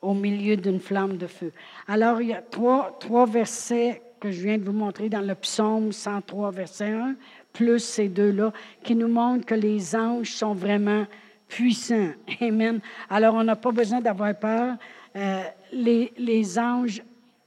au 0.00 0.14
milieu 0.14 0.56
d'une 0.56 0.80
flamme 0.80 1.16
de 1.16 1.28
feu. 1.28 1.52
Alors, 1.86 2.20
il 2.20 2.30
y 2.30 2.34
a 2.34 2.42
trois, 2.42 2.96
trois 2.98 3.26
versets 3.26 4.02
que 4.18 4.32
je 4.32 4.42
viens 4.42 4.58
de 4.58 4.64
vous 4.64 4.72
montrer 4.72 5.08
dans 5.08 5.20
le 5.20 5.36
psaume 5.36 5.92
103, 5.92 6.50
verset 6.50 6.90
1, 6.90 7.14
plus 7.52 7.78
ces 7.78 8.08
deux-là, 8.08 8.52
qui 8.82 8.96
nous 8.96 9.06
montrent 9.06 9.46
que 9.46 9.54
les 9.54 9.94
anges 9.94 10.32
sont 10.32 10.54
vraiment 10.54 11.06
puissants. 11.46 12.10
Amen. 12.40 12.80
Alors, 13.08 13.36
on 13.36 13.44
n'a 13.44 13.54
pas 13.54 13.70
besoin 13.70 14.00
d'avoir 14.00 14.36
peur. 14.36 14.74
Euh, 15.16 15.42
les, 15.72 16.58
anges 16.58 17.02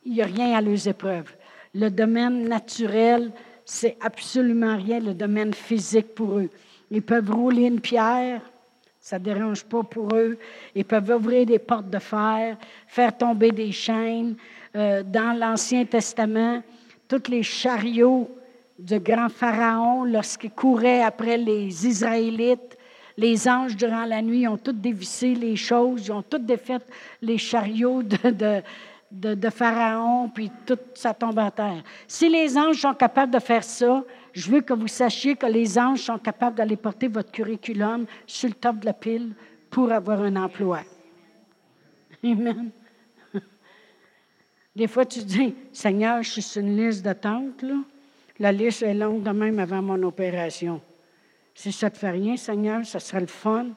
il 0.06 0.14
n'y 0.14 0.22
a 0.22 0.26
rien 0.26 0.56
à 0.56 0.62
leurs 0.62 0.88
épreuves. 0.88 1.36
Le 1.74 1.90
domaine 1.90 2.48
naturel, 2.48 3.32
c'est 3.66 3.98
absolument 4.02 4.78
rien, 4.78 5.00
le 5.00 5.14
domaine 5.14 5.54
physique 5.54 6.14
pour 6.14 6.38
eux. 6.38 6.50
Ils 6.92 7.02
peuvent 7.02 7.32
rouler 7.32 7.64
une 7.64 7.82
pierre, 7.82 8.42
ça 9.00 9.18
ne 9.18 9.24
dérange 9.24 9.64
pas 9.64 9.84
pour 9.84 10.16
eux. 10.16 10.38
Ils 10.76 10.86
peuvent 10.86 11.10
ouvrir 11.10 11.46
des 11.46 11.60
portes 11.60 11.90
de 11.90 12.00
fer, 12.00 12.58
faire 12.88 13.18
tomber 13.18 13.52
des 13.52 13.72
chaînes. 13.72 14.36
Euh, 14.76 15.04
dans 15.04 15.38
l'Ancien 15.38 15.86
Testament, 15.86 16.62
tous 17.08 17.30
les 17.30 17.44
chariots 17.44 18.30
du 18.78 19.00
grand 19.00 19.30
Pharaon, 19.30 20.04
lorsqu'il 20.04 20.52
courait 20.52 21.02
après 21.02 21.38
les 21.38 21.88
Israélites, 21.88 22.78
les 23.18 23.48
anges, 23.48 23.76
durant 23.76 24.06
la 24.06 24.22
nuit, 24.22 24.48
ont 24.48 24.58
tous 24.58 24.74
dévissé 24.74 25.36
les 25.36 25.56
choses, 25.56 26.08
ils 26.08 26.12
ont 26.12 26.22
tous 26.22 26.40
défait 26.40 26.80
les 27.22 27.38
chariots 27.38 28.04
de 28.04 28.62
de, 29.12 29.50
Pharaon, 29.50 30.30
puis 30.30 30.52
tout 30.66 30.78
ça 30.94 31.14
tombe 31.14 31.40
à 31.40 31.52
terre. 31.52 31.84
Si 32.08 32.30
les 32.30 32.58
anges 32.58 32.82
sont 32.82 32.94
capables 32.94 33.34
de 33.34 33.40
faire 33.40 33.64
ça, 33.64 34.04
je 34.34 34.52
veux 34.52 34.62
que 34.62 34.74
vous 34.74 34.88
sachiez 34.88 35.36
que 35.36 35.46
les 35.46 35.78
anges 35.78 36.02
sont 36.02 36.18
capables 36.18 36.58
d'aller 36.58 36.76
porter 36.76 37.08
votre 37.08 37.32
curriculum 37.32 38.06
sur 38.28 38.50
le 38.50 38.56
top 38.56 38.80
de 38.80 38.86
la 38.86 38.94
pile 38.94 39.34
pour 39.70 39.92
avoir 39.92 40.22
un 40.22 40.36
emploi. 40.36 40.82
Amen. 42.24 42.72
Des 44.76 44.88
fois, 44.88 45.06
tu 45.06 45.20
dis, 45.20 45.56
Seigneur, 45.72 46.22
je 46.22 46.32
suis 46.32 46.42
sur 46.42 46.62
une 46.62 46.76
liste 46.76 47.04
d'attente, 47.04 47.62
là. 47.62 47.76
La 48.38 48.52
liste 48.52 48.82
est 48.82 48.94
longue 48.94 49.24
de 49.24 49.30
même 49.30 49.60
avant 49.60 49.82
mon 49.82 50.04
opération. 50.04 50.82
Si 51.56 51.72
ça 51.72 51.88
ne 51.88 51.92
te 51.92 51.98
fait 51.98 52.12
rien, 52.12 52.36
Seigneur, 52.36 52.86
ça 52.86 53.00
serait 53.00 53.22
le 53.22 53.28
fun 53.28 53.70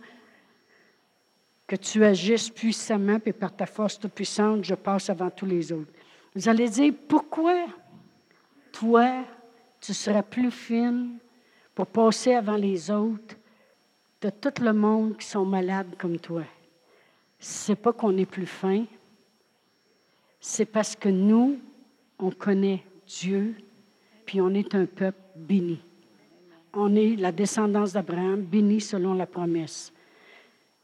que 1.66 1.76
tu 1.76 2.05
agisses 2.05 2.51
puissamment, 2.51 3.20
puis 3.20 3.33
par 3.33 3.55
ta 3.55 3.66
force 3.66 3.99
toute 3.99 4.12
puissante, 4.12 4.64
je 4.64 4.74
passe 4.74 5.09
avant 5.11 5.31
tous 5.31 5.47
les 5.47 5.70
autres. 5.70 5.93
Vous 6.35 6.49
allez 6.49 6.68
dire, 6.68 6.93
pourquoi 7.07 7.66
toi, 8.72 9.24
tu 9.81 9.95
serais 9.95 10.22
plus 10.22 10.51
fine 10.51 11.18
pour 11.74 11.87
passer 11.87 12.35
avant 12.35 12.57
les 12.57 12.91
autres 12.91 13.37
de 14.22 14.31
tout 14.31 14.62
le 14.62 14.72
monde 14.72 15.16
qui 15.16 15.26
sont 15.26 15.45
malades 15.45 15.95
comme 15.99 16.18
toi? 16.18 16.43
C'est 17.39 17.76
pas 17.76 17.93
qu'on 17.93 18.16
est 18.16 18.26
plus 18.26 18.47
fin, 18.47 18.85
c'est 20.41 20.64
parce 20.64 20.97
que 20.97 21.09
nous, 21.09 21.61
on 22.18 22.31
connaît 22.31 22.83
Dieu, 23.07 23.55
puis 24.26 24.41
on 24.41 24.51
est 24.51 24.74
un 24.74 24.87
peuple 24.87 25.20
béni. 25.37 25.81
On 26.74 26.94
est 26.94 27.16
la 27.16 27.32
descendance 27.32 27.92
d'Abraham, 27.92 28.42
béni 28.42 28.80
selon 28.80 29.14
la 29.14 29.26
promesse 29.26 29.92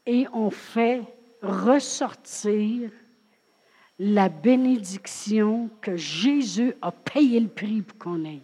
et 0.05 0.27
on 0.33 0.49
fait 0.49 1.01
ressortir 1.41 2.89
la 3.97 4.29
bénédiction 4.29 5.69
que 5.81 5.95
Jésus 5.95 6.73
a 6.81 6.91
payé 6.91 7.39
le 7.39 7.47
prix 7.47 7.81
pour 7.81 7.97
qu'on 7.97 8.25
ait. 8.25 8.41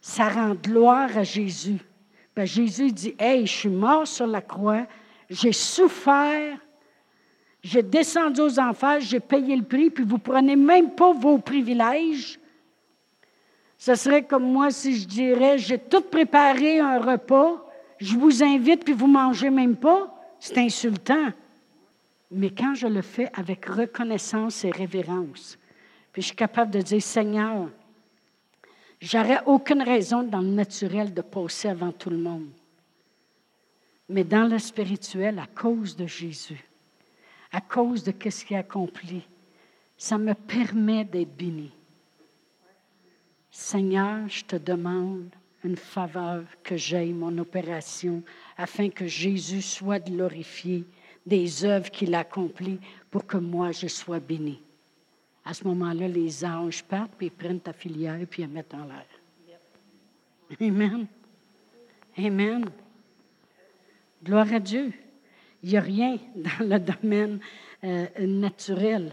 Ça 0.00 0.28
rend 0.28 0.54
gloire 0.54 1.16
à 1.16 1.22
Jésus. 1.22 1.78
Ben, 2.34 2.44
Jésus 2.44 2.92
dit, 2.92 3.14
Hey, 3.18 3.46
je 3.46 3.52
suis 3.52 3.68
mort 3.68 4.06
sur 4.06 4.26
la 4.26 4.42
croix, 4.42 4.86
j'ai 5.30 5.52
souffert, 5.52 6.58
j'ai 7.62 7.82
descendu 7.82 8.40
aux 8.40 8.58
enfers, 8.58 9.00
j'ai 9.00 9.20
payé 9.20 9.54
le 9.56 9.62
prix, 9.62 9.90
puis 9.90 10.04
vous 10.04 10.18
prenez 10.18 10.56
même 10.56 10.94
pas 10.94 11.12
vos 11.12 11.38
privilèges. 11.38 12.38
Ce 13.84 13.96
serait 13.96 14.22
comme 14.22 14.44
moi 14.44 14.70
si 14.70 14.96
je 14.96 15.08
dirais, 15.08 15.58
j'ai 15.58 15.76
tout 15.76 16.02
préparé 16.02 16.78
un 16.78 17.00
repas, 17.00 17.66
je 17.98 18.16
vous 18.16 18.44
invite 18.44 18.84
puis 18.84 18.94
vous 18.94 19.08
mangez 19.08 19.50
même 19.50 19.74
pas, 19.74 20.14
c'est 20.38 20.58
insultant. 20.58 21.32
Mais 22.30 22.50
quand 22.50 22.76
je 22.76 22.86
le 22.86 23.02
fais 23.02 23.28
avec 23.34 23.66
reconnaissance 23.66 24.64
et 24.64 24.70
révérence, 24.70 25.58
puis 26.12 26.22
je 26.22 26.28
suis 26.28 26.36
capable 26.36 26.70
de 26.70 26.80
dire, 26.80 27.02
Seigneur, 27.02 27.70
j'aurais 29.00 29.40
aucune 29.46 29.82
raison 29.82 30.22
dans 30.22 30.42
le 30.42 30.46
naturel 30.46 31.12
de 31.12 31.22
passer 31.22 31.66
avant 31.66 31.90
tout 31.90 32.10
le 32.10 32.18
monde. 32.18 32.50
Mais 34.08 34.22
dans 34.22 34.48
le 34.48 34.60
spirituel, 34.60 35.40
à 35.40 35.48
cause 35.60 35.96
de 35.96 36.06
Jésus, 36.06 36.64
à 37.50 37.60
cause 37.60 38.04
de 38.04 38.14
ce 38.30 38.44
qu'il 38.44 38.54
a 38.54 38.60
accompli, 38.60 39.26
ça 39.96 40.18
me 40.18 40.34
permet 40.34 41.04
d'être 41.04 41.36
béni. 41.36 41.72
Seigneur, 43.54 44.26
je 44.28 44.44
te 44.46 44.56
demande 44.56 45.28
une 45.62 45.76
faveur 45.76 46.42
que 46.62 46.74
j'aille 46.74 47.12
mon 47.12 47.36
opération 47.36 48.22
afin 48.56 48.88
que 48.88 49.06
Jésus 49.06 49.60
soit 49.60 50.00
glorifié 50.00 50.84
des 51.26 51.62
œuvres 51.66 51.90
qu'il 51.90 52.14
a 52.14 52.20
accomplies 52.20 52.80
pour 53.10 53.26
que 53.26 53.36
moi 53.36 53.70
je 53.70 53.88
sois 53.88 54.20
béni. 54.20 54.62
À 55.44 55.52
ce 55.52 55.64
moment-là, 55.64 56.08
les 56.08 56.44
anges 56.46 56.82
partent, 56.82 57.12
puis 57.18 57.26
ils 57.26 57.30
prennent 57.30 57.60
ta 57.60 57.74
filière, 57.74 58.18
puis 58.28 58.42
ils 58.42 58.46
la 58.46 58.54
mettent 58.54 58.74
en 58.74 58.86
l'air. 58.86 59.06
Amen. 60.58 61.06
Amen. 62.16 62.64
Gloire 64.24 64.50
à 64.50 64.60
Dieu. 64.60 64.92
Il 65.62 65.70
n'y 65.70 65.76
a 65.76 65.80
rien 65.80 66.18
dans 66.34 66.66
le 66.66 66.78
domaine 66.78 67.38
euh, 67.84 68.06
naturel 68.18 69.12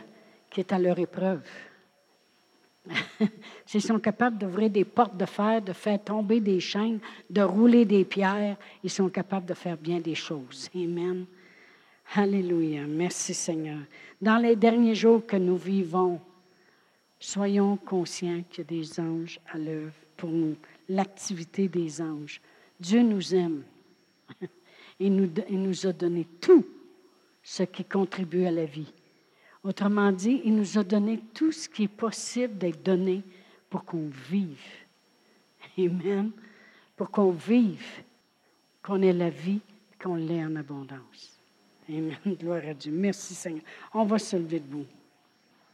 qui 0.49 0.61
est 0.61 0.71
à 0.71 0.79
leur 0.79 0.97
épreuve. 0.97 1.41
S'ils 3.65 3.81
sont 3.81 3.99
capables 3.99 4.37
d'ouvrir 4.37 4.69
des 4.69 4.85
portes 4.85 5.15
de 5.15 5.25
fer, 5.25 5.61
de 5.61 5.73
faire 5.73 6.03
tomber 6.03 6.39
des 6.39 6.59
chaînes, 6.59 6.99
de 7.29 7.41
rouler 7.41 7.85
des 7.85 8.05
pierres, 8.05 8.57
ils 8.83 8.89
sont 8.89 9.09
capables 9.09 9.45
de 9.45 9.53
faire 9.53 9.77
bien 9.77 9.99
des 9.99 10.15
choses. 10.15 10.69
Amen. 10.75 11.25
Alléluia. 12.15 12.87
Merci 12.87 13.33
Seigneur. 13.33 13.79
Dans 14.21 14.37
les 14.37 14.55
derniers 14.55 14.95
jours 14.95 15.25
que 15.25 15.37
nous 15.37 15.57
vivons, 15.57 16.19
soyons 17.19 17.77
conscients 17.77 18.43
qu'il 18.49 18.63
y 18.63 18.67
a 18.67 18.81
des 18.81 18.99
anges 18.99 19.39
à 19.53 19.57
l'œuvre 19.57 19.93
pour 20.17 20.29
nous, 20.29 20.55
l'activité 20.87 21.67
des 21.67 22.01
anges. 22.01 22.41
Dieu 22.79 23.01
nous 23.01 23.35
aime. 23.35 23.63
Il 24.99 25.31
il 25.49 25.61
nous 25.61 25.87
a 25.87 25.93
donné 25.93 26.27
tout 26.41 26.65
ce 27.41 27.63
qui 27.63 27.85
contribue 27.85 28.45
à 28.45 28.51
la 28.51 28.65
vie. 28.65 28.91
Autrement 29.63 30.11
dit, 30.11 30.41
il 30.45 30.55
nous 30.55 30.77
a 30.77 30.83
donné 30.83 31.19
tout 31.33 31.51
ce 31.51 31.67
qui 31.67 31.83
est 31.83 31.87
possible 31.87 32.57
d'être 32.57 32.81
donné 32.81 33.23
pour 33.69 33.83
qu'on 33.83 34.09
vive. 34.29 34.63
Amen. 35.77 36.31
Pour 36.95 37.11
qu'on 37.11 37.31
vive, 37.31 38.03
qu'on 38.81 39.01
ait 39.01 39.13
la 39.13 39.29
vie, 39.29 39.59
qu'on 40.01 40.15
l'ait 40.15 40.43
en 40.43 40.55
abondance. 40.55 41.39
Amen. 41.89 42.15
Gloire 42.39 42.61
à 42.69 42.73
Dieu. 42.73 42.91
Merci 42.93 43.35
Seigneur. 43.35 43.63
On 43.93 44.05
va 44.05 44.17
se 44.17 44.37
lever 44.37 44.59
debout. 44.59 44.85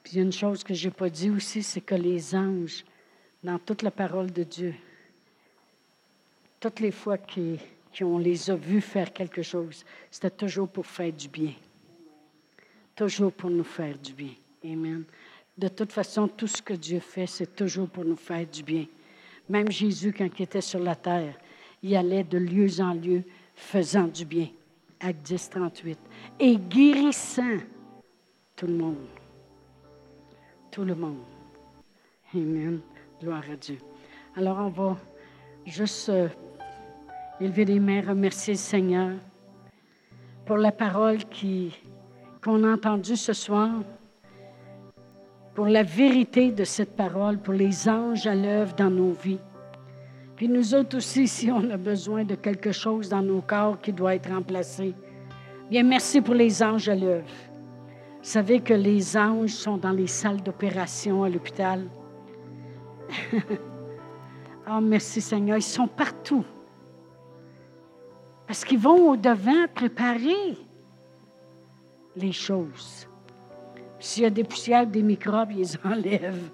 Puis 0.03 0.19
une 0.19 0.33
chose 0.33 0.63
que 0.63 0.73
je 0.73 0.88
n'ai 0.88 0.93
pas 0.93 1.09
dit 1.09 1.29
aussi, 1.29 1.61
c'est 1.61 1.81
que 1.81 1.95
les 1.95 2.36
anges, 2.36 2.83
dans 3.43 3.59
toute 3.59 3.83
la 3.83 3.91
parole 3.91 4.31
de 4.31 4.43
Dieu, 4.43 4.73
toutes 6.59 6.79
les 6.79 6.91
fois 6.91 7.17
qu'on 7.17 8.17
les 8.17 8.49
a 8.49 8.55
vus 8.55 8.81
faire 8.81 9.13
quelque 9.13 9.43
chose, 9.43 9.86
c'était 10.09 10.31
toujours 10.31 10.67
pour 10.67 10.86
faire 10.88 11.13
du 11.13 11.27
bien 11.27 11.53
toujours 12.96 13.32
pour 13.32 13.50
nous 13.50 13.64
faire 13.64 13.98
du 13.98 14.14
bien. 14.14 14.34
Amen. 14.64 15.04
De 15.58 15.68
toute 15.68 15.91
façon, 15.91 16.28
tout 16.28 16.48
ce 16.48 16.62
que 16.62 16.74
Dieu 16.74 17.00
fait, 17.00 17.28
c'est 17.28 17.56
toujours 17.56 17.88
pour 17.88 18.06
nous 18.06 18.16
faire 18.16 18.46
du 18.48 18.64
bien. 18.64 18.86
Même 19.48 19.72
Jésus, 19.72 20.14
quand 20.18 20.28
il 20.38 20.43
était 20.43 20.62
sur 20.62 20.80
la 20.80 20.96
terre, 20.96 21.36
il 21.84 21.96
allait 21.96 22.24
de 22.24 22.38
lieu 22.38 22.68
en 22.80 22.93
lieu 22.93 23.24
faisant 23.54 24.08
du 24.08 24.26
bien. 24.26 24.48
Acte 25.00 25.22
10, 25.24 25.50
38. 25.50 26.00
Et 26.39 26.58
guérissant 26.58 27.58
tout 28.56 28.68
le 28.68 28.74
monde. 28.74 29.08
tout 30.72 30.84
le 30.84 30.96
monde. 30.96 31.24
Amen. 32.34 32.80
Gloire 33.22 33.43
à 33.50 33.56
Dieu. 33.56 33.78
Alors, 34.36 34.58
on 34.58 34.70
va 34.70 34.98
juste 35.66 36.10
euh, 36.10 36.28
élever 37.39 37.66
les 37.66 37.80
mains, 37.80 38.02
remercier 38.02 38.54
le 38.54 38.60
Seigneur 38.60 39.16
pour 40.46 40.58
la 40.58 40.72
parole 40.72 41.20
qu'on 42.46 42.64
a 42.64 42.74
entendue 42.74 43.16
ce 43.16 43.34
soir, 43.34 43.72
pour 45.56 45.66
la 45.66 45.82
vérité 45.82 46.52
de 46.52 46.64
cette 46.64 46.96
parole, 46.96 47.39
pour 47.39 47.56
les 47.56 47.89
anges 47.89 48.28
à 48.28 48.36
l'œuvre 48.36 48.76
dans 48.76 48.91
nos 48.91 49.14
vies. 49.14 49.39
Puis 50.36 50.48
nous 50.48 50.76
autres 50.76 50.98
aussi, 50.98 51.28
si 51.36 51.52
on 51.52 51.72
a 51.72 51.78
besoin 51.78 52.24
de 52.24 52.36
quelque 52.36 52.72
chose 52.72 53.10
dans 53.10 53.24
nos 53.24 53.41
corps 53.41 53.82
qui 53.82 53.91
doit 53.91 54.14
être 54.14 54.32
remplacé, 54.32 54.93
bien 55.72 55.82
merci 55.82 56.22
pour 56.22 56.36
les 56.36 56.62
anges 56.62 56.88
à 56.88 56.93
l'œuvre. 56.93 57.26
Vous 58.22 58.30
savez 58.30 58.60
que 58.60 58.76
les 58.76 59.18
anges 59.18 59.50
sont 59.50 59.78
dans 59.78 59.91
les 59.91 60.08
salles 60.08 60.43
d'opération 60.43 61.24
à 61.24 61.30
l'hôpital. 61.30 61.82
oh, 64.70 64.82
merci 64.84 65.20
Seigneur, 65.20 65.58
ils 65.58 65.64
sont 65.64 65.88
partout. 65.88 66.46
Parce 68.46 68.64
qu'ils 68.64 68.78
vont 68.78 69.14
au-devant 69.14 69.66
préparer 69.74 70.58
les 72.16 72.32
choses. 72.32 73.07
S'il 73.99 74.24
y 74.24 74.26
a 74.26 74.30
des 74.30 74.43
poussières, 74.43 74.88
des 74.88 75.01
microbes, 75.01 75.51
ils 75.51 75.59
les 75.59 75.78
enlèvent 75.84 76.49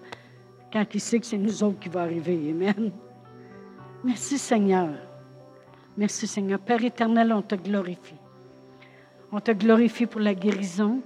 quand 0.71 0.85
ils 0.93 1.01
savent 1.01 1.19
que 1.19 1.25
c'est 1.25 1.37
nous 1.37 1.63
autres 1.63 1.79
qui 1.79 1.89
va 1.89 2.03
arriver. 2.03 2.51
Amen. 2.51 2.91
Merci 4.03 4.37
Seigneur. 4.37 4.89
Merci 5.97 6.27
Seigneur. 6.27 6.59
Père 6.59 6.83
éternel, 6.83 7.33
on 7.33 7.41
te 7.41 7.55
glorifie. 7.55 8.15
On 9.31 9.39
te 9.39 9.51
glorifie 9.51 10.05
pour 10.05 10.21
la 10.21 10.33
guérison, 10.33 11.01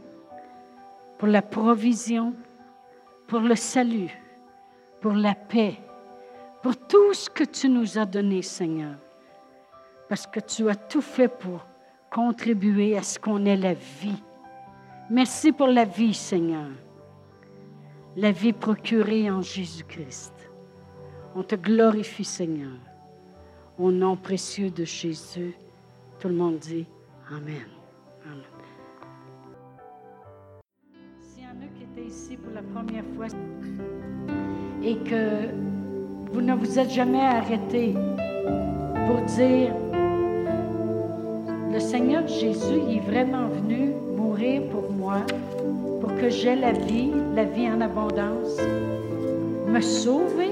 pour 1.18 1.28
la 1.28 1.41
provision, 1.41 2.34
pour 3.28 3.39
le 3.39 3.56
salut, 3.56 4.12
pour 5.01 5.14
la 5.14 5.36
paix, 5.36 5.76
pour 6.62 6.78
tout 6.78 7.14
ce 7.14 7.30
que 7.30 7.43
tu 7.43 7.70
nous 7.70 7.97
as 7.97 8.06
donné, 8.06 8.41
Seigneur. 8.41 8.95
Parce 10.10 10.28
que 10.28 10.39
tu 10.39 10.70
as 10.70 10.76
tout 10.76 11.01
fait 11.01 11.28
pour 11.28 11.66
contribuer 12.12 12.97
à 12.97 13.03
ce 13.03 13.20
qu'on 13.20 13.45
ait 13.45 13.58
la 13.58 13.74
vie. 13.74 14.22
Merci 15.10 15.51
pour 15.51 15.68
la 15.68 15.86
vie, 15.86 16.16
Seigneur. 16.16 16.70
La 18.16 18.32
vie 18.32 18.53
procurée 18.53 19.30
en 19.30 19.41
Jésus-Christ. 19.41 20.34
On 21.36 21.43
te 21.43 21.56
glorifie, 21.56 22.24
Seigneur. 22.24 22.72
Au 23.78 23.91
nom 23.91 24.16
précieux 24.16 24.72
de 24.72 24.84
Jésus, 24.84 25.53
tout 26.18 26.28
le 26.28 26.34
monde 26.34 26.58
dit 26.58 26.88
Amen. 27.30 27.68
Amen. 28.26 28.43
S'il 31.20 31.43
y 31.43 31.45
en 31.45 31.49
a 31.49 31.68
qui 31.78 31.84
étaient 31.84 32.08
ici 32.08 32.38
pour 32.38 32.53
la 32.53 32.64
première 32.64 33.06
fois 33.16 33.28
et 34.82 34.97
que 34.97 35.51
vous 36.32 36.41
ne 36.41 36.56
vous 36.56 36.80
êtes 36.80 36.89
jamais 36.89 37.22
arrêté 37.22 37.93
pour 39.06 39.22
dire 39.36 39.74
le 41.72 41.80
Seigneur 41.80 42.26
Jésus 42.28 42.80
est 42.89 43.01
vraiment 43.01 43.49
venu 43.49 43.91
pour 44.72 44.92
moi, 44.92 45.22
pour 46.02 46.14
que 46.16 46.30
j'aie 46.30 46.58
la 46.58 46.74
vie, 46.74 47.12
la 47.36 47.46
vie 47.46 47.70
en 47.70 47.80
abondance, 47.80 48.58
me 49.68 49.80
sauver? 49.80 50.52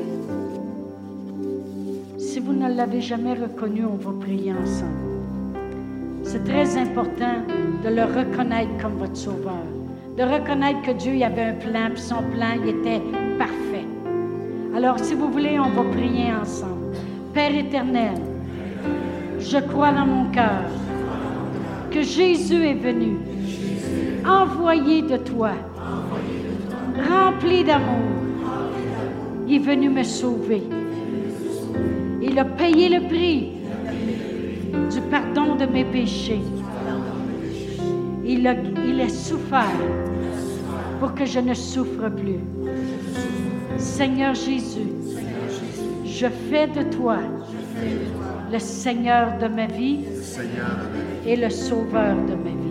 Si 2.17 2.39
vous 2.39 2.53
ne 2.53 2.73
l'avez 2.73 3.01
jamais 3.01 3.33
reconnu, 3.33 3.83
on 3.85 3.97
va 3.97 4.11
prier 4.21 4.53
ensemble. 4.53 6.23
C'est 6.23 6.45
très 6.45 6.77
important 6.77 7.35
de 7.83 7.89
le 7.89 8.03
reconnaître 8.03 8.71
comme 8.81 8.93
votre 8.93 9.17
sauveur, 9.17 9.65
de 10.17 10.23
reconnaître 10.23 10.81
que 10.83 10.91
Dieu 10.91 11.15
y 11.15 11.25
avait 11.25 11.43
un 11.43 11.53
plan, 11.55 11.89
puis 11.93 12.01
son 12.01 12.23
plan 12.33 12.53
il 12.63 12.69
était 12.69 13.01
parfait. 13.37 13.85
Alors, 14.75 14.97
si 14.99 15.13
vous 15.13 15.29
voulez, 15.29 15.59
on 15.59 15.69
va 15.69 15.83
prier 15.91 16.31
ensemble. 16.41 16.95
Père 17.33 17.53
éternel, 17.53 18.15
je 19.39 19.57
crois 19.57 19.91
dans 19.91 20.05
mon 20.05 20.31
cœur 20.31 20.69
que 21.91 22.01
Jésus 22.01 22.65
est 22.65 22.73
venu, 22.73 23.12
envoyé 24.25 25.01
de 25.01 25.17
toi, 25.17 25.51
rempli 27.09 27.63
d'amour. 27.63 27.99
Il 29.47 29.55
est 29.55 29.59
venu 29.59 29.89
me 29.89 30.03
sauver. 30.03 30.63
Il 32.21 32.39
a 32.39 32.45
payé 32.45 32.89
le 32.89 33.07
prix 33.07 33.51
du 34.91 35.01
pardon 35.11 35.55
de 35.55 35.65
mes 35.65 35.83
péchés. 35.83 36.41
Il 38.25 38.47
a, 38.47 38.55
il 38.87 39.01
a 39.01 39.09
souffert 39.09 39.79
pour 40.99 41.13
que 41.13 41.25
je 41.25 41.39
ne 41.39 41.53
souffre 41.53 42.09
plus. 42.09 42.39
Seigneur 43.77 44.33
Jésus, 44.33 44.87
je 46.05 46.27
fais 46.49 46.67
de 46.67 46.83
toi 46.83 47.17
le 48.51 48.59
Seigneur 48.59 49.37
de 49.39 49.47
ma 49.47 49.65
vie 49.65 50.05
et 51.25 51.35
le 51.35 51.49
Sauveur 51.49 52.15
de 52.15 52.35
ma 52.35 52.49
vie. 52.49 52.62